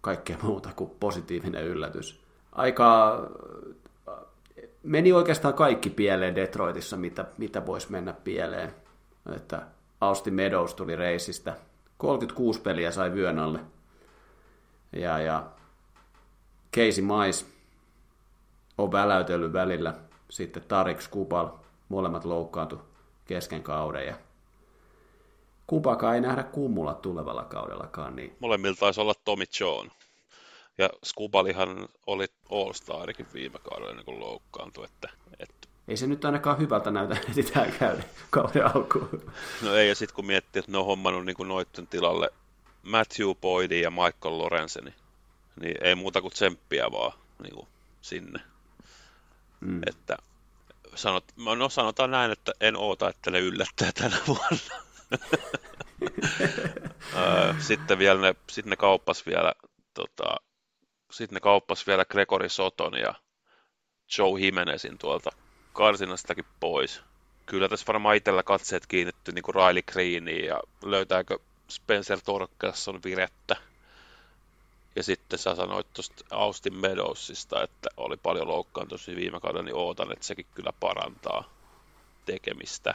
[0.00, 2.20] kaikkea muuta kuin positiivinen yllätys.
[2.52, 3.20] Aika
[4.82, 8.74] meni oikeastaan kaikki pieleen Detroitissa, mitä, mitä voisi mennä pieleen.
[9.36, 9.62] Että
[10.00, 11.56] Austin Meadows tuli reisistä.
[11.98, 13.60] 36 peliä sai vyön alle.
[14.92, 15.46] Ja, ja
[16.76, 17.46] Casey Mais
[18.78, 19.94] on väläytellyt välillä,
[20.30, 21.48] sitten Tarik Skubal,
[21.88, 22.80] molemmat loukkaantu
[23.24, 24.14] kesken kauden ja
[25.66, 28.16] kumpakaan ei nähdä kummulla tulevalla kaudellakaan.
[28.16, 28.36] Niin...
[28.40, 29.88] Molemmilta taisi olla Tommy John.
[30.78, 34.84] Ja Skubalihan oli All-Starikin viime kaudella kuin loukkaantui.
[34.84, 35.68] Että, että...
[35.88, 37.16] Ei se nyt ainakaan hyvältä näytä
[37.52, 39.32] tähän käydä kauden alkuun.
[39.62, 42.30] No ei, ja sitten kun miettii, että ne on hommannut niin noitten tilalle
[42.82, 44.94] Matthew Boydin ja Michael Lorenzeni,
[45.60, 47.68] niin ei muuta kuin tsemppiä vaan niin kuin
[48.00, 48.40] sinne.
[49.60, 49.80] Mm.
[49.86, 50.16] Että
[50.94, 51.24] sanot,
[51.56, 54.58] no sanotaan näin, että en oota, että ne yllättää tänä vuonna.
[57.68, 59.52] sitten vielä ne, sitten ne kauppas vielä
[59.94, 60.36] tota,
[61.10, 63.14] sitten ne kauppas vielä Gregory Soton ja
[64.18, 65.30] Joe Jimenezin tuolta
[65.72, 67.02] karsinastakin pois.
[67.46, 71.38] Kyllä tässä varmaan itsellä katseet kiinnitty niin kuin Riley Greeniin ja löytääkö
[71.70, 73.56] Spencer Torkelson virettä.
[74.98, 80.12] Ja sitten sä sanoit tuosta Austin Meadowsista, että oli paljon loukkaantumisia viime kaudella, niin ootan,
[80.12, 81.44] että sekin kyllä parantaa
[82.24, 82.94] tekemistä.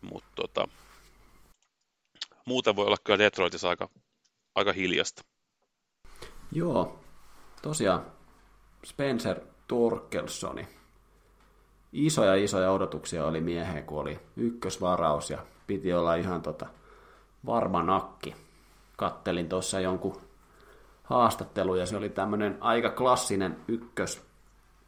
[0.00, 0.68] Mutta tota,
[2.44, 3.88] muuten voi olla kyllä Detroitissa aika,
[4.54, 5.22] aika hiljasta.
[6.52, 7.00] Joo,
[7.62, 8.06] tosiaan
[8.84, 10.68] Spencer Torkelsoni.
[11.92, 16.66] Isoja isoja odotuksia oli mieheen, kun oli ykkösvaraus ja piti olla ihan tota
[17.46, 18.34] varma nakki.
[18.96, 20.25] Kattelin tuossa jonkun
[21.06, 24.22] haastattelu ja se oli tämmöinen aika klassinen ykkös,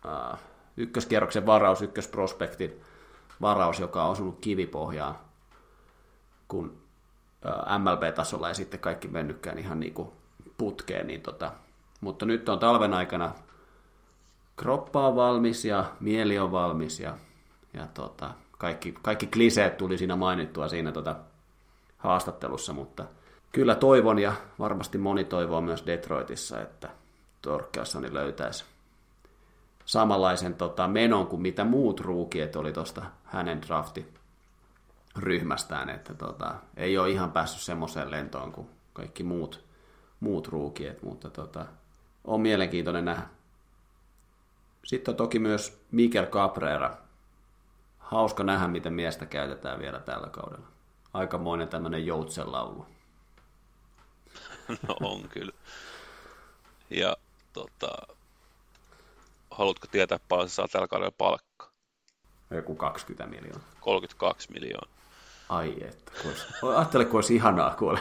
[0.07, 0.39] äh,
[0.77, 2.81] ykköskierroksen varaus, ykkösprospektin
[3.40, 5.19] varaus, joka on osunut kivipohjaan,
[6.49, 6.78] kun
[7.47, 10.09] äh, MLB-tasolla ei sitten kaikki mennytkään ihan niin kuin
[10.59, 11.53] putkeen, niin tota,
[12.01, 13.32] mutta nyt on talven aikana
[14.57, 17.19] kroppa on valmis ja mieli on valmis ja,
[17.74, 21.16] ja tota, kaikki, kaikki kliseet tuli siinä mainittua siinä tota,
[21.99, 23.05] haastattelussa, mutta
[23.52, 26.88] kyllä toivon ja varmasti moni toivoo myös Detroitissa, että
[27.42, 28.64] Torkelssoni löytäisi
[29.88, 34.14] samanlaisen tota, menon kuin mitä muut ruukiet oli tuosta hänen drafti
[35.16, 39.64] ryhmästään, että tota, ei ole ihan päässyt semmoiseen lentoon kuin kaikki muut,
[40.20, 41.66] muut ruukiet, mutta tota,
[42.24, 43.22] on mielenkiintoinen nähdä.
[44.84, 46.96] Sitten on toki myös Mikel Cabrera.
[47.98, 50.66] Hauska nähdä, miten miestä käytetään vielä tällä kaudella.
[51.14, 52.86] Aikamoinen tämmöinen joutsenlaulu.
[54.89, 55.53] No on kyllä.
[56.90, 57.16] Ja
[57.53, 57.89] tota,
[59.51, 61.70] haluatko tietää paljon se saa tällä kaudella palkka?
[62.51, 63.69] Joku 20 miljoonaa.
[63.81, 64.99] 32 miljoonaa.
[65.49, 66.45] Ai että, kun olisi,
[66.77, 68.01] ajattele kun olisi ihanaa kuule.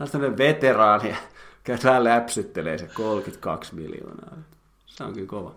[0.00, 1.16] On tämmöinen veteraani
[1.64, 4.36] käy vähän läpsyttelee se 32 miljoonaa.
[4.86, 5.54] Se on kyllä kova.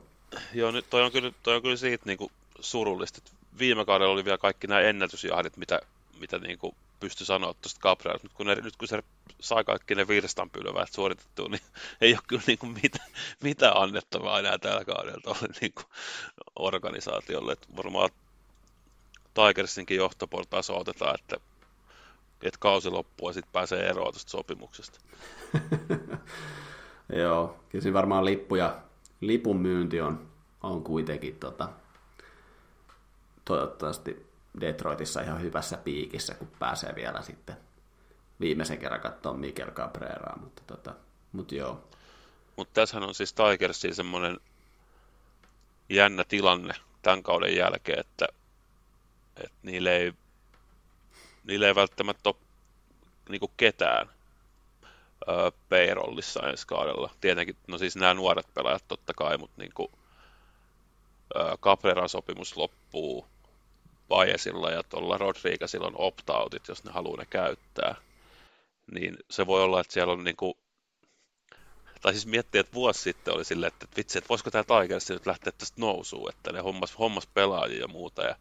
[0.53, 3.21] Joo, nyt toi on kyllä, toi on kyllä siitä niin kuin surullista.
[3.59, 5.79] Viime kaudella oli vielä kaikki nämä ennätysjahdit, mitä,
[6.19, 8.27] mitä niin kuin pystyi sanoa tuosta Gabrielista.
[8.27, 9.03] Nyt kun, ne, nyt kun se
[9.39, 11.61] sai kaikki ne virstanpylväät suoritettua, niin
[12.01, 12.99] ei ole kyllä niin kuin mitä,
[13.43, 15.85] mitä annettavaa enää tällä kaudella tuolle niin kuin
[16.55, 17.53] organisaatiolle.
[17.53, 18.09] Että varmaan
[19.33, 21.37] Tigersinkin johtoportaassa otetaan, että
[22.43, 24.99] että kausi loppuu ja sitten pääsee eroon tuosta sopimuksesta.
[27.21, 28.81] Joo, kyllä siinä varmaan lippu ja
[29.21, 30.27] lipun myynti on,
[30.63, 31.69] on kuitenkin tota,
[33.45, 37.57] toivottavasti Detroitissa ihan hyvässä piikissä, kun pääsee vielä sitten
[38.39, 40.93] viimeisen kerran katsoa Mikel Cabreraa, mutta, tota,
[41.31, 41.83] mutta joo.
[42.55, 44.39] Mutta tässähän on siis Tigersin semmoinen
[45.89, 48.27] jännä tilanne tämän kauden jälkeen, että,
[49.37, 50.13] että niille ei
[51.43, 52.35] niillä ei välttämättä ole
[53.29, 54.09] niin ketään
[55.69, 57.09] payrollissa ensi kaudella.
[57.21, 59.91] Tietenkin, no siis nämä nuoret pelaajat totta kai, mutta niin kuin,
[61.35, 63.27] öö, Cabreran sopimus loppuu
[64.11, 67.95] Baezilla ja tuolla Rodriguezilla on opt-outit, jos ne haluaa ne käyttää.
[68.91, 70.53] Niin se voi olla, että siellä on niin kuin,
[72.01, 75.25] tai siis miettiä, että vuosi sitten oli silleen, että vitsi, että voisiko tämä Tigers nyt
[75.25, 78.35] lähteä tästä nousuun, että ne hommas, hommas pelaajia ja muuta, ja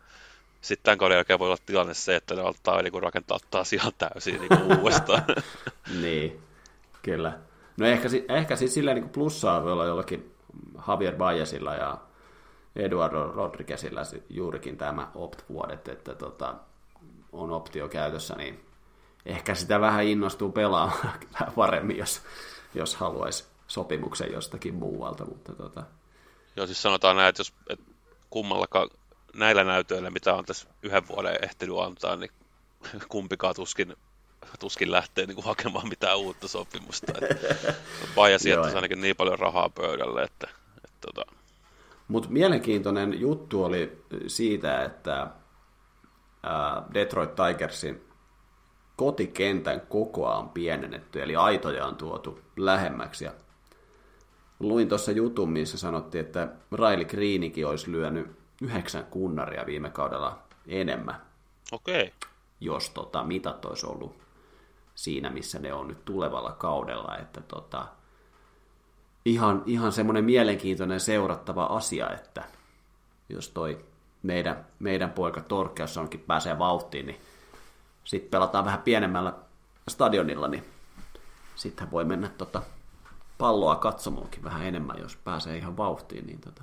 [0.61, 3.93] sitten tämän kauden jälkeen voi olla tilanne se, että ne altaa niin rakentaa taas ihan
[3.99, 5.23] täysin niin kuin uudestaan.
[6.01, 6.41] niin,
[7.03, 7.39] kyllä.
[7.77, 10.35] No ehkä, ehkä siis silleen niin plussaa voi olla jollakin
[10.89, 11.99] Javier Baezilla ja
[12.77, 16.55] Eduardo Rodriguezilla juurikin tämä opt-vuodet, että tota,
[17.33, 18.65] on optio käytössä, niin
[19.27, 22.23] ehkä sitä vähän innostuu pelaamaan vähän paremmin, jos,
[22.75, 25.25] jos haluaisi sopimuksen jostakin muualta.
[25.25, 25.83] Mutta tota...
[26.57, 27.81] Joo, siis sanotaan näin, että jos et
[28.31, 28.91] kummallakaan
[29.35, 32.31] näillä näytöillä, mitä on tässä yhden vuoden ehtinyt antaa, niin
[33.09, 33.97] kumpikaan tuskin,
[34.61, 37.13] tuskin lähtee niin kuin hakemaan mitään uutta sopimusta.
[38.15, 40.49] Baja sijoittaisi ainakin niin paljon rahaa pöydälle, että,
[40.85, 41.40] että tota...
[42.11, 45.31] Mutta mielenkiintoinen juttu oli siitä, että
[46.95, 48.05] Detroit Tigersin
[48.97, 53.25] kotikentän kokoa on pienennetty, eli aitoja on tuotu lähemmäksi.
[53.25, 53.33] Ja
[54.61, 58.31] luin tuossa jutun, missä sanottiin, että Raili Greenikin olisi lyönyt
[58.63, 61.23] yhdeksän kunnaria viime kaudella enemmän.
[61.73, 62.03] Okei.
[62.03, 62.31] Okay.
[62.61, 64.19] Jos tota, mitat olisi ollut
[64.95, 67.17] siinä, missä ne on nyt tulevalla kaudella.
[67.17, 67.87] Että tota,
[69.31, 72.45] ihan, ihan semmoinen mielenkiintoinen seurattava asia, että
[73.29, 73.85] jos toi
[74.23, 77.21] meidän, meidän poika Torkeus onkin pääsee vauhtiin, niin
[78.05, 79.33] sitten pelataan vähän pienemmällä
[79.89, 80.65] stadionilla, niin
[81.57, 82.63] sitten voi mennä tota
[83.39, 86.27] palloa katsomoonkin vähän enemmän, jos pääsee ihan vauhtiin.
[86.27, 86.63] Niin tota.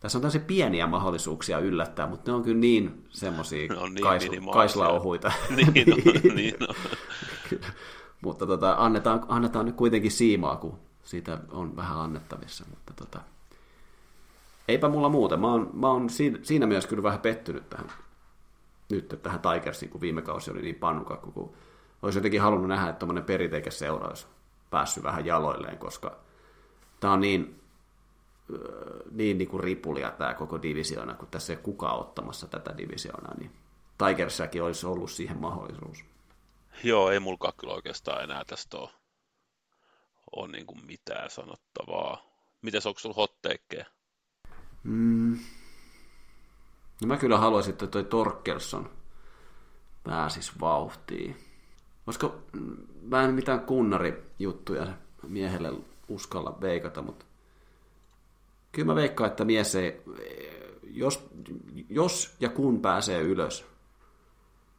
[0.00, 4.28] Tässä on tällaisia pieniä mahdollisuuksia yllättää, mutta ne on kyllä niin semmoisia no niin, kais,
[4.52, 5.32] kaislaohuita.
[5.56, 5.96] niin, no,
[6.34, 6.66] niin no.
[8.24, 12.64] mutta tota, annetaan, annetaan nyt kuitenkin siimaa, kun siitä on vähän annettavissa.
[12.70, 13.20] Mutta tota,
[14.68, 15.36] eipä mulla muuta.
[15.36, 17.92] Mä oon, mä oon siinä, siinä mielessä kyllä vähän pettynyt tähän,
[18.90, 21.54] nyt tähän Tigersiin, kun viime kausi oli niin pannukakku, kun
[22.02, 24.26] olisi jotenkin halunnut nähdä, että tuommoinen perinteikäs seura olisi
[24.70, 26.16] päässyt vähän jaloilleen, koska
[27.00, 27.60] tämä on niin,
[29.10, 33.50] niin, niin kuin ripulia tämä koko divisioona, kun tässä ei kukaan ottamassa tätä divisioonaa, niin
[33.98, 36.04] Tigersiakin olisi ollut siihen mahdollisuus.
[36.84, 38.90] Joo, ei mulla kyllä oikeastaan enää tästä ole,
[40.36, 42.22] ole niin kuin mitään sanottavaa.
[42.62, 43.84] Mites, onko sulla hotteikkeja?
[44.84, 45.38] Mm.
[47.00, 48.90] No mä kyllä haluaisin, että toi Torkelson
[50.04, 51.36] pääsisi vauhtiin.
[52.06, 52.34] Koska
[53.02, 54.86] mä en mitään kunnarijuttuja
[55.28, 55.72] miehelle
[56.08, 57.24] uskalla veikata, mutta
[58.72, 60.02] kyllä mä veikkaan, että mies ei,
[60.82, 61.28] jos,
[61.88, 63.66] jos ja kun pääsee ylös,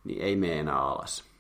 [0.04, 1.35] niin ei mene enää alas.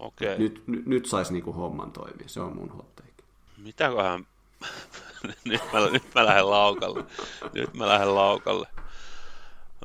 [0.00, 0.38] Okei.
[0.38, 3.24] Nyt, nyt, nyt saisi niinku homman toimia, se on mun hotteikki.
[3.56, 4.26] Mitäköhän
[5.44, 7.04] nyt, mä, nyt mä lähden laukalle.
[7.52, 8.66] Nyt mä lähden laukalle.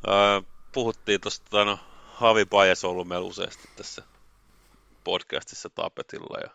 [0.08, 1.78] Öö, puhuttiin tuosta, no,
[2.12, 4.02] Havi Pajas on ollut meillä useasti tässä
[5.04, 6.50] podcastissa tapetilla ja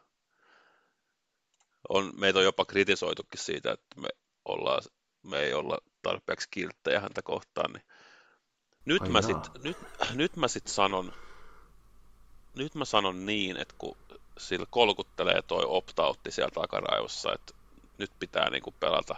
[1.89, 4.09] on, meitä on jopa kritisoitukin siitä, että me,
[4.45, 4.81] ollaan,
[5.23, 7.83] me ei olla tarpeeksi kilttejä häntä kohtaan, niin
[8.85, 9.77] nyt, mä sit, nyt,
[10.13, 11.13] nyt mä sit sanon,
[12.55, 13.97] nyt mä sanon niin, että kun
[14.37, 17.53] sillä kolkuttelee toi opt-outti siellä takaraivossa, että
[17.97, 19.15] nyt pitää niin kuin pelata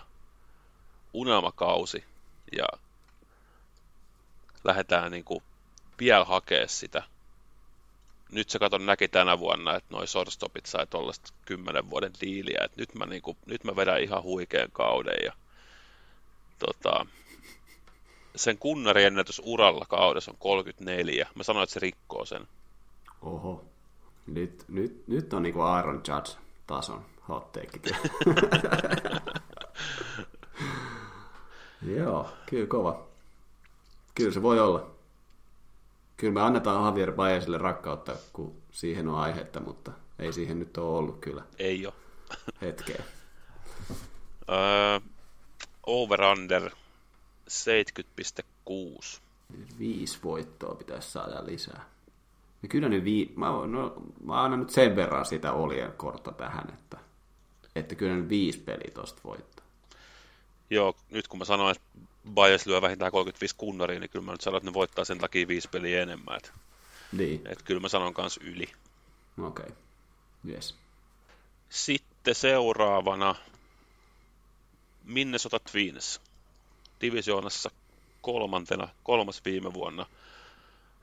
[1.13, 2.03] unelmakausi
[2.57, 2.65] ja
[4.63, 5.43] lähdetään niin kuin
[5.99, 7.03] vielä hakea sitä.
[8.31, 12.81] Nyt se katon näki tänä vuonna, että noi shortstopit sai tuollaista kymmenen vuoden diiliä, että
[12.81, 15.33] nyt mä, niin kuin, nyt mä vedän ihan huikean kauden ja
[16.59, 17.05] tota,
[18.35, 21.27] sen kunnariennätys uralla kaudessa on 34.
[21.35, 22.47] Mä sanoin, että se rikkoo sen.
[23.23, 23.65] Oho.
[24.27, 26.31] Nyt, nyt, nyt on niinku Aaron Judge
[26.67, 27.79] tason hot take.
[31.97, 33.07] Joo, kyllä kova.
[34.15, 34.91] Kyllä se voi olla.
[36.17, 40.97] Kyllä me annetaan Javier Baezille rakkautta, kun siihen on aihetta, mutta ei siihen nyt ole
[40.97, 41.43] ollut kyllä.
[41.59, 41.93] Ei ole.
[42.61, 43.03] Hetkeä.
[43.89, 45.03] uh,
[45.87, 46.71] over-under
[47.49, 49.21] 70,6.
[49.79, 51.92] Viisi voittoa pitäisi saada lisää.
[52.63, 53.33] Ja kyllä nyt vii...
[53.35, 53.93] mä, no,
[54.25, 56.97] mä annan nyt sen verran sitä olien kortta tähän, että
[57.75, 59.65] että kyllä ne viisi peliä tosta voittaa.
[60.69, 61.87] Joo, nyt kun mä sanoin, että
[62.33, 65.47] Bayers lyö vähintään 35 kunnaria, niin kyllä mä nyt sanon, että ne voittaa sen takia
[65.47, 66.37] viisi peliä enemmän.
[66.37, 66.51] Että,
[67.11, 67.41] niin.
[67.45, 68.67] että kyllä mä sanon kans yli.
[69.43, 69.75] Okei, okay.
[70.49, 70.75] yes.
[71.69, 73.35] Sitten seuraavana
[75.03, 76.21] Minnesota Twins.
[77.01, 77.71] Divisioonassa
[78.21, 80.05] kolmantena, kolmas viime vuonna.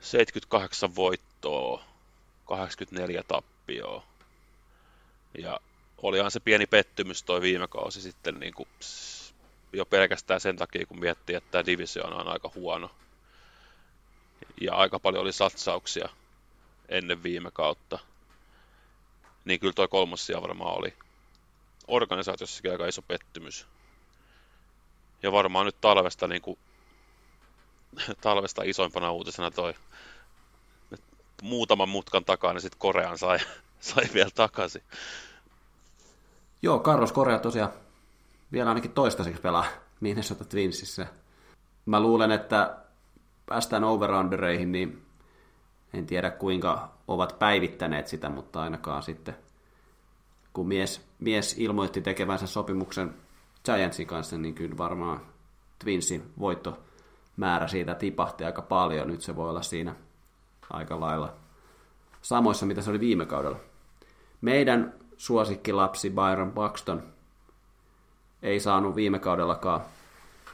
[0.01, 1.83] 78 voittoa,
[2.45, 4.03] 84 tappioa.
[5.37, 5.59] Ja
[5.97, 8.69] olihan se pieni pettymys toi viime kausi sitten niin kuin
[9.73, 12.91] jo pelkästään sen takia, kun miettii, että tämä divisioona on aika huono.
[14.61, 16.09] Ja aika paljon oli satsauksia
[16.89, 17.99] ennen viime kautta.
[19.45, 20.93] Niin kyllä toi kolmossia varmaan oli
[21.87, 23.67] organisaatiossakin aika iso pettymys.
[25.23, 26.59] Ja varmaan nyt talvesta, niin kuin,
[28.21, 29.73] talvesta isoimpana uutisena toi
[31.41, 33.37] muutaman mutkan takaa, niin sitten Korean sai,
[33.79, 34.81] sai vielä takaisin.
[36.61, 37.71] Joo, Carlos Korea tosiaan
[38.51, 39.65] vielä ainakin toistaiseksi pelaa
[39.99, 41.07] Minnesota Twinsissä.
[41.85, 42.77] Mä luulen, että
[43.45, 45.05] päästään overundereihin, niin
[45.93, 49.35] en tiedä kuinka ovat päivittäneet sitä, mutta ainakaan sitten
[50.53, 53.15] kun mies, mies ilmoitti tekevänsä sopimuksen
[53.65, 55.21] Giantsin kanssa, niin kyllä varmaan
[55.79, 56.33] Twinsin
[57.31, 59.07] voittomäärä siitä tipahti aika paljon.
[59.07, 59.95] Nyt se voi olla siinä
[60.69, 61.33] aika lailla
[62.21, 63.59] samoissa, mitä se oli viime kaudella.
[64.41, 67.03] Meidän suosikkilapsi Byron Buxton
[68.41, 69.81] ei saanut viime kaudellakaan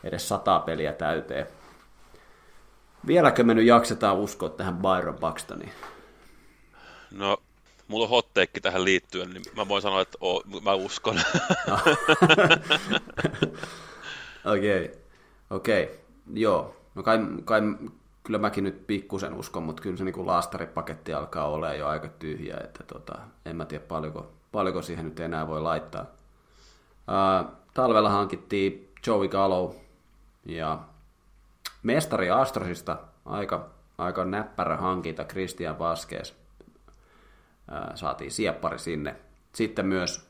[0.03, 1.47] edes sata peliä täyteen.
[3.07, 5.71] Vieläkö me nyt jaksetaan uskoa tähän Byron Buxtoniin?
[7.11, 7.37] No,
[7.87, 11.15] mulla on hot take tähän liittyen, niin mä voin sanoa, että oo, mä uskon.
[14.45, 14.95] Okei, okay.
[15.49, 16.06] okei, okay.
[16.33, 16.75] Joo.
[16.95, 17.61] No kai, kai
[18.23, 22.07] kyllä mäkin nyt pikkusen uskon, mutta kyllä se niin kuin laastaripaketti alkaa olla jo aika
[22.07, 26.01] tyhjä, että tota, en mä tiedä paljonko, paljonko siihen nyt enää voi laittaa.
[26.01, 29.75] Uh, talvella hankittiin Joey Gallo
[30.45, 30.79] ja
[31.83, 36.31] mestari Astrosista aika, aika näppärä hankinta Christian Vasquez.
[36.31, 39.15] Uh, saatiin sieppari sinne.
[39.53, 40.29] Sitten myös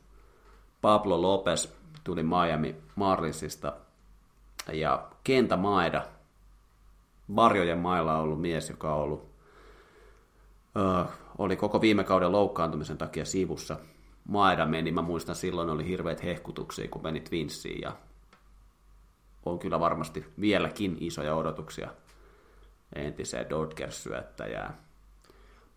[0.81, 1.69] Pablo Lopez
[2.03, 3.73] tuli Miami Marlinsista
[4.73, 6.05] ja Kenta Maeda–
[7.35, 9.29] Varjojen mailla on ollut mies, joka on ollut,
[10.77, 11.05] ö,
[11.37, 13.79] oli koko viime kauden loukkaantumisen takia sivussa.
[14.27, 17.91] Maeda meni, mä muistan silloin oli hirveät hehkutuksia, kun meni Twinsiin ja
[19.45, 21.89] on kyllä varmasti vieläkin isoja odotuksia
[22.95, 24.77] entiseen Dodgers-syöttäjään.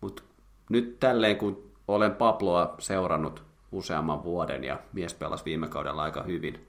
[0.01, 0.23] Mutta
[0.69, 6.67] nyt tälleen, kun olen Pabloa seurannut useamman vuoden ja mies pelasi viime kaudella aika hyvin,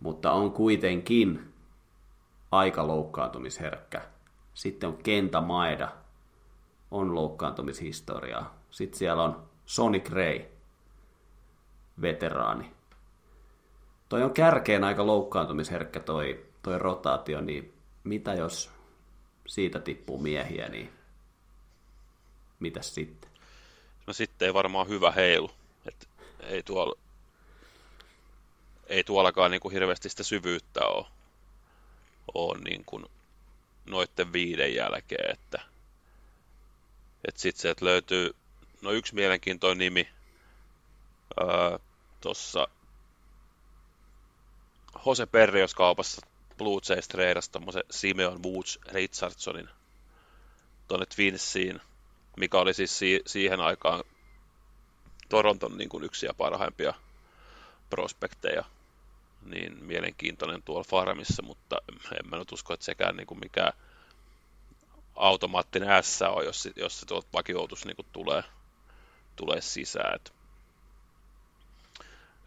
[0.00, 1.55] mutta on kuitenkin
[2.58, 4.02] aika loukkaantumisherkkä.
[4.54, 5.92] Sitten on Kenta Maeda,
[6.90, 8.58] on loukkaantumishistoriaa.
[8.70, 10.40] Sitten siellä on Sonic Ray,
[12.02, 12.70] veteraani.
[14.08, 17.74] Toi on kärkeen aika loukkaantumisherkkä toi, toi rotaatio, niin
[18.04, 18.70] mitä jos
[19.46, 20.92] siitä tippuu miehiä, niin
[22.60, 23.30] mitä sitten?
[24.06, 25.50] No sitten ei varmaan hyvä heilu.
[25.86, 26.08] Et
[26.40, 26.98] ei, tuolla,
[28.86, 31.06] ei tuollakaan niin kuin hirveästi sitä syvyyttä ole
[32.34, 33.06] on niin kuin
[33.86, 35.60] noitten viiden jälkeen, että,
[37.28, 38.34] että sitten että löytyy,
[38.82, 40.08] no yksi mielenkiintoinen nimi
[42.20, 42.68] tuossa
[45.06, 46.26] Jose Perrios kaupassa
[46.58, 49.68] Blue Jays treidasi tommosen Simeon Woods Richardsonin
[50.88, 51.80] tuonne Twinsiin,
[52.36, 54.04] mikä oli siis si- siihen aikaan
[55.28, 56.94] Toronton niin kuin yksi ja parhaimpia
[57.90, 58.64] prospekteja
[59.50, 61.76] niin mielenkiintoinen tuolla farmissa, mutta
[62.12, 63.72] en mä nyt usko, että sekään niin kuin mikään
[65.16, 68.42] automaattinen S on, jos, jos se tuolta vakioitus niin kuin tulee,
[69.36, 70.14] tulee sisään.
[70.14, 70.32] Et,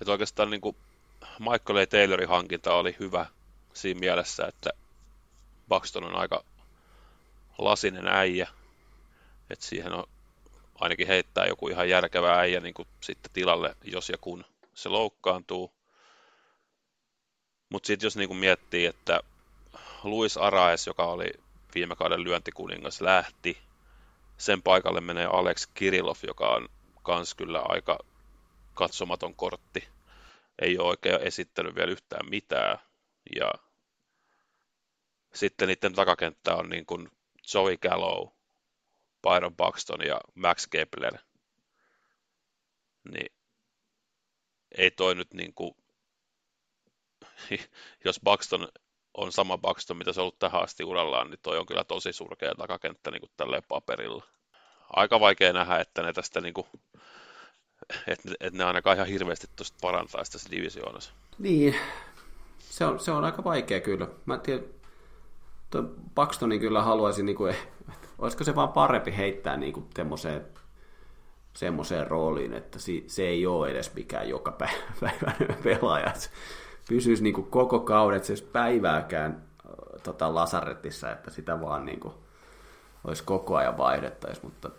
[0.02, 0.76] et oikeastaan niin kuin
[1.40, 1.86] Michael A.
[1.86, 3.26] Taylorin hankinta oli hyvä
[3.74, 4.70] siinä mielessä, että
[5.70, 6.44] Buxton on aika
[7.58, 8.48] lasinen äijä,
[9.50, 10.04] että siihen on
[10.76, 15.79] ainakin heittää joku ihan järkevä äijä niin kuin sitten tilalle, jos ja kun se loukkaantuu.
[17.70, 19.20] Mutta sitten jos niinku miettii, että
[20.04, 21.32] Luis Araes, joka oli
[21.76, 23.58] viime kauden lyöntikuningas, lähti,
[24.38, 26.70] sen paikalle menee Alex Kirilov, joka on
[27.04, 28.00] kans kyllä aika
[28.74, 29.88] katsomaton kortti.
[30.62, 32.80] Ei ole oikein esittänyt vielä yhtään mitään.
[33.36, 33.54] Ja
[35.34, 37.12] sitten niiden takakenttä on niin kuin
[37.54, 38.28] Joey Gallow,
[39.22, 41.18] Byron Buxton ja Max Kepler.
[43.12, 43.32] Niin
[44.78, 45.76] ei toi nyt niin kuin
[48.06, 48.68] jos Buxton
[49.14, 52.14] on sama Buxton, mitä se on ollut tähän asti urallaan, niin toi on kyllä tosi
[52.14, 54.24] surkea takakenttä niin tälleen paperilla.
[54.90, 56.68] Aika vaikea nähdä, että ne tästä niin kuin,
[58.08, 61.12] että, että ne ainakaan ihan hirveästi tuosta parantaa sitä divisioonassa.
[61.40, 61.76] Niin,
[62.60, 64.08] se on, se on aika vaikea kyllä.
[64.26, 64.66] Mä tiedän,
[65.70, 65.84] tuo
[66.16, 67.56] Buxtonin kyllä haluaisin, niin kuin,
[68.20, 69.86] olisiko se vaan parempi heittää niin kuin
[71.54, 75.32] semmoiseen rooliin, että se ei ole edes mikään joka päivä
[75.64, 76.14] pelaaja
[76.90, 79.44] pysyisi niin kuin koko kaudet, se päivääkään
[80.04, 82.14] tota, lasaretissa, että sitä vaan niin kuin,
[83.04, 84.72] olisi koko ajan vaihdettaisi, mutta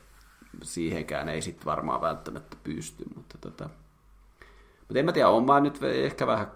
[0.63, 3.05] siihenkään ei sitten varmaan välttämättä pysty.
[3.15, 3.71] Mutta, tota,
[4.81, 6.53] mutta en mä tiedä, on mä nyt ehkä vähän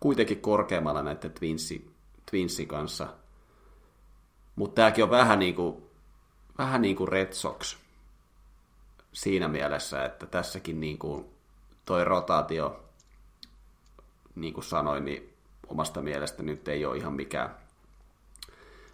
[0.00, 1.90] kuitenkin korkeammalla näiden Twinsi,
[2.30, 3.06] Twinsin kanssa.
[4.56, 5.82] Mutta tämäkin on vähän niin kuin,
[6.58, 7.76] vähän niin kuin Red Sox
[9.12, 11.24] siinä mielessä, että tässäkin niin kuin
[11.84, 12.85] toi rotaatio
[14.36, 15.34] niin kuin sanoin, niin
[15.66, 17.54] omasta mielestä nyt ei ole ihan mikään,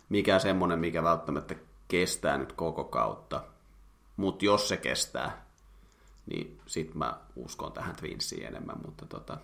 [0.09, 1.55] mikään semmoinen, mikä välttämättä
[1.89, 3.45] kestää nyt koko kautta.
[4.17, 5.47] Mutta jos se kestää,
[6.27, 8.77] niin sitten mä uskon tähän Twinsiin enemmän.
[8.87, 9.39] Mutta tota,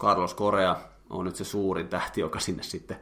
[0.00, 0.76] Carlos Korea
[1.10, 3.00] on nyt se suurin tähti, joka sinne sitten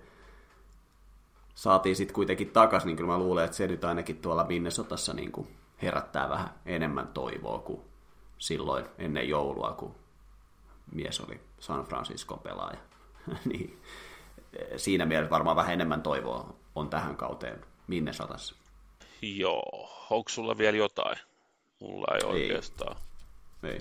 [1.54, 5.32] saatiin sitten kuitenkin takaisin, niin kyllä mä luulen, että se nyt ainakin tuolla Minnesotassa niin
[5.32, 5.48] kuin
[5.82, 7.80] herättää vähän enemmän toivoa kuin
[8.38, 9.94] silloin ennen joulua, kun
[10.92, 12.78] mies oli San Francisco pelaaja.
[13.44, 13.82] niin,
[14.76, 18.54] siinä mielessä varmaan vähän enemmän toivoa on tähän kauteen Minnesotassa.
[19.22, 21.16] Joo, onko sulla vielä jotain?
[21.80, 22.26] Mulla ei, ei.
[22.26, 22.96] oikeastaan.
[23.62, 23.78] Ei.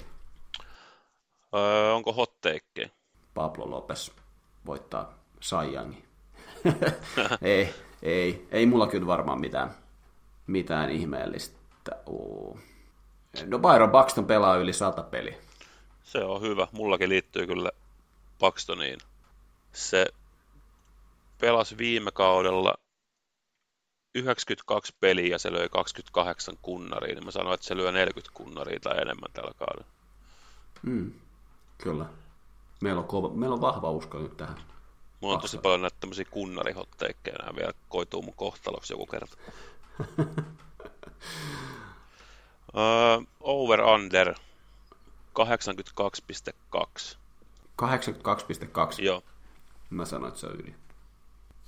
[1.56, 2.92] Öö, onko hot take?
[3.34, 4.12] Pablo Lopes
[4.66, 6.06] voittaa Saiyangi.
[7.42, 9.72] ei, ei, ei mulla kyllä varmaan mitään,
[10.48, 12.60] mitään ihmeellistä ole.
[13.46, 15.36] No Byron Buxton pelaa yli sata peliä.
[16.06, 16.68] Se on hyvä.
[16.72, 17.72] Mullakin liittyy kyllä
[18.40, 19.00] Buxtoniin.
[19.74, 20.06] Se
[21.40, 22.74] pelasi viime kaudella
[24.16, 28.80] 92 peliä ja se löi 28 kunnaria, niin mä sanoin, että se lyö 40 kunnaria
[28.80, 29.92] tai enemmän tällä kaudella.
[30.82, 31.14] Mm,
[31.78, 32.06] kyllä.
[32.82, 34.58] Meillä on, kova, meillä on vahva usko nyt tähän.
[35.22, 39.38] Mulla on tosi paljon näitä tämmöisiä kunnarihotteikkeja, nämä vielä koituu mun kohtaloksi joku kerta.
[42.74, 44.36] uh, over under
[45.36, 47.18] 82,2.
[47.82, 49.04] 82,2?
[49.04, 49.24] Joo.
[49.90, 50.76] Mä sanoin, että se on yli.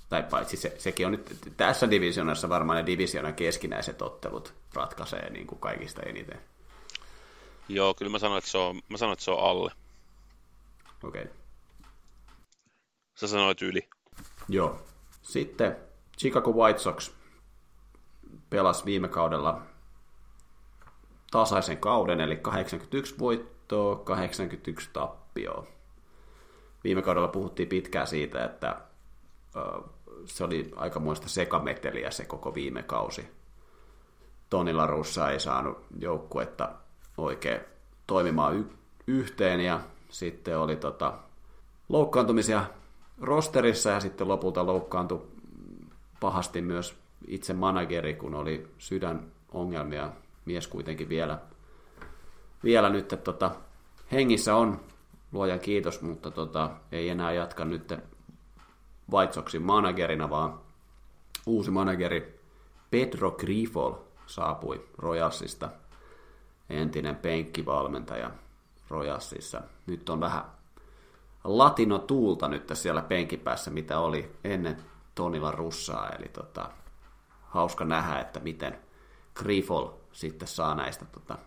[0.08, 5.46] Tai paitsi se, sekin on nyt, tässä divisionassa varmaan ne divisionan keskinäiset ottelut ratkaisee niin
[5.46, 6.40] kuin kaikista eniten.
[7.68, 9.72] Joo, kyllä mä sanoin, että se on, mä sanoin, että se on alle.
[11.02, 11.22] Okei.
[11.22, 11.34] Okay.
[13.14, 13.88] Sä sanoit yli.
[14.48, 14.80] Joo.
[15.22, 15.76] Sitten
[16.18, 17.10] Chicago White Sox
[18.50, 19.62] pelasi viime kaudella
[21.30, 23.14] tasaisen kauden, eli 81
[23.76, 25.66] voittoa, 81 tappioa.
[26.84, 28.80] Viime kaudella puhuttiin pitkään siitä, että
[30.24, 33.28] se oli aikamoista sekameteliä se koko viime kausi.
[34.50, 36.68] Toni Larussa ei saanut joukkuetta
[37.18, 37.60] oikein
[38.06, 38.70] toimimaan y-
[39.06, 39.80] yhteen ja
[40.10, 41.18] sitten oli tota,
[41.88, 42.64] loukkaantumisia
[43.20, 45.26] rosterissa ja sitten lopulta loukkaantui
[46.20, 46.94] pahasti myös
[47.26, 50.10] itse manageri, kun oli sydänongelmia.
[50.44, 51.38] Mies kuitenkin vielä,
[52.64, 53.50] vielä nyt tota,
[54.12, 54.80] hengissä on,
[55.32, 57.94] luojan kiitos, mutta tota, ei enää jatka nyt
[59.12, 60.60] White Soxin managerina, vaan
[61.46, 62.40] uusi manageri
[62.90, 63.92] Pedro Grifol
[64.26, 65.68] saapui Royalsista,
[66.70, 68.30] entinen penkkivalmentaja
[68.88, 69.62] Royalsissa.
[69.86, 70.44] Nyt on vähän
[71.44, 74.76] latino tuulta nyt siellä penkipäässä, mitä oli ennen
[75.14, 76.70] Tonilla Russaa, eli tota,
[77.42, 78.78] hauska nähdä, että miten
[79.34, 81.38] Grifol sitten saa näistä tota,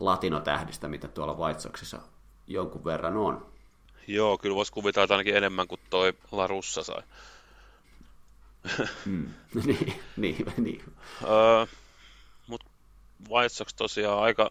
[0.00, 1.98] latinotähdistä, mitä tuolla White Soxissa
[2.46, 3.52] jonkun verran on.
[4.06, 7.02] Joo, kyllä voisi kuvitella, että ainakin enemmän kuin toi Larussa sai.
[9.06, 9.34] mm.
[9.66, 10.84] niin, niin, niin.
[11.24, 11.66] Öö,
[12.46, 12.66] Mutta
[13.30, 14.50] White Sox tosiaan aika,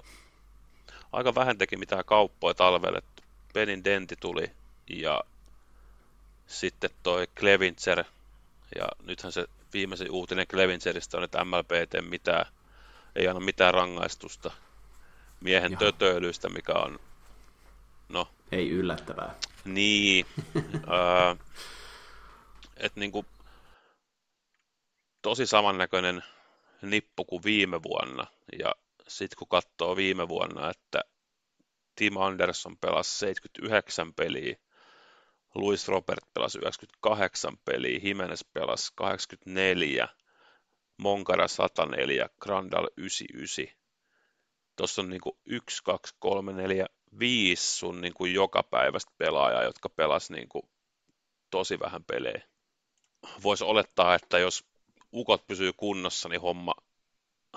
[1.11, 3.01] aika vähän teki mitään kauppoja talvelle.
[3.53, 4.51] Benin Denti tuli
[4.89, 5.21] ja
[6.47, 8.03] sitten toi Clevincer.
[8.75, 12.45] Ja nythän se viimeisin uutinen Clevinceristä on, että MLB ei tee mitään,
[13.15, 14.51] ei anna mitään rangaistusta
[15.39, 15.79] miehen Joo.
[15.79, 16.99] tötöilystä, mikä on
[18.09, 19.35] no, ei yllättävää.
[19.65, 20.25] Niin.
[20.55, 21.37] äh,
[22.77, 23.25] että niinku,
[25.21, 26.23] tosi samannäköinen
[26.81, 28.27] nippu kuin viime vuonna.
[28.59, 28.75] Ja
[29.07, 31.01] sitten kun katsoo viime vuonna, että
[31.95, 34.55] Tim Anderson pelasi 79 peliä,
[35.55, 40.07] Louis Robert pelasi 98 peliä, Jimenez pelasi 84,
[40.97, 43.78] Monkara 104, Grandal 99.
[44.79, 46.85] Tuossa on niinku 1, 2, 3, 4,
[47.19, 50.63] viisi sun niin kuin joka päivästä pelaajaa, jotka pelas niin kuin
[51.51, 52.41] tosi vähän pelejä.
[53.43, 54.65] Voisi olettaa, että jos
[55.13, 56.73] ukot pysyy kunnossa, niin homma,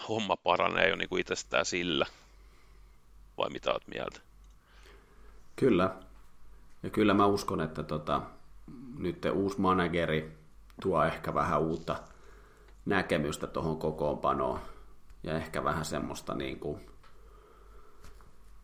[0.08, 2.06] homma paranee jo niin kuin itsestään sillä.
[3.38, 4.20] Vai mitä olet mieltä?
[5.56, 5.94] Kyllä.
[6.82, 8.22] Ja kyllä mä uskon, että tota,
[8.98, 10.38] nyt uusi manageri
[10.80, 11.96] tuo ehkä vähän uutta
[12.84, 14.60] näkemystä tuohon kokoonpanoon.
[15.22, 16.91] Ja ehkä vähän semmoista niin kuin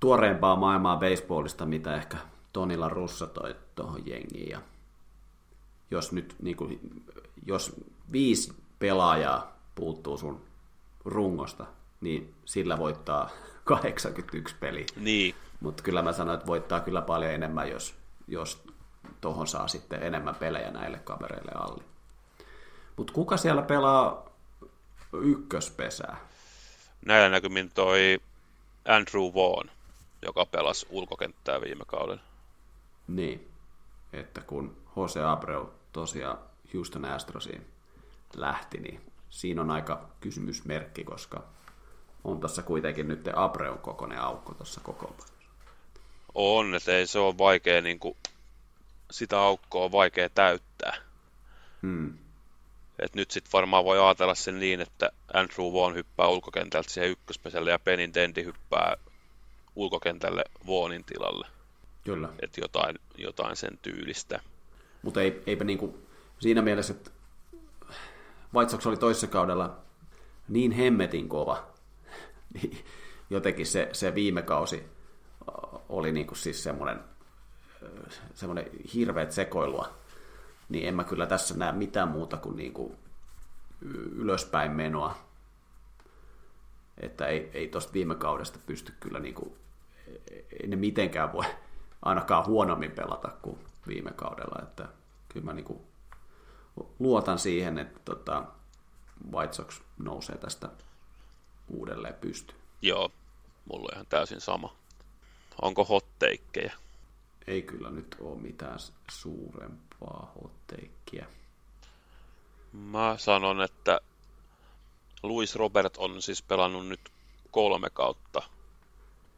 [0.00, 2.18] tuoreempaa maailmaa baseballista, mitä ehkä
[2.52, 4.50] Tonilla Russa toi tuohon jengiin.
[4.50, 4.60] Ja
[5.90, 7.02] jos nyt niin kuin,
[7.46, 7.76] jos
[8.12, 10.40] viisi pelaajaa puuttuu sun
[11.04, 11.66] rungosta,
[12.00, 13.30] niin sillä voittaa
[13.64, 14.86] 81 peli.
[14.96, 15.34] Niin.
[15.60, 17.94] Mutta kyllä mä sanoin, että voittaa kyllä paljon enemmän, jos,
[18.28, 18.62] jos
[19.20, 21.84] tuohon saa sitten enemmän pelejä näille kavereille alle.
[22.96, 24.30] Mutta kuka siellä pelaa
[25.12, 26.16] ykköspesää?
[27.06, 28.20] Näillä näkymin toi
[28.84, 29.70] Andrew Vaughn
[30.22, 32.20] joka pelasi ulkokenttää viime kauden.
[33.08, 33.48] Niin,
[34.12, 36.38] että kun Jose Abreu tosiaan
[36.74, 37.66] Houston Astrosiin
[38.36, 39.00] lähti, niin
[39.30, 41.44] siinä on aika kysymysmerkki, koska
[42.24, 45.34] on tässä kuitenkin nyt Abreun kokoinen aukko tuossa kokoonpanossa.
[46.34, 48.16] On, että ei se ole vaikea, niin kuin,
[49.10, 50.96] sitä aukkoa on vaikea täyttää.
[51.82, 52.18] Hmm.
[52.98, 57.70] Et nyt sitten varmaan voi ajatella sen niin, että Andrew Vaughn hyppää ulkokentältä siihen ykköspeselle
[57.70, 58.96] ja Penin Dendi hyppää
[59.78, 61.46] ulkokentälle Vuonin tilalle.
[62.04, 62.28] Kyllä.
[62.42, 64.40] Että jotain, jotain sen tyylistä.
[65.02, 65.98] Mutta ei, eipä niinku,
[66.38, 67.10] siinä mielessä, että
[68.54, 69.76] White Sox oli toisessa kaudella
[70.48, 71.66] niin hemmetin kova.
[72.54, 72.84] Niin
[73.30, 74.84] jotenkin se, se viime kausi
[75.88, 77.00] oli niinku siis semmoinen,
[78.34, 79.94] semmoinen hirveät sekoilua.
[80.68, 82.96] Niin en mä kyllä tässä näe mitään muuta kuin niinku
[84.14, 85.18] ylöspäin menoa.
[87.00, 89.56] että ei, ei tuosta viime kaudesta pysty kyllä niin kuin,
[90.30, 91.44] ei ne mitenkään voi
[92.02, 94.88] ainakaan huonommin pelata kuin viime kaudella, että
[95.28, 95.80] kyllä mä niin kuin
[96.98, 98.44] luotan siihen, että tota,
[99.32, 100.68] White Sox nousee tästä
[101.68, 102.58] uudelleen pystyyn.
[102.82, 103.10] Joo,
[103.64, 104.76] mulla on ihan täysin sama.
[105.62, 106.72] Onko hotteikkeja?
[107.46, 108.78] Ei kyllä nyt ole mitään
[109.10, 111.26] suurempaa hotteikkiä.
[112.72, 114.00] Mä sanon, että
[115.22, 117.00] Louis Robert on siis pelannut nyt
[117.50, 118.42] kolme kautta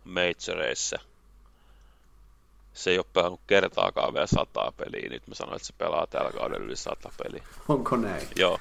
[0.04, 0.98] majoreissa.
[2.72, 5.08] Se ei ole pelannut kertaakaan vielä sataa peliä.
[5.10, 7.44] Nyt mä sanoin, että se pelaa tällä kaudella yli sata peliä.
[7.68, 8.28] Onko näin?
[8.36, 8.60] Joo.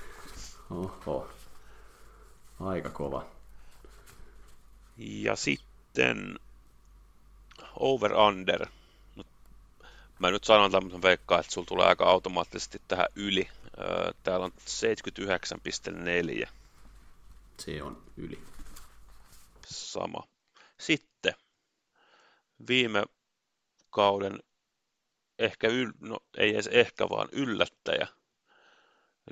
[0.70, 1.30] Oho.
[2.60, 3.26] Aika kova.
[4.98, 6.40] Ja sitten
[7.76, 8.66] over-under.
[10.20, 13.50] Mä nyt sanon tämmöisen veikkaa, että sulla tulee aika automaattisesti tähän yli.
[14.24, 14.52] Täällä on
[16.44, 16.50] 79,4.
[17.58, 18.40] Se on yli.
[19.66, 20.28] Sama.
[20.78, 21.09] Sitten
[22.68, 23.04] viime
[23.90, 24.40] kauden
[25.40, 28.08] ehkä, yl, no ei edes ehkä, vaan yllättäjä,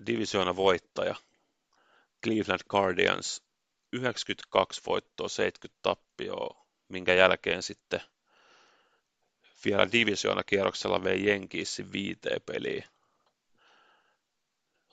[0.06, 1.16] divisioona voittaja,
[2.24, 3.44] Cleveland Guardians,
[3.94, 8.02] 92 voittoa, 70 tappioa, minkä jälkeen sitten
[9.66, 12.84] vielä divisioona kierroksella vei Jenkiissi viiteen peliin.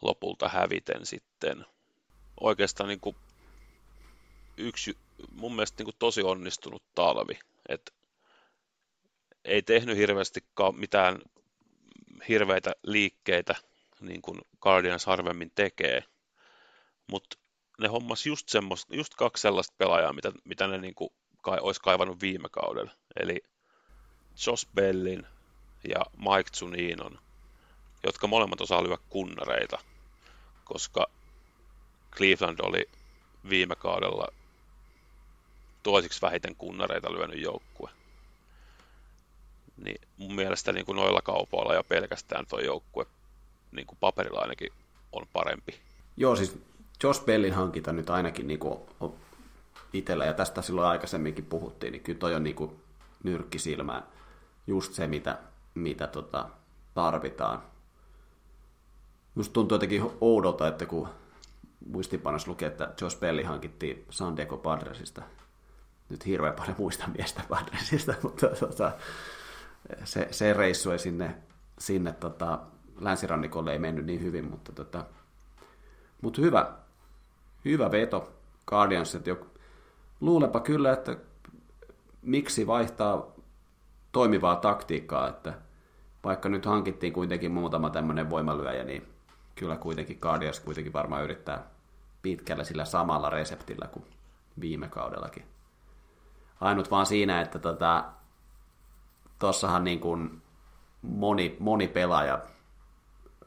[0.03, 1.67] Lopulta häviten sitten.
[2.41, 3.17] Oikeastaan niin kuin
[4.57, 4.97] yksi
[5.31, 7.39] mun mielestä niin kuin tosi onnistunut talvi.
[7.69, 7.95] Et
[9.45, 10.45] ei tehnyt hirveästi
[10.77, 11.23] mitään
[12.29, 13.55] hirveitä liikkeitä,
[14.01, 16.05] niin kuin Guardians harvemmin tekee,
[17.07, 17.37] mutta
[17.79, 18.49] ne hommas just,
[18.91, 21.11] just kaksi sellaista pelaajaa, mitä, mitä ne niin kuin
[21.43, 22.91] kai, olisi kaivannut viime kaudella.
[23.21, 23.43] Eli
[24.47, 25.27] Josh Bellin
[25.89, 27.19] ja Mike Zuninon,
[28.07, 29.79] jotka molemmat osaa lyödä kunnareita,
[30.65, 31.07] koska
[32.17, 32.89] Cleveland oli
[33.49, 34.29] viime kaudella
[35.83, 37.91] toisiksi vähiten kunnareita lyönyt joukkue.
[39.77, 43.07] Niin mun mielestä niin kuin noilla kaupoilla ja pelkästään tuo joukkue
[43.73, 44.73] niin kuin paperilla ainakin
[45.13, 45.81] on parempi.
[46.17, 46.59] Joo, siis
[47.03, 48.81] Josh Bellin hankinta nyt ainakin niin kuin
[49.93, 52.81] itsellä, ja tästä silloin aikaisemminkin puhuttiin, niin kyllä toi on niin kuin
[53.23, 54.03] nyrkki silmään
[54.67, 55.39] just se, mitä,
[55.75, 56.49] mitä tota,
[56.95, 57.63] tarvitaan.
[59.37, 61.09] Just tuntuu jotenkin oudolta, että kun
[61.87, 65.23] muistipanossa lukee, että Josh Belli hankittiin San Diego Padresista.
[66.09, 68.93] Nyt hirveän paljon muista miestä Padresista, mutta tota,
[70.05, 71.35] se, se reissu ei sinne,
[71.79, 72.59] sinne tota,
[73.01, 75.05] länsirannikolle ei mennyt niin hyvin, mutta, tota,
[76.23, 76.73] mutta hyvä,
[77.65, 78.33] hyvä veto
[78.67, 79.47] Guardians, että jo,
[80.21, 81.17] luulepa kyllä, että
[82.23, 83.27] miksi vaihtaa
[84.13, 85.55] toimivaa taktiikkaa, että
[86.25, 89.09] vaikka nyt hankittiin kuitenkin muutama tämmöinen voimalyöjä, niin
[89.55, 91.71] kyllä kuitenkin Guardians kuitenkin varmaan yrittää
[92.23, 94.05] pitkällä sillä samalla reseptillä kuin
[94.61, 95.45] viime kaudellakin.
[96.61, 98.05] Ainut vaan siinä, että tota,
[99.45, 100.43] tossahan niin kuin
[101.03, 102.43] moni, moni pelaaja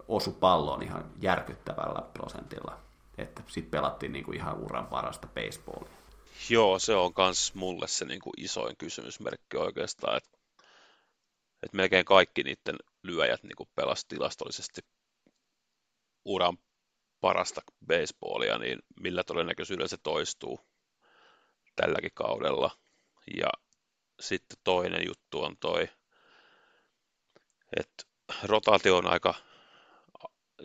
[0.07, 2.78] osu palloon ihan järkyttävällä prosentilla.
[3.18, 5.98] Että sitten pelattiin niin kuin ihan uran parasta baseballia.
[6.49, 10.38] Joo, se on myös mulle se niin kuin isoin kysymysmerkki oikeastaan, että,
[11.64, 14.82] että melkein kaikki niiden lyöjät niin kuin pelasi tilastollisesti
[16.26, 16.57] uran
[17.22, 20.60] parasta baseballia, niin millä todennäköisyydellä se toistuu
[21.76, 22.72] tälläkin kaudella.
[23.38, 23.49] Ja
[24.19, 25.89] sitten toinen juttu on toi,
[27.80, 28.03] että
[28.44, 29.34] rotaatio on aika,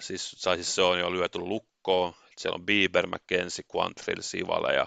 [0.01, 4.87] siis, siis se on jo lyöty lukkoon, siellä on Bieber, McKenzie, Quantrill, Sivala ja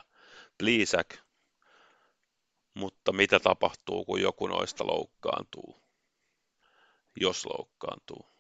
[0.58, 1.16] Plisak,
[2.74, 5.84] mutta mitä tapahtuu, kun joku noista loukkaantuu,
[7.16, 8.36] jos loukkaantuu.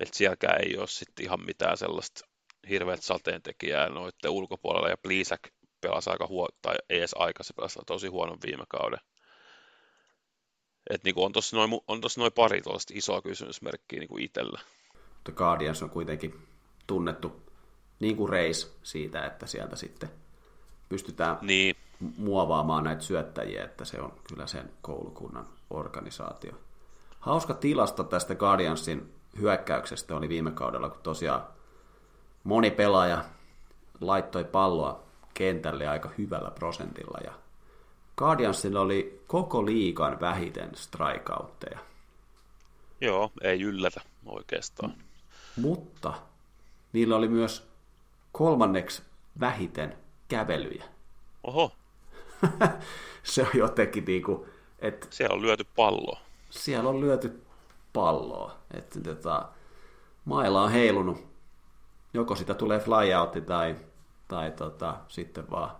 [0.00, 2.28] Että sielläkään ei ole sitten ihan mitään sellaista
[2.68, 5.48] hirveät sateentekijää noiden ulkopuolella, ja Plisak
[5.80, 8.98] pelasi aika huono, tai ei edes aika, se pelasi tosi huonon viime kauden.
[10.90, 14.60] Et niinku on tuossa noin, on tossa noin pari tuollaista isoa kysymysmerkkiä niinku itsellä.
[15.24, 16.48] The Guardians on kuitenkin
[16.86, 17.42] tunnettu
[18.00, 20.10] niin kuin Reis siitä, että sieltä sitten
[20.88, 21.76] pystytään niin.
[22.16, 26.52] muovaamaan näitä syöttäjiä, että se on kyllä sen koulukunnan organisaatio.
[27.20, 31.46] Hauska tilasto tästä Guardiansin hyökkäyksestä oli viime kaudella, kun tosiaan
[32.44, 33.24] moni pelaaja
[34.00, 35.07] laittoi palloa
[35.38, 37.32] kentälle aika hyvällä prosentilla ja
[38.16, 41.78] Guardiansilla oli koko liikan vähiten strikeoutteja.
[43.00, 44.94] Joo, ei yllätä oikeastaan.
[45.56, 46.14] Mutta
[46.92, 47.68] niillä oli myös
[48.32, 49.02] kolmanneksi
[49.40, 49.96] vähiten
[50.28, 50.84] kävelyjä.
[51.44, 51.72] Oho.
[53.22, 54.48] se on jotenkin niin kuin,
[54.78, 55.06] että...
[55.10, 56.20] Siellä on lyöty palloa.
[56.50, 57.42] Siellä on lyöty
[57.92, 58.58] palloa.
[58.74, 59.48] Että tota,
[60.24, 61.26] mailla on heilunut.
[62.14, 63.76] Joko sitä tulee flyoutti tai,
[64.28, 65.70] tai tota, sitten vaan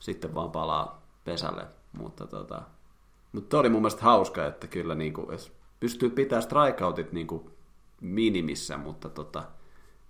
[0.00, 1.66] sitten vaan palaa pesälle.
[1.92, 2.62] Mutta tota,
[3.32, 5.38] mutta oli mun mielestä hauska, että kyllä niin kuin,
[5.80, 7.50] pystyy pitämään strikeoutit niin kuin
[8.00, 9.42] minimissä, mutta tota,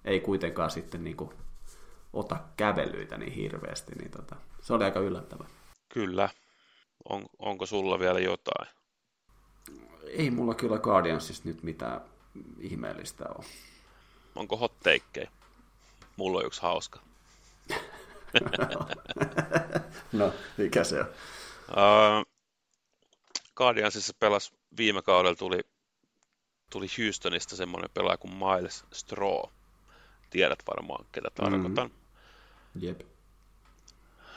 [0.05, 1.31] ei kuitenkaan sitten niin kuin,
[2.13, 5.45] ota kävelyitä niin hirveästi, niin tota, se oli aika yllättävä.
[5.89, 6.29] Kyllä.
[7.09, 8.69] On, onko sulla vielä jotain?
[10.03, 12.01] Ei mulla kyllä Guardiansista nyt mitään
[12.59, 13.45] ihmeellistä ole.
[14.35, 15.31] Onko hot takeja?
[16.17, 17.01] Mulla on yksi hauska.
[20.13, 21.07] no, mikä se on?
[21.71, 22.27] Uh,
[23.57, 25.61] Guardiansissa pelasi viime kaudella tuli,
[26.71, 29.43] tuli Houstonista semmoinen pelaaja kuin Miles Straw.
[30.31, 31.91] Tiedät varmaan, ketä tarkoitan.
[32.75, 32.83] Mm.
[32.83, 33.01] Jep.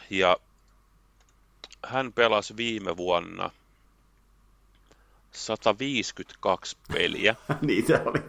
[0.10, 0.38] Ja
[1.86, 3.50] hän pelasi viime vuonna
[5.32, 7.36] 152 peliä.
[7.62, 8.20] Niitä oli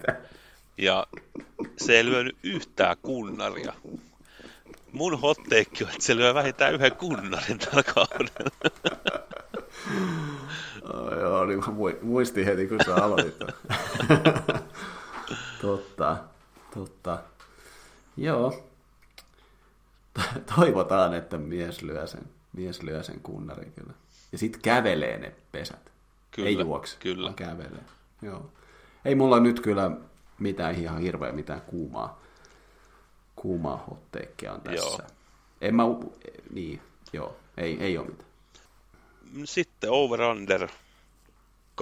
[0.79, 1.07] Ja
[1.77, 3.75] se ei lyönyt yhtään kunnaria.
[4.95, 8.51] Mun hotteekki on, että se lyö vähintään yhden kunnarin tällä kaudella.
[10.95, 11.67] oh, joo, niin mä
[12.03, 13.35] muistin heti, kun sä aloitit.
[15.63, 16.17] totta,
[16.75, 17.19] totta.
[18.17, 18.65] Joo.
[20.57, 22.23] Toivotaan, että mies lyö sen,
[22.53, 23.93] mies lyö sen kunnarin kyllä.
[24.33, 25.93] Ja sitten kävelee ne pesät.
[26.31, 27.25] Kyllä, Ei juokse, kyllä.
[27.25, 27.85] vaan kävelee.
[28.23, 28.51] Joo.
[29.05, 29.91] Ei mulla nyt kyllä
[30.39, 32.24] mitään ihan hirveä mitään kuumaa,
[33.45, 34.87] kuumaa hotteekkia on tässä.
[34.87, 34.99] Joo.
[35.61, 35.83] En mä,
[36.51, 38.31] niin, joo, ei, ei ole mitään.
[39.45, 40.69] Sitten over-under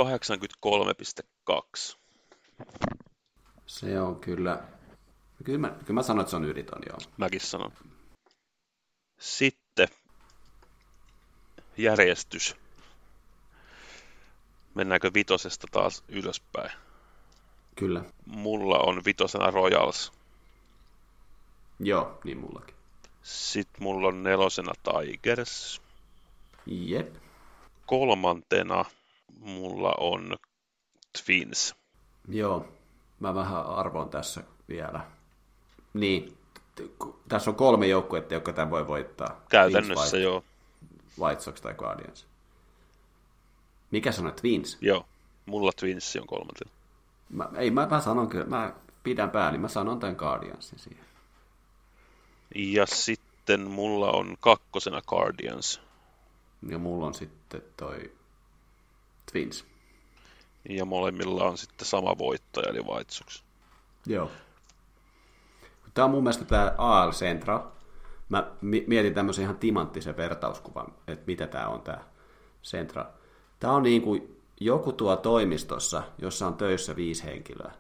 [0.01, 1.97] 83,2.
[3.66, 4.62] Se on kyllä,
[5.44, 6.98] kyllä mä, kyllä mä sanon, että se on yliton, joo.
[7.16, 7.72] Mäkin sanon.
[9.18, 9.89] Sitten
[11.76, 12.56] järjestys.
[14.74, 16.70] Mennäänkö vitosesta taas ylöspäin?
[17.74, 18.05] Kyllä.
[18.26, 20.21] Mulla on vitosena Royals.
[21.82, 22.74] Joo, niin mullakin.
[23.22, 25.82] Sitten mulla on nelosena Tigers.
[26.66, 27.14] Jep.
[27.86, 28.84] Kolmantena
[29.38, 30.36] mulla on
[31.24, 31.74] Twins.
[32.28, 32.68] Joo,
[33.20, 35.00] mä vähän arvoin tässä vielä.
[35.94, 36.38] Niin,
[37.28, 39.40] tässä on kolme joukkuetta, jotka tämän voi voittaa.
[39.48, 40.44] Käytännössä Twins, joo.
[41.20, 42.26] White Sox tai Guardians.
[43.90, 44.78] Mikä sanoi Twins?
[44.80, 45.06] Joo,
[45.46, 46.70] mulla Twins on kolmantena.
[47.30, 48.72] Mä, ei, mä, mä sanon kyllä, mä
[49.02, 51.04] pidän pääni, mä sanon tämän Guardiansin siihen.
[52.54, 55.80] Ja sitten mulla on kakkosena Guardians.
[56.68, 58.12] Ja mulla on sitten toi
[59.32, 59.64] Twins.
[60.68, 63.42] Ja molemmilla on sitten sama voittaja, eli Sox.
[64.06, 64.30] Joo.
[65.94, 67.72] Tämä on mun mielestä tämä AL Centra.
[68.28, 72.04] Mä mietin tämmöisen ihan timanttisen vertauskuvan, että mitä tämä on tämä
[72.62, 73.06] Centra.
[73.60, 77.72] Tämä on niin kuin joku tuo toimistossa, jossa on töissä viisi henkilöä.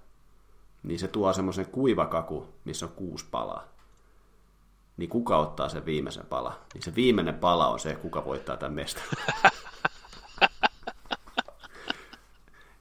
[0.82, 3.71] Niin se tuo semmoisen kuivakaku, missä on kuusi palaa.
[4.96, 6.58] Niin kuka ottaa sen viimeisen pala?
[6.74, 9.02] Niin se viimeinen pala on se, kuka voittaa tämän mestan.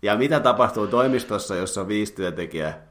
[0.01, 2.87] ja mitä tapahtuu toimistossa, jossa on viisi työntekijää,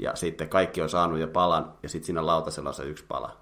[0.00, 3.36] ja sitten kaikki on saanut jo palan, ja sitten siinä lautasella on se yksi pala.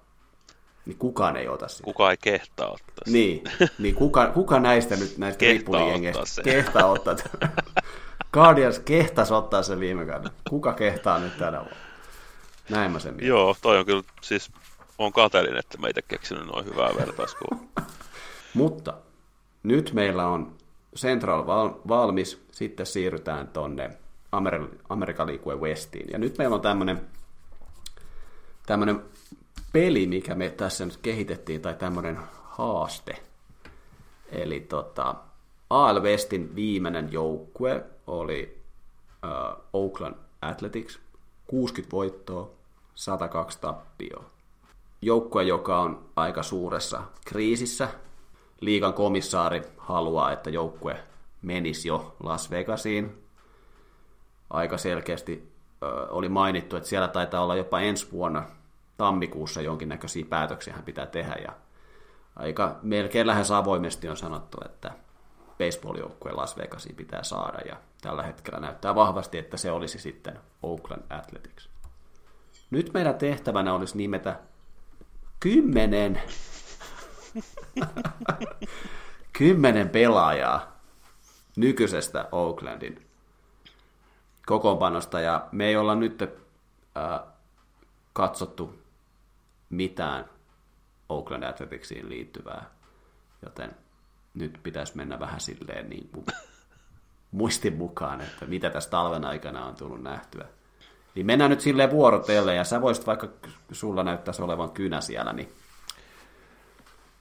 [0.85, 1.83] Niin kukaan ei ota sitä.
[1.83, 3.11] Kuka ei kehtaa ottaa sitä.
[3.11, 3.43] Niin,
[3.79, 7.15] niin kuka, kuka näistä nyt näistä ripulijengeistä kehtaa ottaa
[8.33, 10.31] Guardians kehtas ottaa sen viime kauden.
[10.49, 11.77] Kuka kehtaa nyt tänä vuonna?
[12.69, 13.27] Näin mä sen mietin.
[13.27, 14.51] Joo, toi on kyllä, siis
[14.97, 17.59] on kateellinen, että meitä keksinyt noin hyvää vertauskuvaa.
[18.53, 18.93] Mutta
[19.63, 20.55] nyt meillä on
[20.95, 23.89] Central val- valmis, sitten siirrytään tonne
[24.31, 26.09] Amer- Amerikan League Westiin.
[26.11, 27.01] Ja nyt meillä on tämmöinen
[28.65, 29.01] tämmöinen
[29.73, 33.17] peli, mikä me tässä nyt kehitettiin, tai tämmöinen haaste.
[34.31, 35.15] Eli tota,
[35.69, 38.61] AL Westin viimeinen joukkue oli
[39.23, 40.99] uh, Oakland Athletics,
[41.47, 42.49] 60 voittoa,
[42.95, 44.30] 102 tappioa.
[45.01, 47.89] Joukkue, joka on aika suuressa kriisissä.
[48.59, 51.03] Liigan komissaari haluaa, että joukkue
[51.41, 53.23] menisi jo Las Vegasiin.
[54.49, 55.51] Aika selkeästi
[56.09, 58.43] oli mainittu, että siellä taitaa olla jopa ensi vuonna
[58.97, 61.35] tammikuussa jonkinnäköisiä päätöksiä hän pitää tehdä.
[61.43, 61.51] Ja
[62.35, 64.91] aika melkein lähes avoimesti on sanottu, että
[65.57, 67.59] baseball-joukkue Las Vegasiin pitää saada.
[67.67, 71.69] Ja tällä hetkellä näyttää vahvasti, että se olisi sitten Oakland Athletics.
[72.71, 74.39] Nyt meidän tehtävänä olisi nimetä
[75.41, 76.21] kymmenen,
[79.37, 80.81] kymmenen pelaajaa
[81.55, 83.07] nykyisestä Oaklandin
[84.45, 87.19] kokoonpanosta, ja me ei olla nyt äh,
[88.13, 88.79] katsottu
[89.69, 90.29] mitään
[91.09, 92.69] Oakland Athleticsiin liittyvää,
[93.41, 93.75] joten
[94.33, 96.25] nyt pitäisi mennä vähän silleen niin kuin
[97.31, 100.45] muistin mukaan, että mitä tässä talven aikana on tullut nähtyä.
[101.15, 103.27] Niin mennään nyt silleen vuorotelle, ja sä voisit vaikka,
[103.71, 105.53] sulla näyttäisi olevan kynä siellä, niin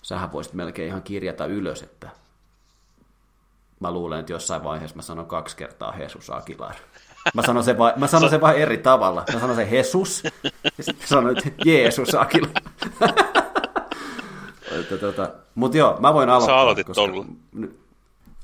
[0.02, 2.08] sähän voisit melkein ihan kirjata ylös, että
[3.80, 6.74] mä luulen, että jossain vaiheessa mä sanon kaksi kertaa Jesus Aguilar.
[7.34, 9.24] Mä sanon sen vain, mä sanon sen vain eri tavalla.
[9.32, 10.22] Mä sanon sen Jesus,
[10.78, 12.52] ja sitten sanon, että Jeesus Aguilar.
[14.80, 16.56] Että tota, Mutta joo, mä voin aloittaa.
[16.56, 17.02] Sä aloitit koska...
[17.02, 17.24] tolla.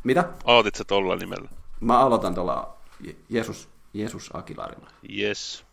[0.05, 0.25] Mitä?
[0.45, 1.49] Aloitit sä tolla nimellä?
[1.81, 4.91] Mä aloitan tuolla Je- Jeesus, Jeesus Aguilarilla.
[5.19, 5.65] Yes.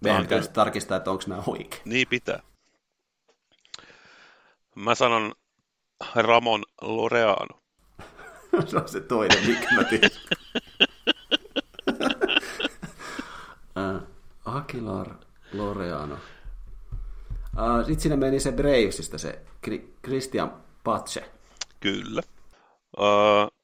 [0.00, 1.82] Meidän on pitäisi tarkistaa, että onko nämä oikein.
[1.84, 2.42] Niin pitää.
[4.74, 5.32] Mä sanon
[6.14, 7.60] Ramon Loreano.
[8.66, 9.82] se on se toinen, mikä mä
[13.76, 14.02] uh,
[14.54, 15.14] Aguilar
[15.52, 16.14] Loreano.
[16.14, 16.20] Uh,
[17.86, 19.42] Sitten sinne meni se Bravesista se
[20.04, 21.30] Christian Patse.
[21.80, 22.22] Kyllä.
[22.98, 23.63] Uh...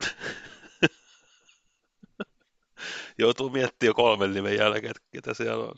[3.18, 5.74] Joutuu miettimään jo kolmen nimen jälkeen, että ketä siellä on.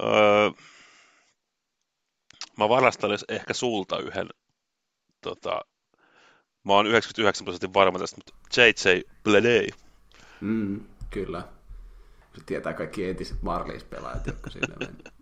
[0.00, 0.56] Uh...
[2.58, 4.28] Mä varastan ehkä sulta yhden.
[5.20, 5.60] Tota...
[6.64, 9.68] Mä oon 99 prosentin varma tästä, mutta JJ Bledey.
[10.40, 10.80] Mm,
[11.10, 11.48] kyllä.
[12.38, 14.98] Se tietää kaikki entiset Marlies-pelaajat, jotka sinne meni.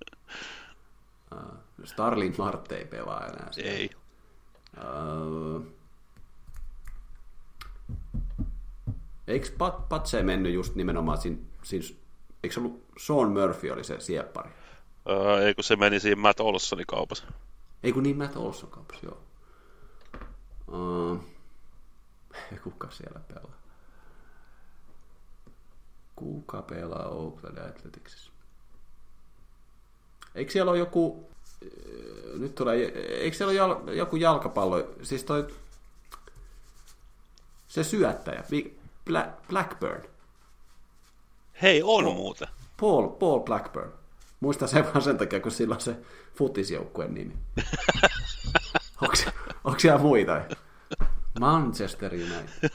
[1.34, 3.52] Uh, Starlin Mart ei pelaa enää.
[3.52, 3.72] siellä.
[3.72, 3.90] Ei.
[4.76, 5.75] Uh,
[9.28, 11.86] eikö Pat, Patse mennyt just nimenomaan siinä, siinä,
[12.42, 14.50] eikö se ollut Sean Murphy oli se sieppari?
[14.50, 17.24] Uh, ei kun se meni siinä Matt Olsonin kaupassa.
[17.82, 19.18] Ei kun niin Matt Olson kaupassa, joo.
[20.68, 21.24] Uh,
[22.62, 23.56] kuka siellä pelaa?
[26.16, 28.32] Kuka pelaa Oakland Athleticsissa?
[30.34, 31.28] Eikö siellä ole joku,
[31.62, 32.84] äh, nyt tulee,
[33.20, 35.46] eikö siellä ole jal, joku jalkapallo, siis toi,
[37.68, 38.44] se syöttäjä,
[39.48, 40.02] Blackburn,
[41.62, 42.48] Hei, on muuten.
[42.80, 43.92] Paul, Paul Blackburn.
[44.40, 45.96] Muista se vaan sen takia, kun sillä on se
[46.34, 47.34] futisjoukkueen nimi.
[49.02, 49.14] Onko,
[49.64, 50.40] onko siellä muita?
[51.40, 52.70] Manchester United.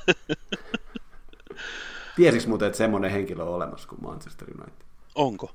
[2.16, 4.86] Tiesiks muuten, että semmoinen henkilö on olemassa kuin Manchester United?
[5.16, 5.52] Onko?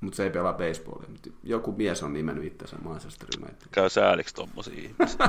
[0.00, 1.08] Mutta se ei pelaa baseballia.
[1.08, 3.68] Mutta joku mies on nimennyt itsensä Manchester United.
[3.70, 5.28] Käy sääliksi tommosia ihmisiä.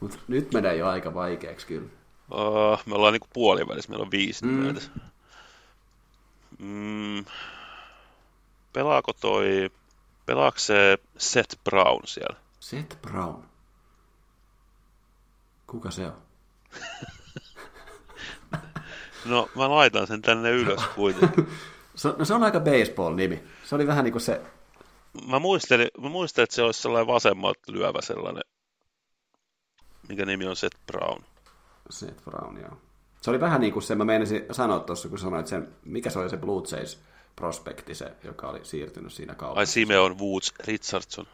[0.00, 1.88] Mutta nyt menee jo aika vaikeaksi kyllä.
[2.30, 4.74] Uh, me ollaan niinku puolivälissä, meillä on viisi mm.
[4.74, 4.90] tässä.
[6.58, 7.24] Mm.
[8.72, 9.70] Pelaako toi,
[10.26, 12.36] pelaako se Seth Brown siellä?
[12.60, 13.44] Seth Brown.
[15.66, 16.16] Kuka se on?
[19.24, 21.48] No, mä laitan sen tänne ylös kuitenkin.
[21.94, 23.40] Se, no se on aika baseball-nimi.
[23.64, 24.40] Se oli vähän niin kuin se...
[25.26, 28.42] Mä muistelin, mä muistelin, että se olisi sellainen vasemmalta lyövä sellainen,
[30.10, 31.22] mikä nimi on Seth Brown.
[31.90, 32.78] Seth Brown, joo.
[33.20, 36.18] Se oli vähän niin kuin se, mä meinasin sanoa tuossa, kun sanoit sen, mikä se
[36.18, 37.00] oli se Blue Jays
[37.36, 39.72] prospekti, se, joka oli siirtynyt siinä Ai kaupassa.
[39.72, 41.26] Simeon Woods Richardson.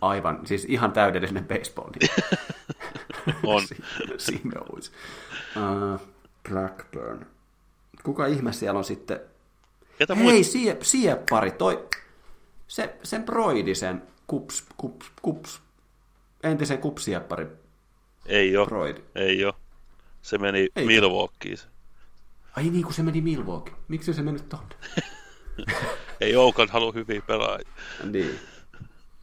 [0.00, 1.90] Aivan, siis ihan täydellinen baseball
[3.46, 3.62] On.
[4.18, 4.92] Simeois.
[5.56, 6.00] Uh,
[6.48, 7.26] Blackburn.
[8.02, 9.20] Kuka ihme siellä on sitten?
[9.98, 10.48] Ketä Hei, muita?
[10.48, 11.88] sie, sieppari, toi,
[12.68, 15.60] se, sen broidisen kups, kups, kups,
[16.42, 17.46] entisen kupsieppari
[18.28, 18.66] Ei oo.
[18.66, 19.00] broidi.
[19.14, 19.52] Ei oo.
[20.22, 20.68] Se meni?
[20.84, 21.58] Milwaukeein.
[22.56, 23.74] Ai niin, kun se meni Milwaukee.
[23.88, 24.74] Miksi se mennyt tonne?
[26.20, 27.68] Ei Oakland halua hyviä pelaajia.
[28.04, 28.38] Niin.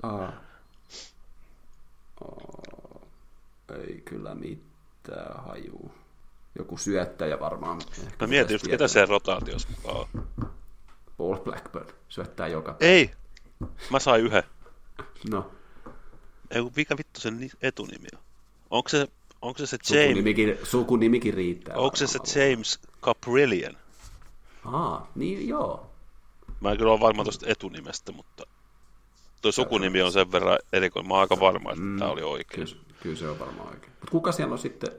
[0.03, 0.33] Aa.
[2.21, 3.01] Aa.
[3.87, 5.91] Ei kyllä mitään hajuu.
[6.57, 7.81] Joku syöttäjä varmaan.
[8.21, 10.27] Mä mietin just, ketä se rotaatiossa mukaan on.
[11.17, 13.11] Paul Blackburn syöttää joka Ei!
[13.91, 14.43] Mä sain yhden.
[15.31, 15.51] No,
[16.51, 18.19] Ei, mikä vittu sen ni- etunimi on?
[18.73, 19.07] Onko se,
[19.41, 21.75] onko se se James, sukunimikin, sukunimikin riittää.
[21.77, 22.49] onko se se.
[22.49, 23.77] James Caprillion?
[24.65, 25.91] Aa, niin joo.
[26.61, 28.43] Mä en kyllä ole varma tuosta etunimestä, mutta
[29.41, 31.07] toi sukunimi on sen verran erikoinen.
[31.07, 32.67] Mä oon aika varma, että mm, tää oli oikein.
[32.67, 33.91] Kyllä, kyllä se on varmaan oikein.
[33.91, 34.91] Mutta kuka siellä on sitten?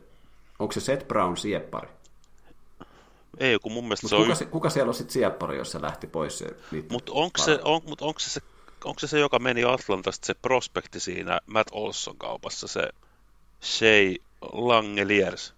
[0.59, 1.89] Onko se Seth Brown sieppari?
[3.39, 4.23] Ei, kun mun mielestä Mut se on...
[4.23, 6.47] kuka, y- se, kuka siellä on sitten sieppari, jos se lähti pois se
[6.91, 8.41] Mutta onko se, on, mut onko, se, se,
[8.85, 12.89] onko se se, joka meni Atlantasta, se prospekti siinä Matt Olson kaupassa, se
[13.65, 14.15] Shea
[14.53, 15.55] Langeliers?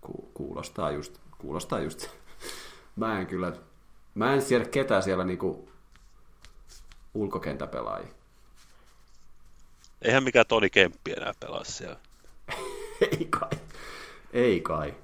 [0.00, 2.06] Ku, kuulostaa just, kuulostaa just.
[2.96, 3.52] Mä en kyllä,
[4.14, 5.68] mä en tiedä ketään siellä niinku
[7.14, 8.08] ulkokentäpelaajia.
[10.02, 11.96] Eihän mikään Toni Kemppi enää pelaa siellä.
[13.10, 13.50] Ei kai,
[14.32, 14.94] ei kai.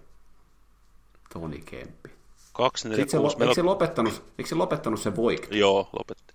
[1.32, 2.10] Toni Kemppi.
[2.52, 3.66] 2, 4, Sitten se, 6, lo, meillä eikö, se on...
[3.66, 5.48] lopettanut, eikö se lopettanut se Voigt?
[5.50, 6.34] Joo, lopetti.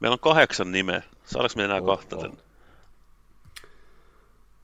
[0.00, 1.02] Meillä on kahdeksan nimeä.
[1.24, 2.22] Saadaanko me enää Oh, kahta oh.
[2.22, 2.36] tänne?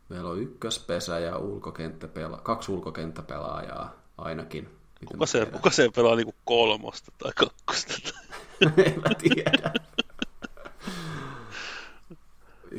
[0.08, 4.68] Meillä on ykköspesä ja ulkokenttäpela, kaksi ulkokenttäpelaajaa ainakin.
[5.04, 7.94] Kuka se, kuka se pelaa niinku kolmosta tai kakkosta?
[8.86, 9.72] en mä tiedä.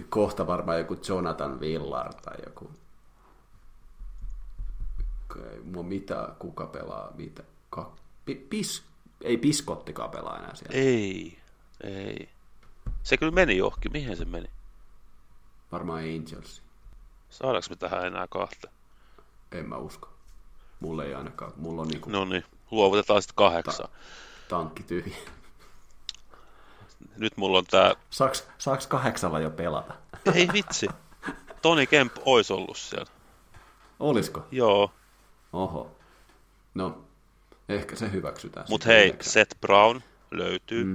[0.09, 2.71] kohta varmaan joku Jonathan Villar tai joku...
[5.51, 7.43] Ei mua mitä, kuka pelaa, mitä.
[7.69, 7.91] Ka...
[8.49, 8.83] Pis...
[9.21, 10.75] Ei Piskottikaan pelaa enää siellä.
[10.75, 11.39] Ei,
[11.83, 12.29] ei.
[13.03, 13.91] Se kyllä meni johonkin.
[13.91, 14.49] Mihin se meni?
[15.71, 16.61] Varmaan Angels.
[17.29, 18.67] Saadaanko me tähän enää kahta?
[19.51, 20.09] En mä usko.
[20.79, 21.53] Mulla ei ainakaan.
[21.55, 23.87] Mulla on niinku No niin, luovutetaan sitten kahdeksan.
[24.47, 25.17] tankki tyhjä.
[27.17, 27.93] Nyt mulla on tää...
[28.09, 29.93] Saaks, saaks kahdeksalla jo pelata?
[30.33, 30.87] Ei vitsi.
[31.61, 33.11] Toni Kemp ois ollut siellä.
[33.99, 34.47] Olisiko?
[34.51, 34.91] Joo.
[35.53, 35.95] Oho.
[36.73, 37.01] No,
[37.69, 38.65] ehkä se hyväksytään.
[38.69, 39.33] Mut hei, yhdeksän.
[39.33, 40.01] Seth Brown
[40.31, 40.83] löytyy.
[40.83, 40.89] Mm.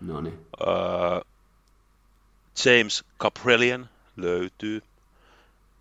[0.00, 0.12] Mm.
[0.12, 0.46] No niin.
[0.60, 1.20] Öö,
[2.64, 4.82] James Caprellian löytyy.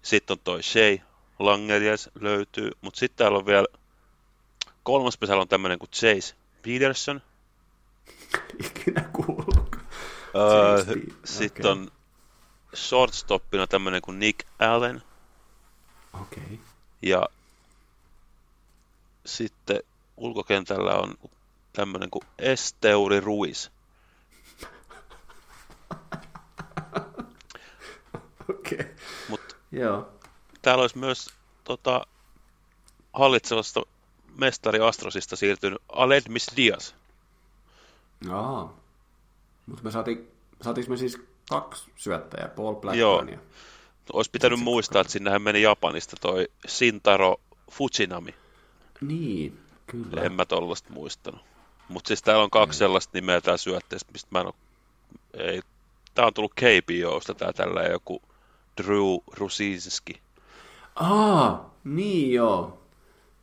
[0.05, 0.97] Sitten on toi Shea
[1.39, 2.71] Langelies löytyy.
[2.81, 3.67] Mutta sitten täällä on vielä
[4.83, 7.21] kolmas pesällä on tämmönen kuin Chase Peterson.
[8.65, 9.75] Ikinä kuullut.
[10.35, 10.95] Öö,
[11.25, 11.71] sitten okei.
[11.71, 11.91] on
[12.75, 15.03] shortstoppina tämmönen kuin Nick Allen.
[16.21, 16.43] Okei.
[16.43, 16.57] Okay.
[17.01, 17.29] Ja
[19.25, 19.79] sitten
[20.17, 21.13] ulkokentällä on
[21.73, 23.69] tämmönen kuin Esteuri Ruiz.
[28.49, 28.79] Okei.
[28.79, 28.95] Okay.
[29.29, 30.09] Mutta Joo.
[30.61, 31.29] täällä olisi myös
[31.63, 32.07] tota,
[33.13, 33.81] hallitsevasta
[34.37, 36.93] mestari Astrosista siirtynyt Aledmis Diaz.
[38.29, 38.73] Aa.
[39.65, 40.31] Mutta me saatiin,
[40.61, 42.81] saatiinko me siis kaksi syöttäjää, Paul Joo.
[42.81, 43.39] Blackburn ja...
[44.13, 47.35] Olisi pitänyt muistaa, että sinnehän meni Japanista toi Shintaro
[47.71, 48.35] Fujinami.
[49.01, 50.21] Niin, kyllä.
[50.21, 51.41] En mä tollasta muistanut.
[51.89, 54.55] Mutta siis täällä on kaksi sellaista nimeä täällä syötteessä, mistä mä en oo...
[55.33, 55.61] Ei.
[56.15, 58.21] Tää on tullut KPOsta tää tällä joku
[58.83, 60.21] Drew Rusinski.
[60.95, 62.81] Aa, niin joo.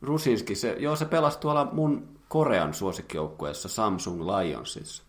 [0.01, 5.03] Rusinski, se, joo, se pelasi tuolla mun Korean suosikkijoukkueessa Samsung Lionsissa.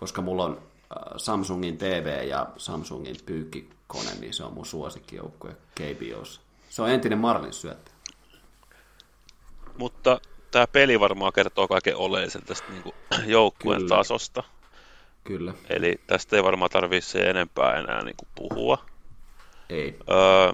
[0.00, 6.40] Koska mulla on äh, Samsungin TV ja Samsungin pyykkikone, niin se on mun suosikkijoukkue KBOssa.
[6.68, 7.96] Se on entinen Marlins syöttäjä.
[9.78, 10.20] Mutta
[10.50, 12.94] tämä peli varmaan kertoo kaiken oleellisen tästä niinku
[13.26, 13.96] joukkueen Kyllä.
[13.96, 14.42] tasosta.
[15.26, 15.54] Kyllä.
[15.70, 18.86] Eli tästä ei varmaan tarvitse se enempää enää niinku puhua.
[19.70, 19.98] Ei.
[20.10, 20.52] Öö,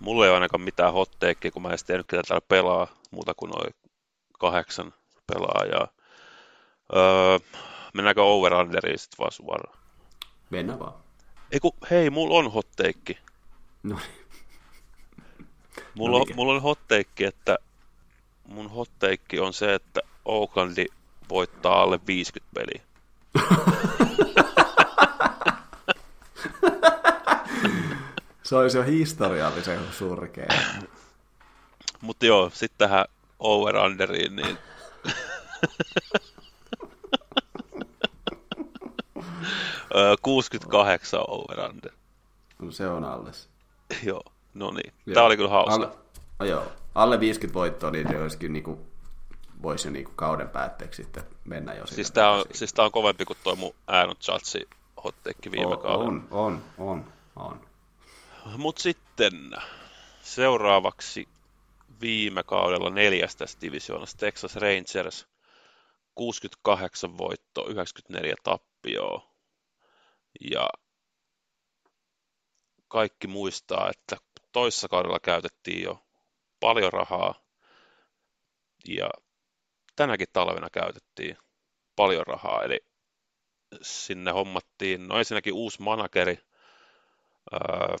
[0.00, 3.50] mulla ei ole ainakaan mitään hotteekkiä, kun mä en tiennyt, ketä täällä pelaa, muuta kuin
[3.50, 3.74] noin
[4.38, 4.94] kahdeksan
[5.26, 5.88] pelaajaa.
[6.96, 7.38] Öö,
[7.94, 9.78] mennäänkö over-underiin sitten vaan suoraan?
[10.50, 10.94] Mennä vaan.
[11.52, 13.18] Ei kun, hei, mulla on hotteekki.
[13.82, 13.98] No,
[15.94, 17.58] Mulla, No on, mulla on hotteekki, että
[18.48, 20.86] mun hotteekki on se, että Oaklandi
[21.28, 22.93] voittaa alle 50 peliä.
[28.42, 30.48] se olisi jo historiallisen surkea.
[32.00, 33.04] Mutta joo, sitten tähän
[33.38, 34.58] over-underiin, niin
[39.96, 41.92] Öö, 68 over-under.
[42.58, 43.48] No, se on alles.
[44.02, 44.22] Joo,
[44.54, 44.92] no niin.
[45.14, 45.74] Tämä oli kyllä hauska.
[45.74, 45.88] Alle,
[46.50, 46.62] joo.
[46.94, 48.86] alle 50 voittoa, niin se olisikin niinku,
[49.64, 53.24] voisi jo niinku kauden päätteeksi sitten mennä jo Siis tää on, siis tää on kovempi
[53.24, 56.04] kuin toi mun Aaron Judge hotteekki viime on, kaudella.
[56.04, 57.66] on, on, on, on.
[58.56, 59.50] Mut sitten
[60.22, 61.28] seuraavaksi
[62.00, 65.26] viime kaudella neljästä divisioonasta Texas Rangers
[66.14, 69.34] 68 voitto, 94 tappioa.
[70.50, 70.68] Ja
[72.88, 74.16] kaikki muistaa, että
[74.52, 76.02] toissa kaudella käytettiin jo
[76.60, 77.34] paljon rahaa
[78.88, 79.10] ja
[79.96, 81.36] tänäkin talvena käytettiin
[81.96, 82.80] paljon rahaa, eli
[83.82, 86.38] sinne hommattiin, no ensinnäkin uusi manageri,
[87.52, 87.96] ää,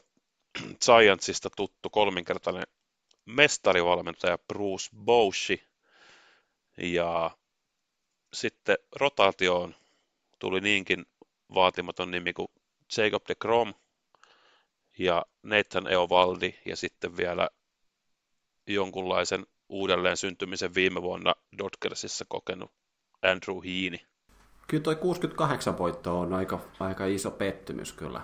[0.84, 2.66] Giantsista tuttu kolminkertainen
[3.24, 5.62] mestarivalmentaja Bruce Bouchi
[6.76, 7.30] ja
[8.32, 9.74] sitten rotaatioon
[10.38, 11.06] tuli niinkin
[11.54, 12.48] vaatimaton nimi kuin
[12.96, 13.74] Jacob de Grom
[14.98, 17.48] ja Nathan Eovaldi ja sitten vielä
[18.66, 22.72] jonkunlaisen uudelleen syntymisen viime vuonna Dodgersissa kokenut
[23.22, 23.98] Andrew Heaney.
[24.66, 28.20] Kyllä toi 68 voitto on aika, aika iso pettymys kyllä.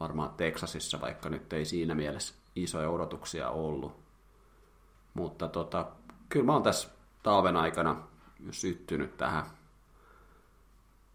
[0.00, 4.02] Varmaan Texasissa, vaikka nyt ei siinä mielessä isoja odotuksia ollut.
[5.14, 5.86] Mutta tota,
[6.28, 6.88] kyllä mä oon tässä
[7.22, 8.08] talven aikana
[8.50, 9.44] syttynyt tähän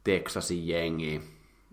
[0.04, 1.24] Texasin jengiin.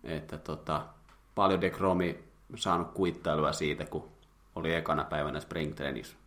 [0.05, 0.87] Että tota,
[1.35, 2.25] paljon DeGromi
[2.57, 4.09] saanut kuittailua siitä, kun
[4.55, 6.24] oli ekana päivänä Spring Trainingsissa.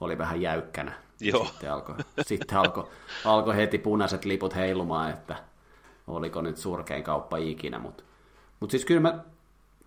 [0.00, 0.92] Oli vähän jäykkänä.
[1.20, 1.44] Joo.
[1.44, 2.88] Sitten alkoi, sitten alkoi,
[3.24, 5.36] alkoi heti punaiset liput heilumaan, että
[6.06, 7.78] oliko nyt surkein kauppa ikinä.
[7.78, 8.04] Mutta
[8.60, 9.24] mut siis kyllä mä,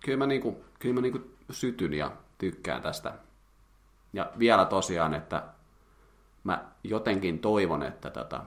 [0.04, 3.12] kyllä mä, niinku, kyllä mä niinku sytyn ja tykkään tästä.
[4.12, 5.42] Ja vielä tosiaan, että
[6.44, 8.40] mä jotenkin toivon, että tätä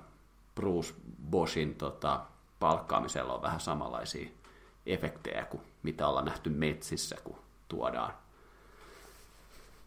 [0.55, 0.93] Bruce
[1.29, 2.21] Boschin tota,
[2.59, 4.29] palkkaamisella on vähän samanlaisia
[4.85, 8.13] efektejä kuin mitä ollaan nähty metsissä, kun tuodaan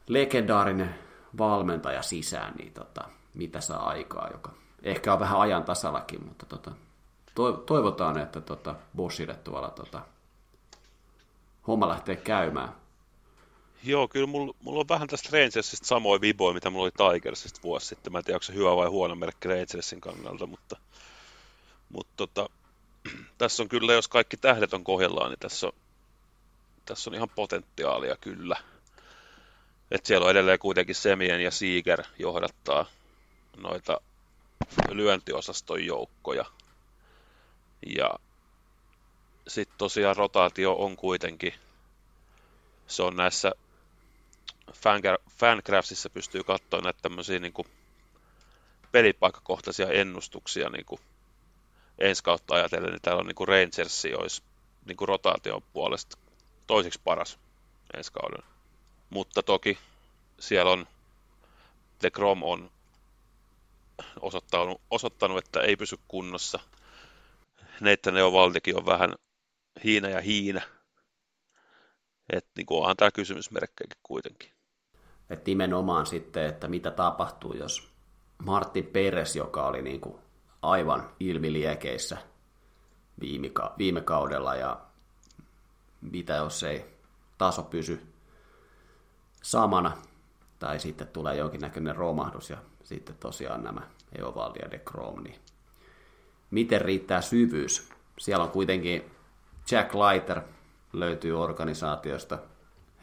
[0.07, 0.95] legendaarinen
[1.39, 4.53] valmentaja sisään, niin tota, mitä saa aikaa, joka
[4.83, 6.71] ehkä on vähän ajan tasallakin, mutta tota,
[7.67, 10.01] toivotaan, että tota, Boschille tuolla tota,
[11.67, 12.75] homma lähtee käymään.
[13.85, 17.87] Joo, kyllä mulla, mulla on vähän tästä Rangersista samoin viboja, mitä mulla oli Tigersista vuosi
[17.87, 18.13] sitten.
[18.13, 20.77] Mä en tiedä, onko se hyvä vai huono merkki Rangersin kannalta, mutta,
[21.89, 22.49] mutta tota,
[23.39, 25.73] tässä on kyllä, jos kaikki tähdet on kohdallaan, niin tässä on,
[26.85, 28.57] tässä on ihan potentiaalia kyllä.
[29.91, 32.87] Et siellä on edelleen kuitenkin Semien ja Seeger johdattaa
[33.57, 34.01] noita
[34.91, 36.45] lyöntiosaston joukkoja.
[37.87, 38.11] Ja
[39.49, 41.55] sitten tosiaan rotaatio on kuitenkin,
[42.87, 43.53] se on näissä
[45.39, 47.69] Fancraftsissa pystyy katsoa näitä tämmöisiä niin kuin
[48.93, 51.01] pelipaikkakohtaisia ennustuksia niin kuin
[51.99, 54.43] ensi kautta ajatellen, niin täällä on niin kuin Rangersi olisi
[54.87, 56.19] niin kuin rotaation puolesta
[56.67, 57.39] toiseksi paras
[57.97, 58.56] ensi kauden.
[59.11, 59.79] Mutta toki
[60.41, 60.87] siellä on
[61.99, 62.71] The Grom on
[64.21, 66.61] osoittanut, osoittanut, että ei pysy kunnossa.
[67.81, 69.15] Nathan Eovaldikin on vähän
[69.85, 70.61] hiina ja hiina.
[72.33, 74.51] Että niin onhan tämä kysymysmerkkejäkin kuitenkin.
[75.31, 77.89] Et nimenomaan sitten, että mitä tapahtuu, jos
[78.45, 80.19] Martti Peres, joka oli niin kuin
[80.63, 82.17] aivan ilmiliekeissä
[83.21, 84.81] viime, viime kaudella, ja
[86.01, 86.85] mitä jos ei
[87.39, 88.16] taso pysy
[89.47, 89.93] samana,
[90.59, 93.81] tai sitten tulee jonkinnäköinen romahdus, ja sitten tosiaan nämä
[94.19, 95.41] Eovaldi ja De Krom, niin
[96.51, 97.89] miten riittää syvyys?
[98.19, 99.11] Siellä on kuitenkin
[99.71, 100.41] Jack Leiter
[100.93, 102.39] löytyy organisaatiosta,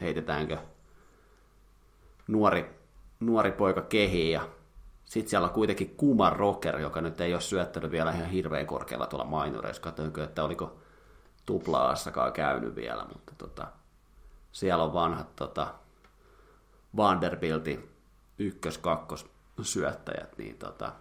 [0.00, 0.58] heitetäänkö
[2.28, 2.80] nuori,
[3.20, 4.48] nuori poika kehiin ja
[5.04, 9.06] sitten siellä on kuitenkin Kumar Rocker, joka nyt ei ole syöttänyt vielä ihan hirveän korkealla
[9.06, 9.82] tuolla mainoreissa.
[9.82, 10.76] Katsoinko, että oliko
[11.46, 13.66] tuplaassakaan käynyt vielä, mutta tota,
[14.52, 15.74] siellä on vanhat tota,
[16.96, 17.90] Vanderbiltin
[18.38, 19.26] ykkös-kakkos
[19.62, 20.92] syöttäjät, niin tota,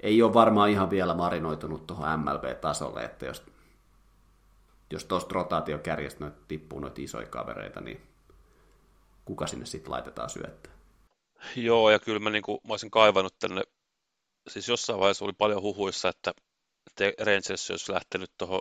[0.00, 3.42] ei ole varmaan ihan vielä marinoitunut tuohon MLB-tasolle, että jos,
[4.90, 8.00] jos tuosta rotaatiokärjestä tippuu noita isoja kavereita, niin
[9.24, 10.72] kuka sinne sitten laitetaan syöttää?
[11.56, 13.62] Joo, ja kyllä mä, niin kuin, mä olisin kaivannut tänne,
[14.48, 16.32] siis jossain vaiheessa oli paljon huhuissa, että
[17.24, 18.60] Rangers olisi lähtenyt tuohon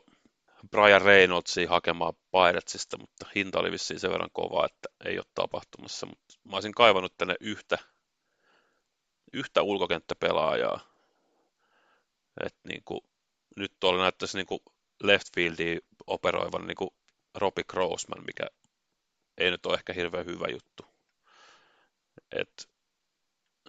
[0.71, 6.05] Brian Reynoldsiin hakemaan Piratsista, mutta hinta oli vissiin sen verran kova, että ei ole tapahtumassa.
[6.05, 7.77] Mutta mä olisin kaivannut tänne yhtä,
[9.33, 10.79] yhtä ulkokenttäpelaajaa.
[12.45, 13.01] Et niin kuin,
[13.55, 14.59] nyt tuolla näyttäisi niin kuin
[15.03, 16.89] left fieldiin operoivan niin kuin
[17.35, 18.47] Robbie Grossman, mikä
[19.37, 20.85] ei nyt ole ehkä hirveän hyvä juttu.
[22.31, 22.69] Et,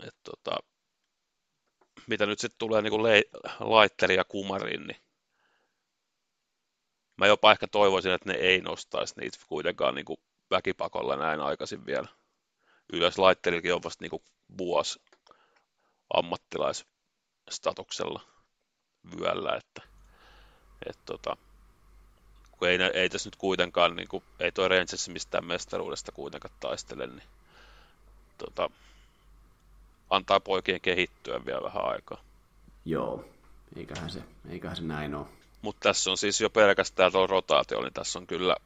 [0.07, 0.57] et tota,
[2.07, 3.25] mitä nyt sitten tulee niin
[3.61, 5.04] Laitteri ja Kumariin, niin
[7.16, 10.16] mä jopa ehkä toivoisin, että ne ei nostaisi niitä kuitenkaan niin kuin
[10.51, 12.09] väkipakolla näin aikaisin vielä.
[12.93, 14.23] Ylös Laitterillakin on vasta niin kuin
[14.59, 15.01] vuosi
[16.15, 18.20] ammattilaisstatuksella
[19.19, 19.82] vyöllä, että,
[20.86, 21.36] että tota,
[22.51, 27.07] kun ei, ei tässä nyt kuitenkaan, niin kuin, ei toi Rangers mistään mestaruudesta kuitenkaan taistele,
[27.07, 27.28] niin
[28.39, 28.70] tota,
[30.11, 32.23] antaa poikien kehittyä vielä vähän aikaa.
[32.85, 33.24] Joo,
[33.77, 35.27] eiköhän se, eiköhän se näin ole.
[35.65, 38.57] Mutta tässä on siis jo pelkästään tuo rotaatio, niin tässä on kyllä,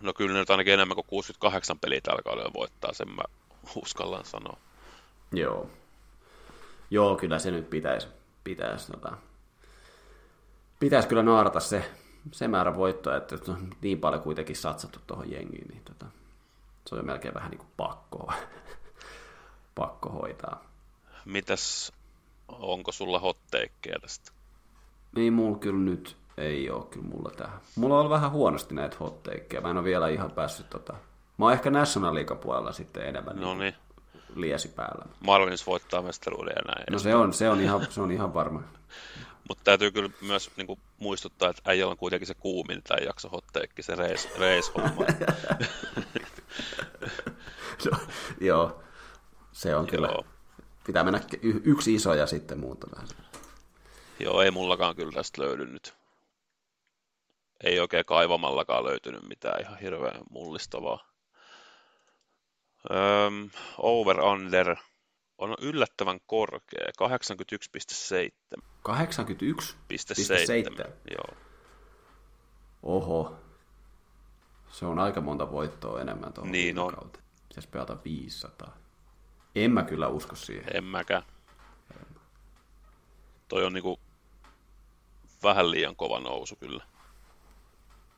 [0.00, 3.22] no kyllä nyt ainakin enemmän kuin 68 peliä tällä kaudella voittaa, sen mä
[3.76, 4.58] uskallan sanoa.
[5.32, 5.70] Joo.
[6.90, 8.06] Joo, kyllä se nyt pitäisi,
[8.44, 9.16] pitäisi, tota,
[10.80, 11.90] pitäisi kyllä naarata se,
[12.32, 16.06] se määrä voittoa, että on niin paljon kuitenkin satsattu tuohon jengiin, niin tota,
[16.86, 18.32] se on melkein vähän niin kuin pakko,
[19.74, 20.64] pakko hoitaa.
[21.24, 21.92] Mitäs,
[22.48, 24.32] onko sulla hotteikkeja tästä?
[25.16, 27.60] Niin, mulla kyllä nyt ei ole kyllä mulla tähän.
[27.76, 29.60] Mulla on vähän huonosti näitä hotteikkeja.
[29.60, 30.92] Mä en ole vielä ihan päässyt tota...
[31.38, 33.74] Mä oon ehkä National puolella sitten enemmän no niin.
[34.36, 35.04] liesi päällä.
[35.20, 36.84] Marlins voittaa mestaruuden ja näin.
[36.90, 38.62] No se on, se on, ihan, se on ihan varma.
[39.48, 43.28] Mutta täytyy kyllä myös niin kuin, muistuttaa, että äijä on kuitenkin se kuumin tämä jakso
[43.28, 43.94] hotteikki, se
[44.38, 44.72] reis,
[47.90, 47.98] no,
[48.40, 48.82] joo,
[49.52, 50.06] se on kyllä.
[50.06, 50.24] Joo.
[50.86, 53.08] Pitää mennä yksi iso ja sitten muuta vähän.
[54.20, 55.94] Joo, ei mullakaan kyllä tästä löydy nyt.
[57.64, 61.08] Ei oikein kaivamallakaan löytynyt mitään ihan hirveän mullistavaa.
[62.90, 64.76] Öm, over under
[65.38, 66.88] on yllättävän korkea,
[68.56, 68.62] 81,7.
[68.88, 70.90] 81,7?
[71.10, 71.36] Joo.
[72.82, 73.36] Oho.
[74.68, 76.94] Se on aika monta voittoa enemmän tuohon niin on.
[76.94, 77.20] Kautta.
[77.48, 78.76] Pitäisi pelata 500.
[79.54, 80.76] En mä kyllä usko siihen.
[80.76, 81.22] En mäkään.
[83.48, 84.00] Toi on niinku
[85.44, 86.84] vähän liian kova nousu kyllä.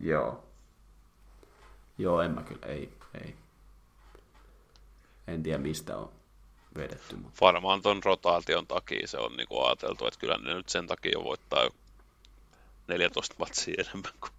[0.00, 0.44] Joo.
[1.98, 2.92] Joo, en mä kyllä, ei,
[3.24, 3.36] ei.
[5.26, 6.12] En tiedä mistä on
[6.76, 7.16] vedetty.
[7.16, 7.38] Mutta...
[7.40, 11.24] Varmaan ton rotaation takia se on niinku ajateltu, että kyllä ne nyt sen takia jo
[11.24, 11.68] voittaa
[12.88, 14.32] 14 matsia enemmän kuin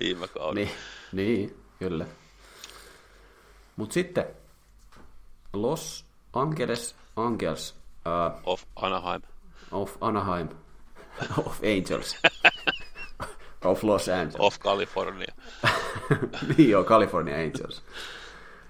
[0.00, 0.54] viime kaudella.
[0.54, 0.70] niin,
[1.12, 2.06] niin, kyllä.
[3.76, 4.26] Mutta sitten
[5.52, 7.74] Los Angeles Angels
[8.06, 9.22] uh, of Anaheim.
[9.72, 10.48] Of Anaheim.
[11.38, 12.16] Of Angels.
[13.64, 14.36] of Los Angeles.
[14.38, 15.34] Of California.
[16.56, 17.82] niin joo, California Angels.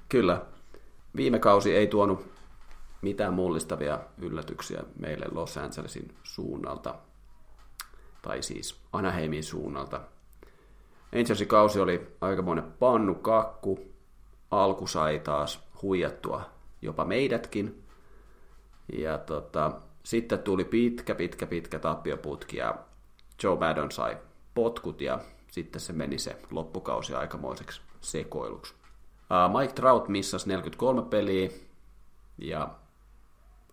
[0.09, 0.43] Kyllä.
[1.17, 2.33] Viime kausi ei tuonut
[3.03, 6.95] mitään mullistavia yllätyksiä meille Los Angelesin suunnalta,
[8.23, 10.01] tai siis Anaheimin suunnalta.
[11.15, 13.81] Angelsin kausi oli aikamoinen pannukakku,
[14.51, 16.51] alku sai taas huijattua
[16.83, 17.85] jopa meidätkin,
[18.93, 22.75] ja tota, sitten tuli pitkä, pitkä, pitkä tappioputki, ja
[23.43, 24.17] Joe Maddon sai
[24.55, 25.19] potkut, ja
[25.51, 28.75] sitten se meni se loppukausi aikamoiseksi sekoiluksi.
[29.59, 31.51] Mike Trout missasi 43 peliä,
[32.39, 32.69] ja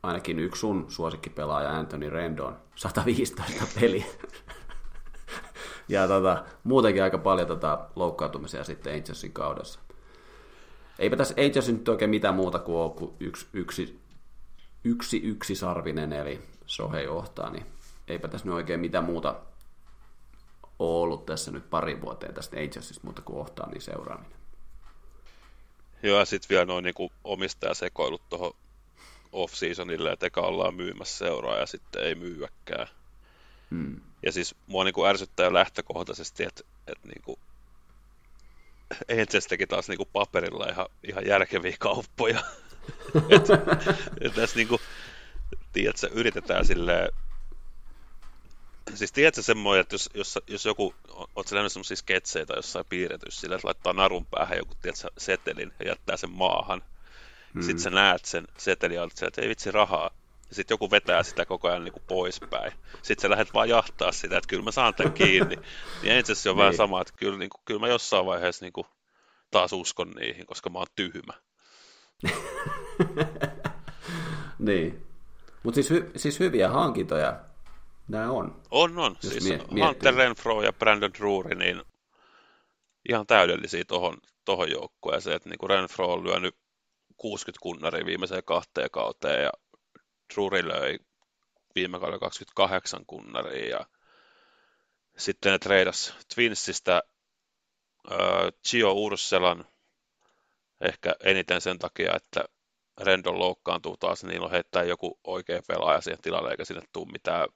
[0.04, 4.06] ainakin yksi sun suosikkipelaaja Anthony Rendon 115 peliä.
[5.90, 9.80] ja tota, muutenkin aika paljon tota loukkaantumisia sitten Angelsin kaudessa.
[11.00, 14.00] Eipä tässä Angelsin nyt oikein mitään muuta kuin kuin yksi, yksi,
[14.84, 17.66] yksi, yksi sarvinen, eli Sohei Ohtaa, niin
[18.08, 19.36] eipä tässä nyt oikein mitään muuta
[20.80, 24.40] ole ollut tässä nyt pari vuoteen tästä Angelsista muuta kuin Ohtaa, niin seuraaminen.
[26.04, 28.54] Joo, ja sitten vielä noin niin omistajasekoilut tuohon
[29.32, 32.88] off-seasonille, että eka ollaan myymässä seuraa ja sitten ei myyäkään.
[33.72, 34.02] Hmm.
[34.26, 37.40] Ja siis mua niin kuin ärsyttää jo lähtökohtaisesti, että, että niin kuin
[39.12, 42.40] Angels teki taas niin kuin paperilla ihan, ihan järkeviä kauppoja.
[43.30, 43.54] Että,
[44.22, 44.82] että tässä niin kuin,
[45.74, 47.10] tiedätkö, yritetään silleen
[48.96, 50.96] Siis tiedätkö semmoinen, että jos, jos, jos joku,
[51.36, 55.08] oot sä nähnyt semmoisia sketsejä tai jossain piirretys sillä, että laittaa narun päähän joku tiedätkö,
[55.18, 56.82] setelin ja jättää sen maahan,
[57.54, 57.62] Mm.
[57.62, 60.10] Sitten sä näet sen setelin ja että ei vitsi rahaa.
[60.50, 62.72] Ja sitten joku vetää sitä koko ajan niin kuin poispäin.
[63.02, 65.56] Sitten sä lähdet vaan jahtaa sitä, että kyllä mä saan tämän kiinni.
[66.02, 66.60] niin itse asiassa on niin.
[66.60, 68.88] vähän sama, että kyllä, niin kuin, kyllä mä jossain vaiheessa niin kuin,
[69.52, 71.34] taas uskon niihin, koska mä oon tyhmä.
[74.60, 75.08] niin.
[75.64, 77.40] Mutta siis, hy, siis hyviä hankintoja
[78.08, 78.62] nämä on.
[78.72, 79.16] On, on.
[79.20, 81.82] Siis mie- Hunter Renfro ja Brandon Drury, niin
[83.10, 85.36] ihan täydellisiä tuohon tohon joukkueeseen.
[85.36, 86.56] Että niin Renfro on lyönyt
[87.18, 89.52] 60 kunnaria viimeiseen kahteen kauteen ja
[90.36, 91.00] Drury löi
[91.76, 93.86] viime kaudella 28 kunnaria ja
[95.18, 97.04] sitten ne treidas Twinsistä
[98.12, 98.18] äh,
[98.70, 99.66] Gio Urselan
[100.82, 102.46] ehkä eniten sen takia, että
[103.02, 107.48] Rendon loukkaantuu taas, niin on heittää joku oikea pelaaja siihen tilalle, eikä sinne tule mitään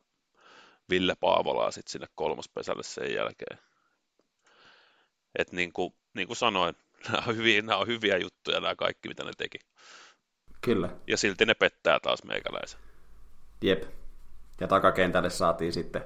[0.89, 3.59] Ville Paavolaa sitten sinne kolmospesälle sen jälkeen.
[5.35, 6.75] Et niin kuin, niin kuin sanoin,
[7.09, 9.57] nämä on, hyviä, nämä on hyviä juttuja nämä kaikki, mitä ne teki.
[10.61, 10.89] Kyllä.
[11.07, 12.79] Ja silti ne pettää taas meikäläisen.
[13.61, 13.83] Jep.
[14.59, 16.03] Ja takakentälle saatiin sitten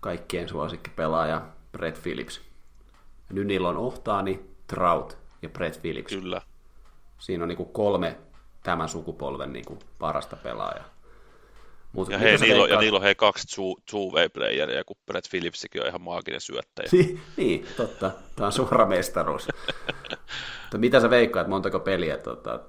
[0.00, 2.40] kaikkien suosikkipelaaja Brett Phillips.
[3.28, 6.12] Ja nyt niillä on Ohtaani, Trout ja Brett Phillips.
[6.12, 6.42] Kyllä.
[7.18, 8.16] Siinä on niin kolme
[8.62, 10.96] tämän sukupolven niin parasta pelaajaa.
[11.92, 15.88] Mut, ja, hei, niillä ja niillä on hei kaksi two-way playeria, kun Brett Phillipsikin on
[15.88, 16.88] ihan maaginen syöttäjä.
[17.36, 18.10] niin, totta.
[18.36, 19.48] Tämä on suora mestaruus.
[20.62, 22.60] Mutta mitä sä veikkaat, montako peliä tota,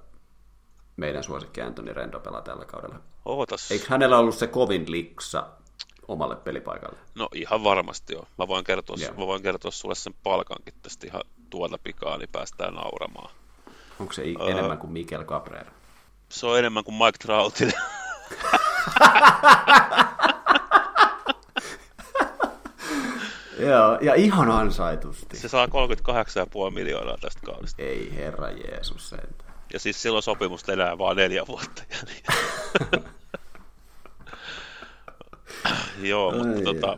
[0.98, 3.00] meidän suosikki Anthony Rendo pelaa tällä kaudella?
[3.26, 3.72] Ootas.
[3.72, 5.48] Eikö hänellä ollut se kovin liksa
[6.08, 6.98] omalle pelipaikalle?
[7.16, 8.28] No ihan varmasti joo.
[8.38, 12.74] Mä voin kertoa, mä voin kertoa sulle sen palkankin tästä ihan tuolta pikaa, niin päästään
[12.74, 13.32] nauramaan.
[14.00, 15.72] Onko se uh, enemmän kuin Mikel Cabrera?
[16.30, 17.74] Se on enemmän kuin Mike Troutille.
[23.60, 25.38] Joo, ja ihan ansaitusti.
[25.38, 25.72] Se saa 38,5
[26.74, 27.82] miljoonaa tästä kaudesta.
[27.82, 29.30] Ei herra Jeesus sen.
[29.74, 31.84] Ja siis silloin sopimusta enää vaan neljä vuotta.
[36.02, 36.98] Joo, Ai mutta tota...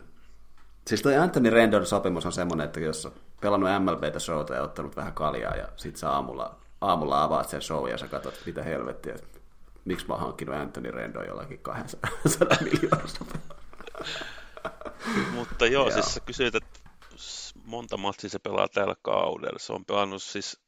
[0.86, 3.08] Siis toi Anthony Rendon sopimus on semmoinen, että jos
[3.40, 7.88] pelannut MLBtä showta ja ottanut vähän kaljaa ja sit sä aamulla, aamulla avaat sen show
[7.88, 9.14] ja sä katsot mitä helvettiä,
[9.84, 12.10] miksi mä oon hankkinut Anthony Rendon jollakin 200
[12.72, 13.24] miljoonasta.
[15.32, 16.80] Mutta joo, joo, siis sä kysyit, että
[17.64, 19.58] monta matsia se pelaa tällä kaudella.
[19.58, 20.60] Se on pelannut siis,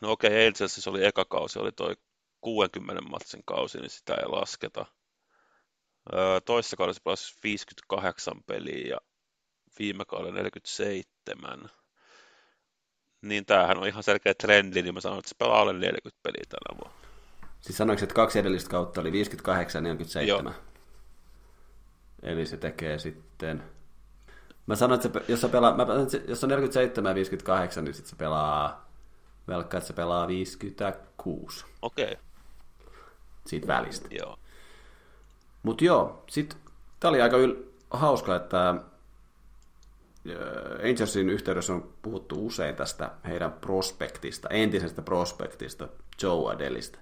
[0.00, 1.96] no okei, okay, Angels siis oli eka kausi, oli toi
[2.40, 4.86] 60 matsin kausi, niin sitä ei lasketa.
[6.44, 8.98] Toisessa kaudessa pelasi 58 peliä ja
[9.78, 11.70] viime kaudella 47
[13.22, 16.44] niin tämähän on ihan selkeä trendi, niin mä sanoin, että se pelaa alle 40 peliä
[16.48, 17.08] tänä vuonna.
[17.60, 20.52] Siis sanoiko, että kaksi edellistä kautta oli 58 ja 47?
[20.52, 20.62] Joo.
[22.22, 23.62] Eli se tekee sitten
[24.68, 25.86] Mä sanoin, että se, jos, se pelaa, mä,
[26.28, 28.90] jos on 47 ja 58, niin sitten se pelaa,
[29.48, 31.64] velkkaa, että se pelaa 56.
[31.82, 32.04] Okei.
[32.04, 32.16] Okay.
[33.46, 34.08] Siitä välistä.
[34.10, 34.38] Joo.
[35.62, 36.58] Mutta joo, sitten
[37.00, 38.74] tämä oli aika yl- hauska, että
[40.88, 45.88] Angelsin yhteydessä on puhuttu usein tästä heidän prospektista, entisestä prospektista,
[46.22, 46.98] Joe Adelista.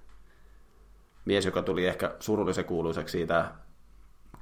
[1.25, 3.53] Mies, joka tuli ehkä surullisen kuuluiseksi siitä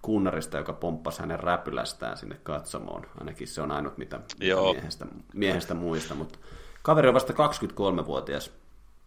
[0.03, 3.07] kunnarista, joka pomppasi hänen räpylästään sinne katsomoon.
[3.19, 6.15] Ainakin se on ainut, mitä, mitä miehestä, miehestä muista.
[6.15, 6.39] Mutta
[6.83, 8.53] kaveri on vasta 23-vuotias,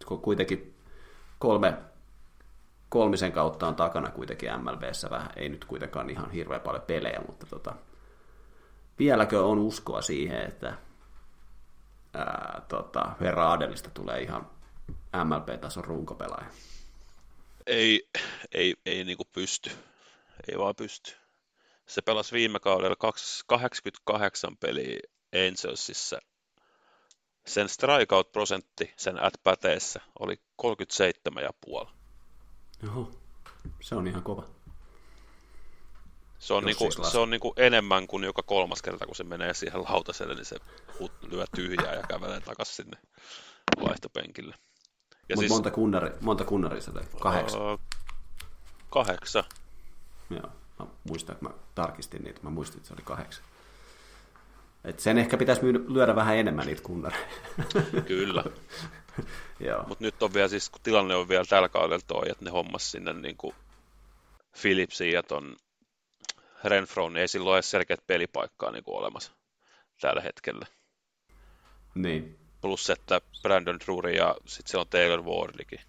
[0.06, 0.76] kun kuitenkin
[1.40, 1.78] kolme,
[2.90, 5.30] kolmisen kautta on takana kuitenkin MLBssä vähän.
[5.36, 7.76] Ei nyt kuitenkaan ihan hirveän paljon pelejä, mutta tota,
[9.00, 10.78] vieläkö on uskoa siihen, että
[12.14, 14.50] ää, tota, Herra Adelista tulee ihan
[15.24, 16.48] MLB-tason runkopelaaja?
[17.68, 18.10] Ei,
[18.52, 19.72] ei, ei niin kuin pysty.
[20.52, 21.12] Ei vaan pysty.
[21.86, 22.96] Se pelasi viime kaudella
[23.48, 25.00] 88 peliä
[25.34, 26.20] Angelsissa.
[27.46, 29.34] Sen strikeout-prosentti sen at
[30.20, 31.90] oli 37,5.
[32.88, 33.12] Oho,
[33.82, 34.57] se on ihan kova.
[36.40, 39.54] Se on, niinku, siis se on niinku enemmän kuin joka kolmas kerta, kun se menee
[39.54, 40.58] siihen lautaselle, niin se
[41.32, 42.98] lyö tyhjää ja kävelee takaisin sinne
[43.82, 44.56] vaihtopenkille.
[45.30, 46.92] Ja siis, monta, kunnari, monta kunnaria se
[47.22, 47.74] Kahdeksan?
[47.74, 47.80] Uh,
[48.90, 49.44] kahdeksan.
[50.30, 50.50] Joo,
[50.80, 53.44] mä muistan, että mä tarkistin niitä, mä muistin, että se oli kahdeksan.
[54.84, 57.28] Et sen ehkä pitäisi lyödä vähän enemmän niitä kunnareita.
[58.08, 58.44] Kyllä.
[59.88, 62.92] Mutta nyt on vielä siis, kun tilanne on vielä tällä kaudella toi, että ne hommas
[62.92, 63.56] sinne niin kuin
[64.62, 65.56] Philipsiin ja ton
[66.70, 69.32] Renfro, niin ei silloin ole selkeät pelipaikkaa niin kuin olemassa
[70.02, 70.66] tällä hetkellä.
[71.96, 72.40] Niin.
[72.62, 75.80] Plus, että Brandon Drury ja sitten siellä on Taylor Wardikin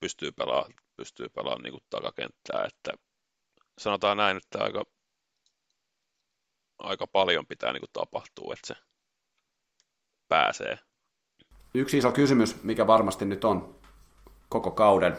[0.00, 2.92] pystyy pelaamaan, pystyy pelaamaan niin kuin takakenttää, että
[3.78, 4.84] sanotaan näin, että aika,
[6.78, 8.74] aika paljon pitää niin kuin tapahtua, että se
[10.28, 10.78] pääsee.
[11.74, 13.80] Yksi iso kysymys, mikä varmasti nyt on
[14.48, 15.16] koko kauden,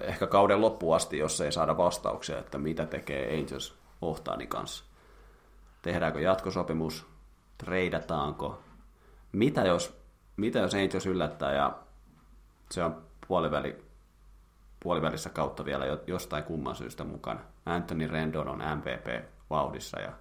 [0.00, 4.84] ehkä kauden loppuun asti, jos ei saada vastauksia, että mitä tekee Angels Ohtaani kanssa.
[5.82, 7.06] Tehdäänkö jatkosopimus,
[7.58, 8.62] treidataanko,
[9.32, 10.00] mitä jos,
[10.36, 11.78] mitä jos Angels yllättää ja
[12.70, 13.84] se on puoliväli,
[14.82, 17.40] puolivälissä kautta vielä jostain kumman syystä mukana.
[17.66, 20.12] Anthony Rendon on MVP-vauhdissa ja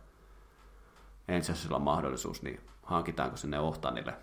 [1.27, 4.13] Angelsilla on mahdollisuus, niin hankitaanko sinne Ohtanille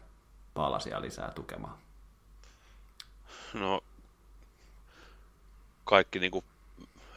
[0.55, 1.79] palasia lisää tukemaan?
[3.55, 3.81] No,
[5.85, 6.45] kaikki niin kuin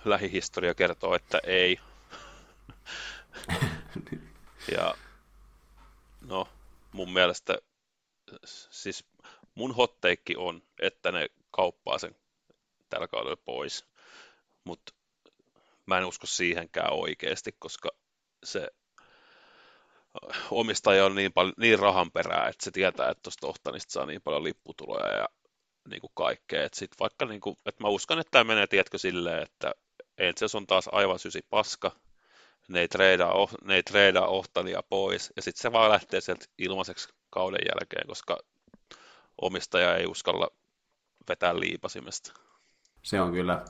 [0.05, 1.79] lähihistoria kertoo, että ei.
[4.77, 4.95] ja
[6.21, 6.47] no,
[6.91, 7.57] mun mielestä,
[8.45, 9.05] siis
[9.55, 12.15] mun hotteikki on, että ne kauppaa sen
[12.89, 13.85] tällä kaudella pois,
[14.63, 14.93] mutta
[15.85, 17.89] mä en usko siihenkään oikeasti, koska
[18.43, 18.71] se
[20.51, 24.21] omistaja on niin, paljon, niin rahan perää, että se tietää, että tuosta Ohtanista saa niin
[24.21, 25.29] paljon lipputuloja ja
[25.89, 26.63] niin kuin kaikkea.
[26.63, 29.71] Et sit vaikka, niin kuin, että mä uskon, että tämä menee, tiedätkö, silleen, että
[30.19, 31.91] Angels on taas aivan sysi paska,
[32.69, 33.33] ne ei treidaa,
[33.63, 38.37] ne ei treidaa Ohtania pois, ja sitten se vaan lähtee sieltä ilmaiseksi kauden jälkeen, koska
[39.41, 40.47] omistaja ei uskalla
[41.29, 42.33] vetää liipasimesta.
[43.03, 43.65] Se on kyllä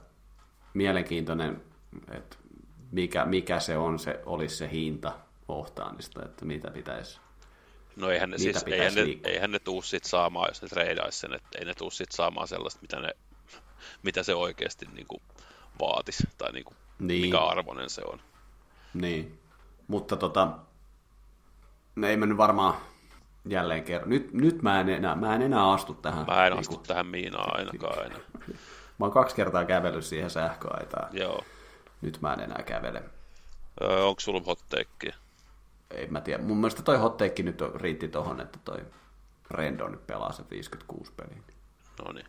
[0.73, 1.63] mielenkiintoinen,
[2.11, 2.37] että
[2.91, 7.19] mikä, mikä se on, se olisi se hinta Ohtaanista, että mitä pitäisi
[7.95, 11.33] No eihän ne, siis, eihän ne, eihän ne tuu sit saamaan, jos ne treidaisi sen,
[11.33, 13.09] että ei ne tuu sit saamaan sellaista, mitä, ne,
[14.03, 15.21] mitä se oikeasti niin kuin
[15.79, 17.21] vaatisi, tai niin kuin, niin.
[17.21, 18.21] mikä arvoinen se on.
[18.93, 19.39] Niin,
[19.87, 20.51] mutta tota,
[22.07, 22.73] ei mennyt varmaan
[23.45, 24.09] jälleen kerran.
[24.09, 26.25] Nyt, nyt mä, en enää, mä en enää astu tähän.
[26.27, 28.15] Mä en niin astu tähän miinaan ainakaan aina.
[28.99, 31.17] mä oon kaksi kertaa kävellyt siihen sähköaitaan.
[31.17, 31.43] Joo.
[32.01, 33.03] Nyt mä en enää kävele.
[33.81, 35.15] Öö, onko sulla hotteekkiä?
[35.91, 36.43] Ei mä tiedä.
[36.43, 38.85] Mun mielestä toi hotteekki nyt riitti tohon, että toi
[39.51, 41.43] Rendo nyt pelaa se 56 peliä.
[42.05, 42.27] No niin.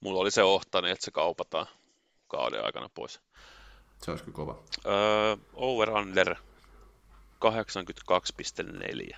[0.00, 1.66] Mulla oli se ohtani, että se kaupataan
[2.28, 3.20] kauden aikana pois.
[4.02, 4.62] Se olisi kyllä kova.
[4.86, 6.34] Öö, over-under
[9.14, 9.16] 82,4.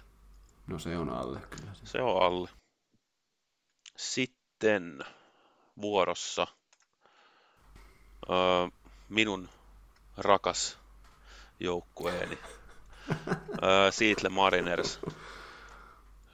[0.66, 1.74] No se on alle kyllä.
[1.74, 1.86] Se.
[1.86, 2.48] se on alle.
[3.96, 5.04] Sitten
[5.80, 6.46] vuorossa
[8.30, 8.68] öö,
[9.08, 9.48] minun
[10.16, 10.78] rakas
[11.60, 12.38] joukkueeni
[13.62, 14.98] öö, Seattle Mariners.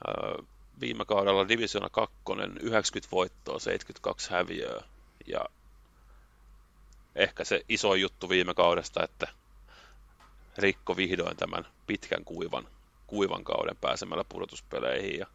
[0.09, 0.43] Öö,
[0.81, 2.17] viime kaudella Divisiona 2,
[2.61, 4.85] 90 voittoa, 72 häviöä
[5.27, 5.45] ja
[7.23, 9.29] ehkä se iso juttu viime kaudesta, että
[10.59, 12.69] rikko vihdoin tämän pitkän kuivan,
[13.07, 15.27] kuivan kauden pääsemällä pudotuspeleihin ja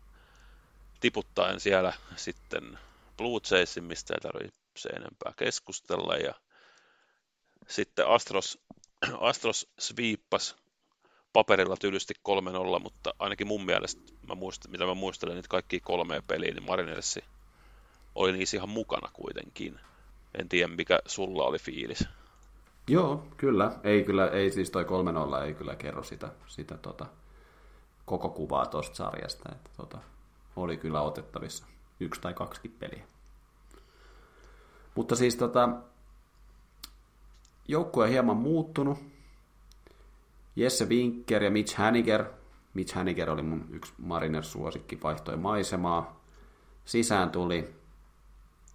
[1.00, 2.80] tiputtaen siellä sitten
[3.18, 6.34] Blue Jaysin, mistä ei tarvitse enempää keskustella ja
[7.68, 8.60] sitten Astros,
[9.20, 10.56] Astros sviippas
[11.34, 12.14] paperilla tylysti
[12.78, 16.66] 3-0, mutta ainakin mun mielestä, mä muistan, mitä mä muistelen niitä kaikki kolmea peliä, niin
[16.66, 17.24] Marinersi
[18.16, 19.80] oli niissä ihan mukana kuitenkin.
[20.40, 22.08] En tiedä, mikä sulla oli fiilis.
[22.88, 23.72] Joo, kyllä.
[23.84, 27.06] Ei, kyllä, ei siis toi 3-0 ei kyllä kerro sitä, sitä tota,
[28.06, 29.50] koko kuvaa tuosta sarjasta.
[29.52, 29.98] Että, tota,
[30.56, 31.66] oli kyllä otettavissa
[32.00, 33.04] yksi tai kaksi peliä.
[34.96, 35.70] Mutta siis tota,
[37.68, 38.98] joukkue on hieman muuttunut.
[40.56, 42.26] Jesse Winker ja Mitch Haniger.
[42.74, 46.22] Mitch Haniger oli mun yksi Mariners suosikki, vaihtoi maisemaa.
[46.86, 47.76] Sisään tuli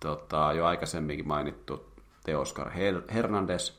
[0.01, 1.95] tota, jo aikaisemminkin mainittu
[2.25, 2.71] Teoskar
[3.15, 3.73] Hernandez.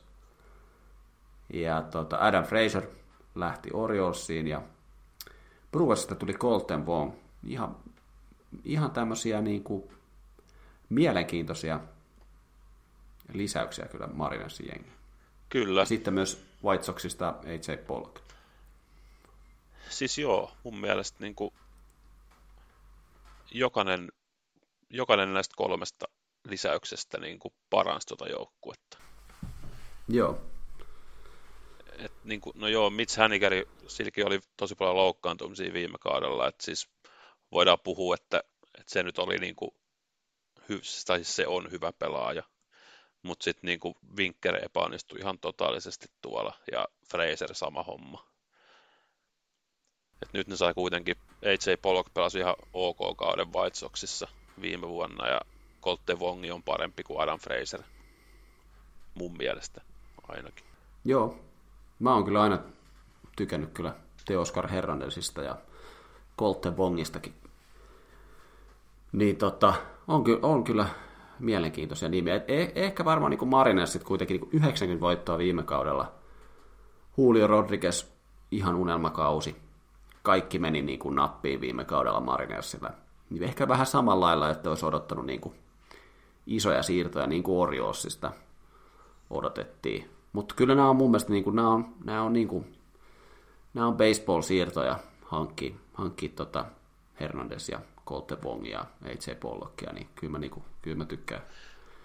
[1.52, 2.86] Ja tota, Adam Fraser
[3.34, 4.62] lähti Oriolsiin ja
[5.72, 7.12] Bruasista tuli Colton Wong.
[7.44, 7.76] Ihan,
[8.64, 9.84] ihan tämmöisiä niin kuin,
[10.88, 11.80] mielenkiintoisia
[13.32, 14.92] lisäyksiä kyllä Marinersin jengi.
[15.48, 15.84] Kyllä.
[15.84, 18.16] Sitten myös White Soxista AJ Pollock.
[19.88, 21.54] Siis joo, mun mielestä niin kuin
[23.50, 24.12] jokainen,
[24.92, 26.06] jokainen näistä kolmesta
[26.48, 28.98] lisäyksestä niin kuin paransi tuota joukkuetta.
[30.08, 30.40] Joo.
[31.98, 36.64] Et niin kuin, no joo, Mitch Hanigeri, silläkin oli tosi paljon loukkaantumisia viime kaudella, että
[36.64, 36.88] siis
[37.52, 38.42] voidaan puhua, että,
[38.78, 39.70] että se nyt oli niin kuin,
[41.06, 42.42] tai siis se on hyvä pelaaja,
[43.22, 48.26] mutta sitten niinku Winker epäonnistui ihan totaalisesti tuolla ja Fraser sama homma.
[50.22, 54.28] Et nyt ne sai kuitenkin, AJ Pollock pelasi ihan ok kauden White Soxissa
[54.60, 55.40] viime vuonna ja
[55.82, 57.80] Colte Wongi on parempi kuin Adam Fraser.
[59.14, 59.80] Mun mielestä
[60.28, 60.64] ainakin.
[61.04, 61.38] Joo,
[61.98, 62.58] mä oon kyllä aina
[63.36, 65.56] tykännyt kyllä Teoskar Hernandezista ja
[66.38, 67.34] Colte Wongistakin.
[69.12, 69.74] Niin tota,
[70.08, 70.86] on, ky- on kyllä
[71.38, 72.40] mielenkiintoisia nimiä.
[72.48, 76.12] Eh, ehkä varmaan niin Marinersit kuitenkin niin 90 voittoa viime kaudella.
[77.16, 78.06] Julio Rodriguez,
[78.50, 79.56] ihan unelmakausi.
[80.22, 82.90] Kaikki meni niin kuin nappiin viime kaudella Marinersilla.
[83.32, 85.54] Niin ehkä vähän samalla lailla, että olisi odottanut niin kuin
[86.46, 88.32] isoja siirtoja, niin kuin Oriolsista
[89.30, 90.10] odotettiin.
[90.32, 92.78] Mutta kyllä nämä on mun mielestä niin kuin, nämä on, nämä on, niin kuin,
[93.74, 96.64] nämä on baseball-siirtoja hankki, hankki tota
[97.20, 101.42] Hernandez ja Colte Wong ja AJ Pollockia, niin kyllä mä, niin kuin, kyllä mä tykkään.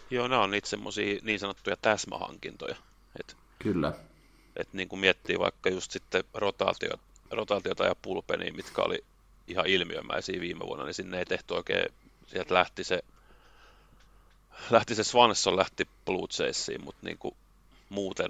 [0.09, 2.75] Joo, nämä on niitä semmoisia niin sanottuja täsmähankintoja.
[3.19, 3.93] Et, kyllä.
[4.55, 6.91] Et niin kuin miettii vaikka just sitten rotaatio,
[7.31, 9.03] rotaatiota ja pulpenia, mitkä oli
[9.47, 11.93] ihan ilmiömäisiä viime vuonna, niin sinne ei tehty oikein,
[12.27, 13.03] sieltä lähti se
[14.69, 17.35] lähti se Swanson lähti Blue Jaysiin, mutta niin kuin
[17.89, 18.27] muuten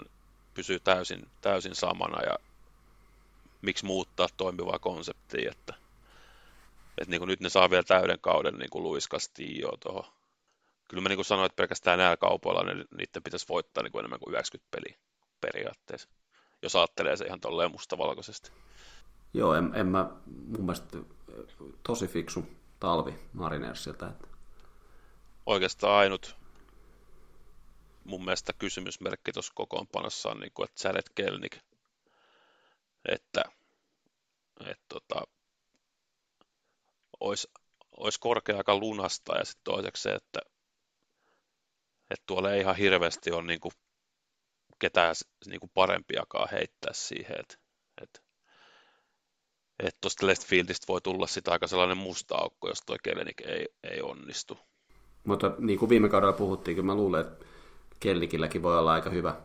[0.53, 2.37] pysyy täysin, täysin samana ja
[3.61, 5.73] miksi muuttaa toimivaa konseptia, että
[6.97, 10.13] että niin kuin nyt ne saa vielä täyden kauden niin kuin Luis Castillo tuohon.
[10.87, 13.99] Kyllä mä niin kuin sanoin, että pelkästään näillä kaupoilla ne, niiden pitäisi voittaa niin kuin
[13.99, 14.97] enemmän kuin 90 peliä
[15.41, 16.09] periaatteessa,
[16.61, 18.51] jos ajattelee se ihan tolleen mustavalkoisesti.
[19.33, 20.97] Joo, en, en mä, mun mielestä
[21.83, 22.45] tosi fiksu
[22.79, 24.07] talvi Marinersilta.
[24.07, 24.27] Että...
[25.45, 26.35] Oikeastaan ainut
[28.03, 31.57] mun mielestä kysymysmerkki tuossa kokoonpanossa on, niin kuin, että Jared Kelnik,
[33.05, 33.43] että,
[34.59, 35.21] että tota,
[37.19, 37.47] olisi,
[37.97, 40.39] olisi korkea aika lunasta ja sitten toiseksi se, että,
[42.09, 43.71] että tuolla ei ihan hirveästi ole niin kuin
[44.79, 45.15] ketään
[45.45, 47.66] niin kuin parempiakaan heittää siihen, että,
[49.79, 53.65] että tuosta left fieldistä voi tulla sitä aika sellainen musta aukko, jos tuo Kelnik ei,
[53.83, 54.57] ei onnistu.
[55.23, 57.45] Mutta niin kuin viime kaudella puhuttiin, kyllä mä luulen, että
[57.99, 59.35] Kellikilläkin voi olla aika hyvä,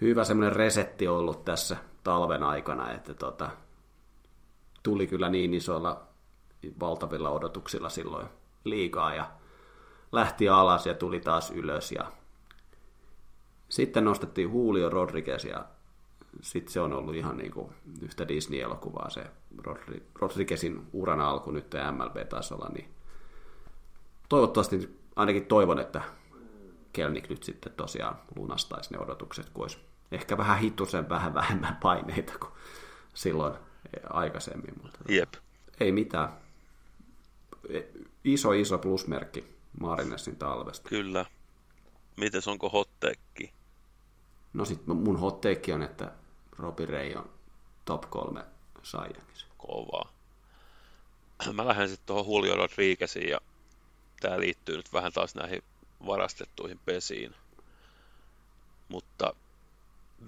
[0.00, 3.50] hyvä semmoinen resetti ollut tässä talven aikana, että tota,
[4.82, 6.02] tuli kyllä niin isoilla
[6.80, 8.26] valtavilla odotuksilla silloin
[8.64, 9.30] liikaa ja
[10.12, 12.12] lähti alas ja tuli taas ylös ja
[13.68, 15.64] sitten nostettiin Julio Rodriguez ja
[16.40, 19.26] sitten se on ollut ihan niin kuin yhtä Disney-elokuvaa se
[20.14, 22.88] Rodriguezin uran alku nyt MLB-tasolla, niin
[24.28, 26.02] toivottavasti ainakin toivon, että
[26.92, 29.78] Kelnik nyt sitten tosiaan lunastaisi ne odotukset, kun olisi
[30.12, 32.52] ehkä vähän hittusen vähän vähemmän paineita kuin
[33.14, 33.54] silloin
[34.10, 34.74] aikaisemmin.
[34.82, 35.34] Mutta Jep.
[35.80, 36.28] Ei mitään.
[38.24, 39.44] Iso, iso plusmerkki
[39.80, 40.88] Marinersin talvesta.
[40.88, 41.26] Kyllä.
[42.16, 43.52] Mites onko hotteekki?
[44.52, 46.12] No sit mun hotteekki on, että
[46.62, 47.30] Robi Ray on
[47.84, 48.44] top kolme
[48.82, 49.46] saijakissa.
[49.58, 50.12] Kovaa.
[51.52, 53.40] Mä lähden sitten tuohon Julio Rodrigueziin ja
[54.20, 55.62] tämä liittyy nyt vähän taas näihin
[56.06, 57.34] varastettuihin pesiin.
[58.88, 59.34] Mutta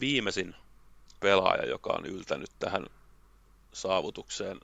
[0.01, 0.55] viimeisin
[1.21, 2.87] pelaaja, joka on yltänyt tähän
[3.73, 4.61] saavutukseen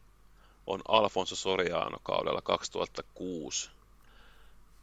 [0.67, 3.71] on Alfonso Soriano kaudella 2006.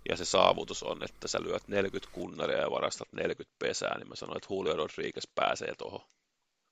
[0.10, 4.16] Ja se saavutus on, että sä lyöt 40 kunnaria ja varastat 40 pesää, niin mä
[4.16, 6.02] sanoin, että Julio Rodriguez pääsee tuohon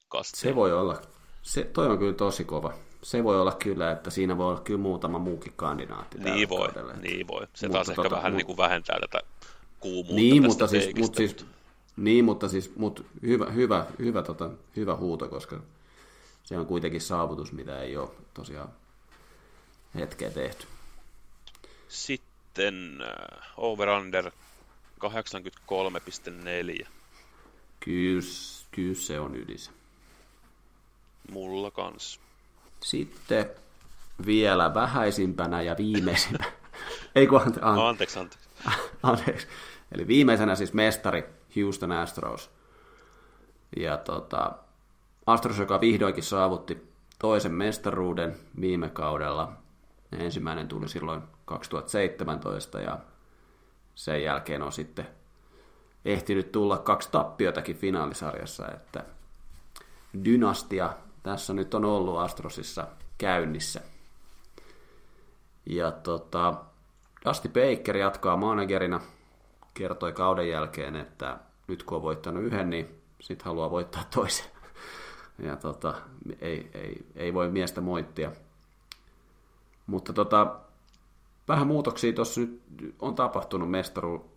[0.10, 0.42] kastia.
[0.42, 1.02] Se voi olla,
[1.42, 2.74] se, toi on kyllä tosi kova.
[3.02, 6.18] Se voi olla kyllä, että siinä voi olla kyllä muutama muukin kandidaatti.
[6.18, 6.94] Niin voi, kaudella.
[6.94, 7.48] niin voi.
[7.54, 9.20] Se Mutta taas ehkä tota, vähän mut- niin kuin vähentää tätä
[9.80, 11.46] kuumuutta Niin, tästä mutta siis, mutta siis,
[11.98, 15.60] niin, mutta siis mut hyvä, hyvä, hyvä, tota, hyvä huuto, koska
[16.44, 18.70] se on kuitenkin saavutus, mitä ei ole tosiaan
[19.96, 20.68] hetkeä tehty.
[21.88, 24.32] Sitten äh, over-under
[25.06, 26.88] 83,4.
[27.80, 28.22] Kyllä,
[28.72, 29.72] kyllä se on ydissä.
[31.32, 32.20] Mulla kans.
[32.84, 33.50] Sitten
[34.26, 36.52] vielä vähäisimpänä ja viimeisimpänä.
[37.16, 38.50] Ei kun, ante, ante, Anteeksi, anteeksi.
[39.04, 39.48] anteeksi.
[39.92, 41.24] Eli viimeisenä siis mestari
[41.56, 42.52] Houston Astros.
[43.78, 44.52] Ja tota,
[45.26, 46.88] Astros, joka vihdoinkin saavutti
[47.20, 49.54] toisen mestaruuden viime kaudella.
[50.12, 53.00] Ensimmäinen tuli silloin 2017 ja
[53.96, 55.08] sen jälkeen on sitten
[56.06, 59.04] ehtinyt tulla kaksi tappiotakin finaalisarjassa, että
[60.26, 60.94] dynastia
[61.26, 62.88] tässä nyt on ollut Astrosissa
[63.18, 63.82] käynnissä.
[65.66, 66.54] Ja tota,
[67.26, 69.02] Dusty Baker jatkaa managerina,
[69.74, 74.46] kertoi kauden jälkeen, että nyt kun on voittanut yhden, niin sitten haluaa voittaa toisen.
[75.40, 75.94] Ja tota,
[76.42, 78.32] ei, ei, ei voi miestä moittia.
[79.88, 80.60] Mutta tota,
[81.48, 82.62] vähän muutoksia tuossa nyt
[83.00, 84.32] on tapahtunut mestaru,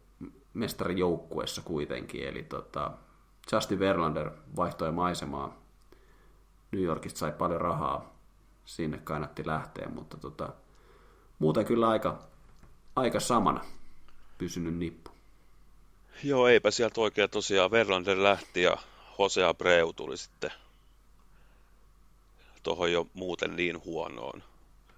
[0.55, 2.28] mestarijoukkuessa kuitenkin.
[2.28, 2.91] Eli tota,
[3.52, 5.68] Justin Verlander vaihtoi maisemaa.
[6.73, 8.15] New Yorkista sai paljon rahaa.
[8.65, 10.49] Sinne kannatti lähteä, mutta tota,
[11.39, 12.19] muuten kyllä aika,
[12.97, 13.65] aika samana
[14.39, 15.11] pysynyt nippu.
[16.25, 17.71] Joo, eipä sieltä oikein tosiaan.
[17.71, 18.77] Verlander lähti ja
[19.19, 20.51] Jose Abreu tuli sitten
[22.63, 24.43] tuohon jo muuten niin huonoon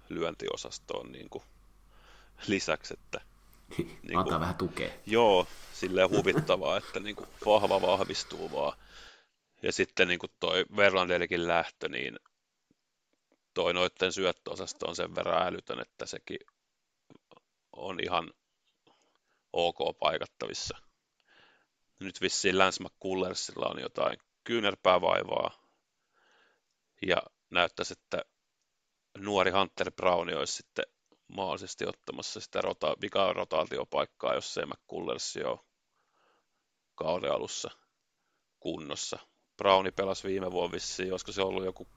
[0.09, 1.43] lyöntiosastoon niin kuin
[2.47, 3.21] lisäksi, että
[3.77, 4.89] Niin Antaa vähän tukea.
[5.05, 8.77] joo, silleen huvittavaa, että niin kuin vahva vahvistuu vaan.
[9.63, 12.19] Ja sitten niin kuin toi Verlanderikin lähtö, niin
[13.53, 16.39] toi noitten syöttöosasto on sen verran älytön, että sekin
[17.71, 18.33] on ihan
[19.53, 20.77] ok paikattavissa.
[21.99, 25.51] Nyt vissiin Lance McCullersilla on jotain kyynärpäävaivaa
[27.07, 27.17] ja
[27.49, 28.25] näyttäisi, että
[29.17, 30.85] nuori Hunter Brown olisi sitten
[31.27, 35.59] mahdollisesti ottamassa sitä rota, vikaa rotaatiopaikkaa, jos ei McCullers ole
[36.95, 37.69] kauden alussa
[38.59, 39.30] kunnossa.
[39.61, 41.87] Browni pelasi viime vuonna vissiin, olisiko se ollut joku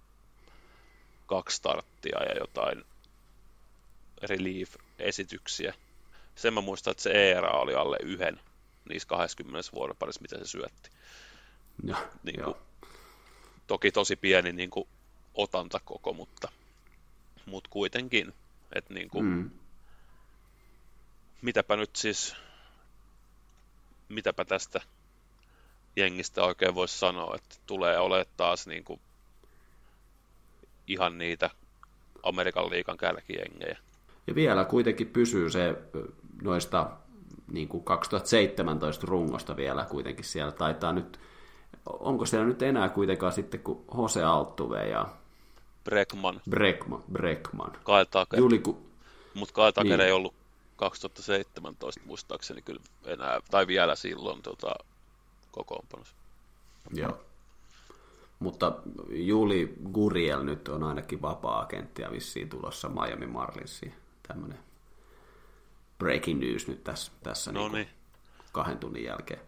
[1.26, 2.84] kaksi starttia ja jotain
[4.23, 5.75] relief-esityksiä.
[6.34, 8.41] Sen mä muistan, että se ERA oli alle yhden
[8.89, 10.91] niissä 20 vuoroparissa, mitä se syötti.
[11.84, 12.55] Ja, Niin kuin,
[13.67, 14.89] toki tosi pieni niin kuin,
[15.34, 16.49] otanta koko, mutta,
[17.47, 18.34] mutta kuitenkin.
[18.73, 19.51] Että niin kuin, Mm.
[21.43, 22.36] mitäpä nyt siis,
[24.09, 24.81] mitäpä tästä
[25.97, 29.00] jengistä oikein voisi sanoa, että tulee olemaan taas niin kuin
[30.86, 31.50] ihan niitä
[32.23, 33.78] Amerikan liikan kärkijengejä.
[34.26, 35.74] Ja vielä kuitenkin pysyy se
[36.42, 36.90] noista
[37.52, 40.52] niin kuin 2017 rungosta vielä kuitenkin siellä.
[40.52, 41.20] Taitaa nyt,
[41.86, 45.06] onko siellä nyt enää kuitenkaan sitten kuin Jose Altuve ja
[45.84, 47.73] Bregman, Breckman, Breckman.
[47.84, 48.82] Kyle Tucker, Juli, ku-
[49.34, 50.00] mutta Kyle Tucker Niin.
[50.00, 50.34] ei ollut
[50.76, 54.74] 2017 muistaakseni kyllä enää, tai vielä silloin tota,
[55.55, 56.15] kokoonpanossa.
[56.92, 57.18] Joo.
[58.39, 58.73] Mutta
[59.08, 63.94] Juli Guriel nyt on ainakin vapaa-agentti ja vissiin tulossa Miami Marlinsiin.
[64.28, 64.58] Tämmöinen
[65.99, 67.89] breaking news nyt tässä, tässä No niinku niin,
[68.52, 69.41] kahden tunnin jälkeen.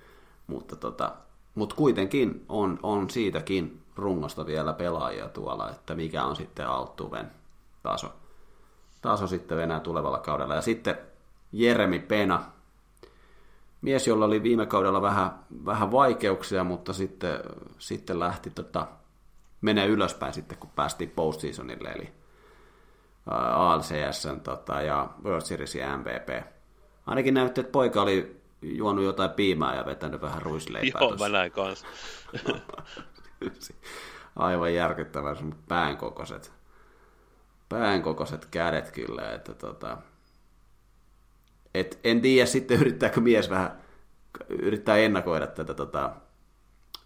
[0.47, 1.13] Mutta tota,
[1.55, 7.31] mut kuitenkin on, on siitäkin rungosta vielä pelaajia tuolla, että mikä on sitten Alttuven
[7.83, 8.13] taso.
[9.03, 10.55] Taso sitten enää tulevalla kaudella.
[10.55, 10.99] Ja sitten
[11.53, 12.45] Jeremi Pena,
[13.87, 15.31] mies, jolla oli viime kaudella vähän,
[15.65, 17.41] vähän vaikeuksia, mutta sitten,
[17.79, 18.87] sitten lähti tota,
[19.61, 22.13] menee ylöspäin sitten, kun päästiin postseasonille, eli
[23.27, 26.47] ALCS tota, ja World Seriesin MVP.
[27.07, 31.01] Ainakin näytti, että poika oli juonut jotain piimää ja vetänyt vähän ruisleipää.
[31.01, 31.87] joo, mä näin kanssa.
[34.37, 36.53] Aivan järkyttävä sun päänkokoiset,
[37.69, 39.99] päänkokoiset kädet kyllä, että tota,
[41.81, 43.83] et en tiedä sitten yrittääkö mies vähän
[44.49, 46.17] yrittää ennakoida tätä tota,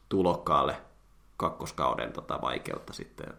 [0.09, 0.77] tulokkaalle
[1.37, 3.35] kakkoskauden tota, vaikeutta sitten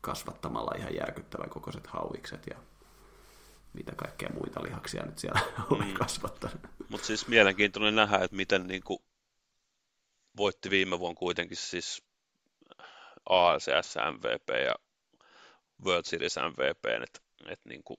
[0.00, 2.58] kasvattamalla ihan järkyttävän kokoiset hauikset ja
[3.72, 6.60] mitä kaikkea muita lihaksia nyt siellä oli kasvattanut.
[6.88, 8.98] Mutta siis mielenkiintoinen nähdä, että miten niin kuin
[10.36, 12.02] voitti viime vuonna kuitenkin siis
[13.28, 14.74] ALCS MVP ja
[15.84, 17.98] World Series MVP, että et niin kuin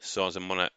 [0.00, 0.70] se on semmoinen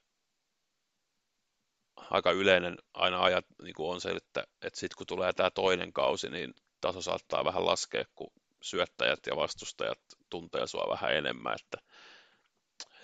[2.11, 5.93] aika yleinen aina ajat niin kuin on se, että, että sitten kun tulee tämä toinen
[5.93, 11.77] kausi, niin taso saattaa vähän laskea, kun syöttäjät ja vastustajat tuntee sua vähän enemmän, että,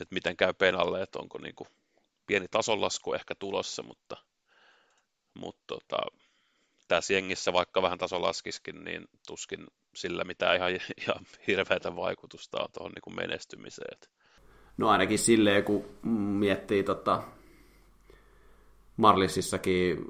[0.02, 1.68] että miten käy penalle, että onko niin kuin
[2.28, 4.18] pieni tasonlasku ehkä tulossa, mutta,
[5.34, 5.98] mutta tota,
[6.88, 12.70] tässä jengissä, vaikka vähän taso laskiskin, niin tuskin sillä mitään ihan, ihan hirveätä vaikutusta on
[12.74, 13.98] tuohon niin menestymiseen.
[14.78, 16.00] No ainakin silleen, kun
[16.40, 17.24] miettii tota,
[18.98, 20.06] Marlisissakin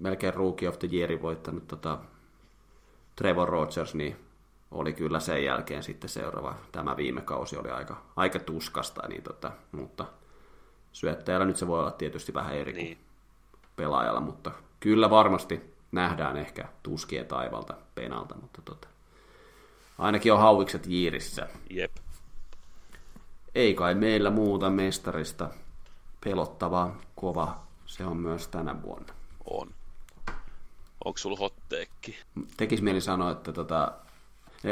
[0.00, 1.98] melkein Rookie of the Yearin voittanut tota,
[3.16, 4.16] Trevor Rogers, niin
[4.70, 6.54] oli kyllä sen jälkeen sitten seuraava.
[6.72, 10.06] Tämä viime kausi oli aika, aika tuskasta, niin tota, mutta
[10.92, 12.96] syöttäjällä nyt se voi olla tietysti vähän eri niin.
[12.96, 13.04] kuin
[13.76, 18.88] pelaajalla, mutta kyllä varmasti nähdään ehkä tuskien taivalta penalta, mutta tota,
[19.98, 21.48] ainakin on hauikset jiirissä.
[21.70, 21.92] Jep.
[23.54, 25.50] Ei kai meillä muuta mestarista
[26.24, 29.14] pelottava, kova, se on myös tänä vuonna.
[29.44, 29.74] On.
[31.04, 32.18] Onko sulla hotteekki?
[32.56, 33.92] Tekis mieli sanoa, että tota,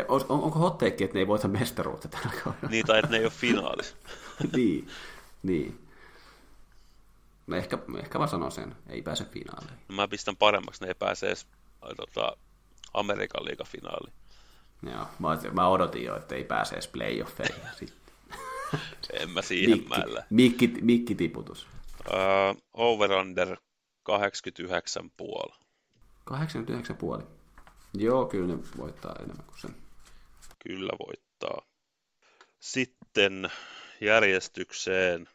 [0.08, 2.68] on, onko hotteekki, että ne ei voita mestaruutta tällä kaudella?
[2.68, 3.96] Niin, tai että ne ei ole finaalis.
[4.56, 4.88] niin,
[5.42, 5.88] niin.
[7.46, 9.78] No ehkä, ehkä mä sanon sen, ei pääse finaaliin.
[9.88, 11.46] No mä pistän paremmaksi, ne ei pääse edes
[11.96, 12.36] tota,
[12.94, 14.14] Amerikan liigafinaaliin.
[14.82, 17.62] Joo, mä, mä odotin jo, että ei pääse edes playoffeihin.
[19.20, 20.24] en mä siihen mikki, mällä.
[20.30, 21.14] Mikki, mikki
[22.08, 23.56] Uh, over-under
[24.04, 25.54] 89,5.
[26.30, 27.24] 89,5.
[27.94, 29.76] Joo, kyllä ne voittaa enemmän kuin sen.
[30.58, 31.62] Kyllä voittaa.
[32.60, 33.50] Sitten
[34.00, 35.28] järjestykseen.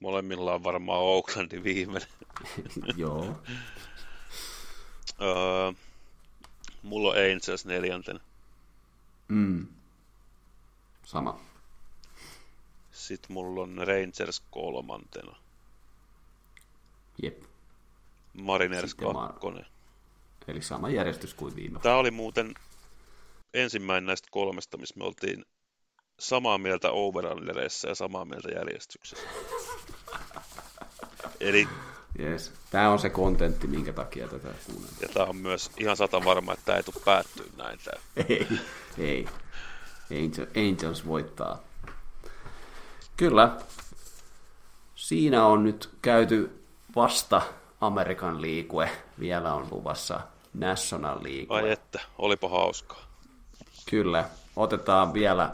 [0.00, 2.08] Molemmilla on varmaan Oaklandin viimeinen.
[2.96, 3.42] Joo.
[5.22, 5.72] öö,
[6.82, 8.20] mulla on Angels neljäntenä.
[9.28, 9.66] Mm.
[11.04, 11.40] Sama.
[12.92, 15.36] Sitten mulla on Rangers kolmantena.
[17.22, 17.42] Jep.
[18.32, 19.66] Mariners kakkonen.
[20.48, 22.54] Eli sama järjestys kuin viime Tämä oli muuten
[23.54, 25.44] ensimmäinen näistä kolmesta, missä me oltiin
[26.18, 29.26] samaa mieltä overundereissa ja samaa mieltä järjestyksessä.
[31.40, 31.68] Eli
[32.20, 32.52] Yes.
[32.70, 34.98] Tämä on se kontentti, minkä takia tätä kuunnellaan.
[35.02, 37.78] Ja tämä on myös ihan sata varma, että tämä ei tule päättyä näin.
[37.84, 38.02] Tämä.
[38.28, 38.48] Ei,
[38.98, 39.28] ei.
[40.10, 41.62] Angels, Angels voittaa.
[43.16, 43.56] Kyllä.
[44.94, 46.65] Siinä on nyt käyty
[46.96, 47.42] vasta
[47.80, 48.90] Amerikan liikue.
[49.20, 50.20] Vielä on luvassa
[50.54, 51.56] National League.
[51.56, 53.06] Ai että, olipa hauskaa.
[53.90, 54.24] Kyllä.
[54.56, 55.52] Otetaan vielä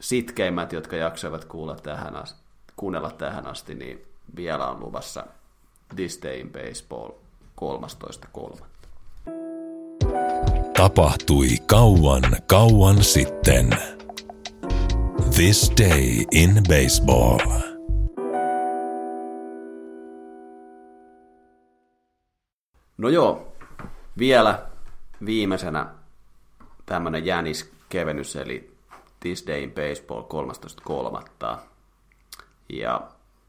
[0.00, 2.40] sitkeimmät, jotka jaksoivat kuulla tähän asti,
[2.76, 4.04] kuunnella tähän asti, niin
[4.36, 5.26] vielä on luvassa
[5.96, 7.10] This Day in Baseball
[7.60, 8.64] 13.3.
[10.76, 13.70] Tapahtui kauan, kauan sitten.
[15.36, 17.71] This Day in Baseball.
[23.02, 23.52] No joo,
[24.18, 24.66] vielä
[25.24, 25.86] viimeisenä
[26.86, 28.74] tämmöinen jäniskevennys, eli
[29.20, 30.22] This Day in Baseball
[31.54, 31.58] 13.3.
[32.68, 33.00] Ja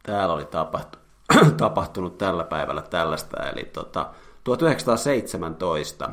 [0.04, 0.98] täällä oli tapahtu,
[1.58, 6.10] tapahtunut tällä päivällä tällaista, eli tota, 1917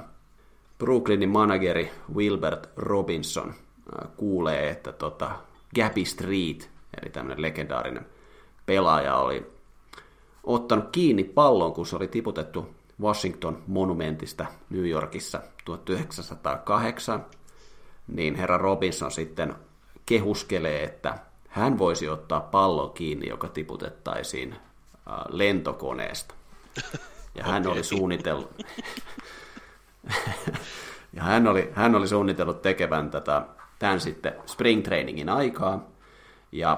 [0.79, 5.31] Brooklynin manageri Wilbert Robinson äh, kuulee, että tota,
[5.75, 6.71] Gappy Street,
[7.03, 8.07] eli tämmöinen legendaarinen
[8.67, 9.53] pelaaja, oli
[10.45, 17.27] ottanut kiinni pallon, kun se oli tiputettu Washington Monumentista New Yorkissa 1908,
[18.09, 19.55] niin herra Robinson sitten
[20.07, 24.57] kehuskelee, että hän voisi ottaa pallon kiinni, joka tiputettaisiin
[25.29, 26.35] lentokoneesta.
[27.35, 27.73] Ja hän okay.
[27.73, 28.51] oli suunnitellut,
[31.17, 33.47] ja hän oli, hän oli suunnitellut tekevän tätä,
[33.79, 35.87] tämän sitten spring trainingin aikaa.
[36.53, 36.73] Ja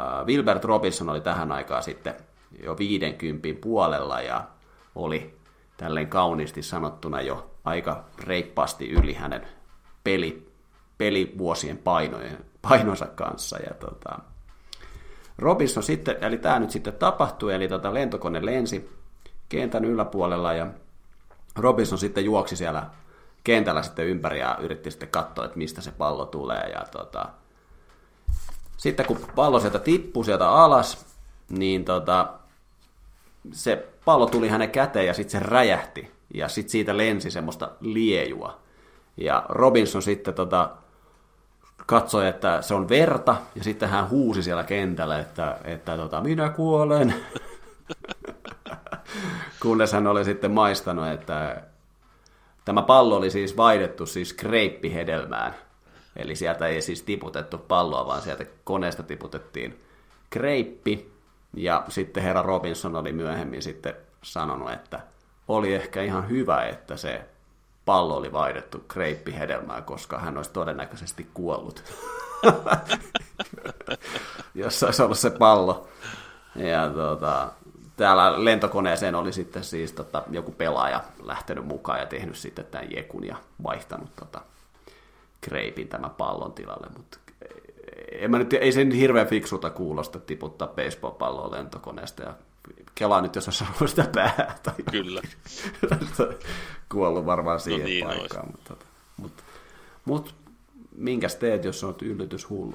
[0.00, 2.14] äh, Wilbert Robinson oli tähän aikaan sitten
[2.62, 4.44] jo 50 puolella ja
[4.94, 5.41] oli
[5.82, 9.46] tälleen kauniisti sanottuna jo aika reippaasti yli hänen
[10.04, 10.52] peli,
[10.98, 13.58] pelivuosien painojen, painonsa kanssa.
[13.58, 14.18] Ja tota,
[15.38, 18.90] Robinson sitten, eli tämä nyt sitten tapahtui, eli tota lentokone lensi
[19.48, 20.66] kentän yläpuolella ja
[21.56, 22.86] Robinson sitten juoksi siellä
[23.44, 26.70] kentällä sitten ympäri ja yritti sitten katsoa, että mistä se pallo tulee.
[26.70, 27.28] Ja tota,
[28.76, 31.06] sitten kun pallo sieltä tippui sieltä alas,
[31.48, 32.32] niin tota,
[33.52, 36.10] se pallo tuli hänen käteen ja sitten se räjähti.
[36.34, 38.60] Ja sitten siitä lensi semmoista liejua.
[39.16, 40.70] Ja Robinson sitten tota,
[41.86, 46.48] katsoi, että se on verta, ja sitten hän huusi siellä kentällä, että, että tota, minä
[46.48, 47.14] kuolen.
[49.62, 51.62] Kunnes hän oli sitten maistanut, että
[52.64, 55.54] tämä pallo oli siis vaihdettu siis kreippihedelmään.
[56.16, 59.78] Eli sieltä ei siis tiputettu palloa, vaan sieltä koneesta tiputettiin
[60.30, 61.12] kreippi.
[61.56, 65.00] Ja sitten herra Robinson oli myöhemmin sitten sanonut, että
[65.48, 67.24] oli ehkä ihan hyvä, että se
[67.84, 71.84] pallo oli vaihdettu kreippihedelmään, koska hän olisi todennäköisesti kuollut.
[74.54, 75.88] Jos olisi ollut se pallo.
[76.56, 77.48] Ja tota,
[77.96, 83.26] täällä lentokoneeseen oli sitten siis tota, joku pelaaja lähtenyt mukaan ja tehnyt sitten tämän jekun
[83.26, 84.40] ja vaihtanut tota,
[85.40, 87.18] kreipin tämän pallon tilalle, mutta
[88.18, 92.34] en mä nyt, ei se nyt hirveän fiksulta kuulosta tiputtaa baseball-palloa lentokoneesta ja
[92.94, 94.72] kelaa nyt, jos olisi ollut sitä päätä.
[94.90, 95.22] Kyllä.
[96.92, 98.46] Kuollut varmaan siihen no niin paikkaan.
[98.46, 99.42] Mutta, tota, mutta,
[100.04, 100.30] mutta
[100.96, 102.74] minkäs teet, jos olet yllytyshullu?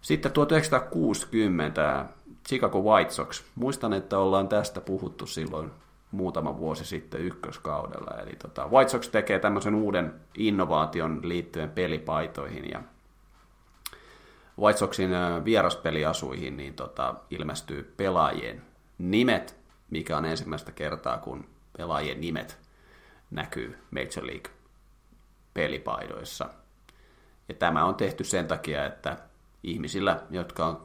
[0.00, 2.06] Sitten 1960
[2.48, 3.42] Chicago White Sox.
[3.54, 5.70] Muistan, että ollaan tästä puhuttu silloin
[6.10, 8.20] muutama vuosi sitten ykköskaudella.
[8.22, 12.82] Eli tota, White Sox tekee tämmöisen uuden innovaation liittyen pelipaitoihin ja
[14.60, 15.10] White Soxin
[15.44, 18.62] vieraspeliasuihin niin tota, ilmestyy pelaajien
[18.98, 19.56] nimet,
[19.90, 22.58] mikä on ensimmäistä kertaa, kun pelaajien nimet
[23.30, 24.50] näkyy Major League
[25.54, 26.48] pelipaidoissa.
[27.48, 29.16] Ja tämä on tehty sen takia, että
[29.62, 30.80] ihmisillä, jotka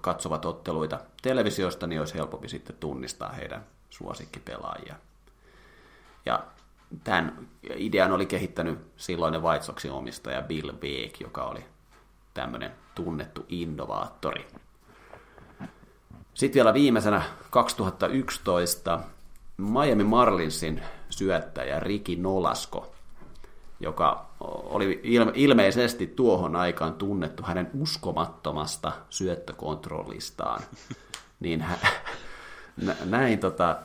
[0.00, 4.96] katsovat otteluita televisiosta, niin olisi helpompi sitten tunnistaa heidän suosikkipelaajia.
[6.26, 6.44] Ja
[7.04, 11.64] tämän idean oli kehittänyt silloinen White Soxin omistaja Bill Beek, joka oli
[12.34, 14.46] tämmöinen tunnettu innovaattori.
[16.34, 19.00] Sitten vielä viimeisenä 2011
[19.56, 22.94] Miami Marlinsin syöttäjä Riki Nolasko,
[23.80, 25.00] joka oli
[25.34, 30.62] ilmeisesti tuohon aikaan tunnettu hänen uskomattomasta syöttökontrollistaan,
[31.40, 31.64] niin
[33.04, 33.76] näin tota,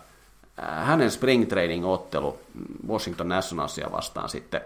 [0.62, 2.40] hänen spring training ottelu
[2.88, 4.62] Washington Nationalsia vastaan sitten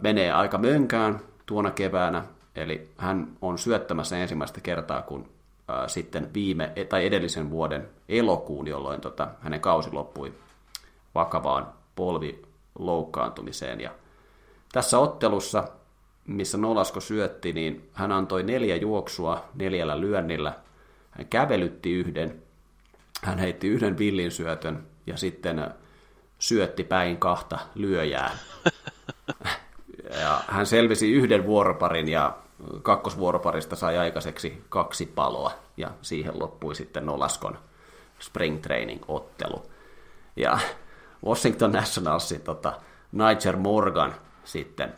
[0.00, 1.20] menee aika mönkään
[1.52, 2.24] tuona keväänä,
[2.56, 5.28] eli hän on syöttämässä ensimmäistä kertaa, kun
[5.68, 10.32] ää, sitten viime tai edellisen vuoden elokuun, jolloin tota, hänen kausi loppui
[11.14, 13.80] vakavaan polviloukkaantumiseen.
[13.80, 13.90] Ja
[14.72, 15.68] tässä ottelussa,
[16.26, 20.54] missä Nolasko syötti, niin hän antoi neljä juoksua neljällä lyönnillä.
[21.10, 22.42] Hän kävelytti yhden,
[23.22, 25.74] hän heitti yhden villin syötön ja sitten
[26.38, 28.30] syötti päin kahta lyöjää.
[30.20, 32.36] Ja hän selvisi yhden vuoroparin ja
[32.82, 37.58] kakkosvuoroparista sai aikaiseksi kaksi paloa ja siihen loppui sitten Nolaskon
[38.18, 39.62] spring training ottelu.
[40.36, 40.58] Ja
[41.26, 42.72] Washington Nationalsin tota,
[43.12, 44.94] Nigel Morgan sitten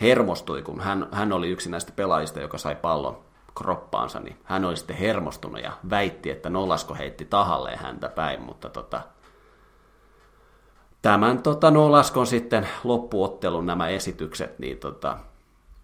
[0.00, 3.24] hermostui, kun hän, hän oli yksi näistä pelaajista, joka sai pallon
[3.58, 8.68] kroppaansa, niin hän oli sitten hermostunut ja väitti, että Nolasko heitti tahalleen häntä päin, mutta
[8.68, 9.00] tota,
[11.06, 15.18] tämän tota, Nolaskon sitten loppuottelun nämä esitykset, niin tota,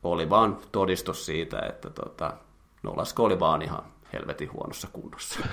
[0.02, 2.32] oli vaan todistus siitä, että tota,
[2.82, 5.40] Nolasko oli vaan ihan helvetin huonossa kunnossa.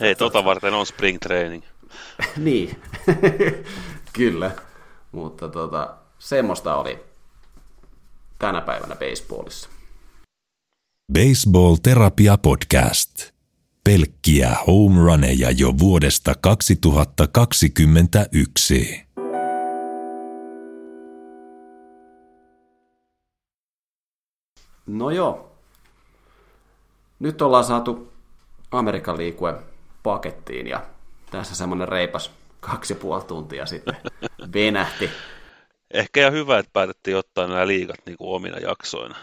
[0.00, 1.64] Hei, tota varten on spring training.
[2.36, 2.82] niin,
[4.18, 4.50] kyllä.
[5.12, 7.04] Mutta tota, semmoista oli
[8.38, 9.68] tänä päivänä baseballissa.
[11.12, 13.39] Baseball Terapia Podcast.
[13.84, 19.02] Pelkkiä home runeja jo vuodesta 2021.
[24.86, 25.52] No joo.
[27.18, 28.12] Nyt ollaan saatu
[28.70, 29.54] Amerikan liikue
[30.02, 30.86] pakettiin ja
[31.30, 33.96] tässä semmoinen reipas kaksi ja puoli tuntia sitten
[34.54, 35.10] venähti.
[35.94, 39.16] Ehkä ja hyvä, että päätettiin ottaa nämä liikat niin kuin omina jaksoina.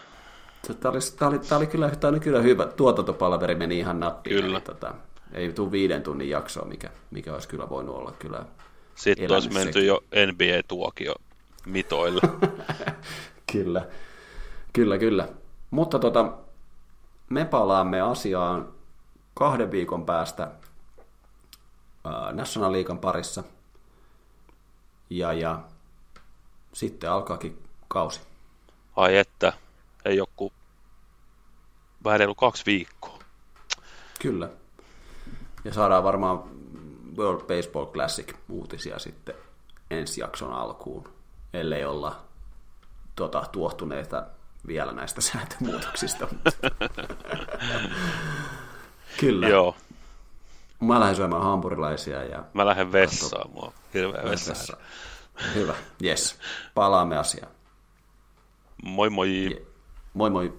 [0.74, 2.66] Tämä oli, tämä oli, tämä oli, kyllä, tämä oli kyllä hyvä.
[2.66, 4.42] Tuotantopalveri meni ihan nappiin.
[4.42, 4.56] Kyllä.
[4.56, 4.94] Eli, tota,
[5.32, 8.44] ei tule viiden tunnin jaksoa, mikä, mikä olisi kyllä voinut olla kyllä
[8.94, 11.14] Sitten olisi menty jo NBA-tuokio
[11.66, 12.20] mitoille.
[13.52, 13.86] kyllä,
[14.72, 15.28] kyllä, kyllä.
[15.70, 16.32] Mutta tota,
[17.28, 18.68] me palaamme asiaan
[19.34, 20.50] kahden viikon päästä
[22.32, 23.44] National Leaguean parissa.
[25.10, 25.58] Ja, ja
[26.72, 28.20] sitten alkaakin kausi.
[28.96, 29.52] Ai että,
[30.04, 30.52] ei joku
[32.04, 33.18] vähän reilu kaksi viikkoa.
[34.22, 34.48] Kyllä.
[35.64, 36.42] Ja saadaan varmaan
[37.16, 39.34] World Baseball Classic uutisia sitten
[39.90, 41.08] ensi jakson alkuun,
[41.52, 42.16] ellei olla
[43.16, 44.26] tota, tuohtuneita
[44.66, 46.28] vielä näistä sääntömuutoksista.
[49.20, 49.48] Kyllä.
[49.48, 49.76] Joo.
[50.80, 52.44] Mä lähden syömään hampurilaisia ja...
[52.54, 54.52] Mä lähden vessaan, mua hirveä vessa.
[54.52, 54.76] Vessa.
[55.54, 56.38] Hyvä, yes.
[56.74, 57.52] Palaamme asiaan.
[58.84, 59.66] Moi moi.
[60.14, 60.52] Moi moi.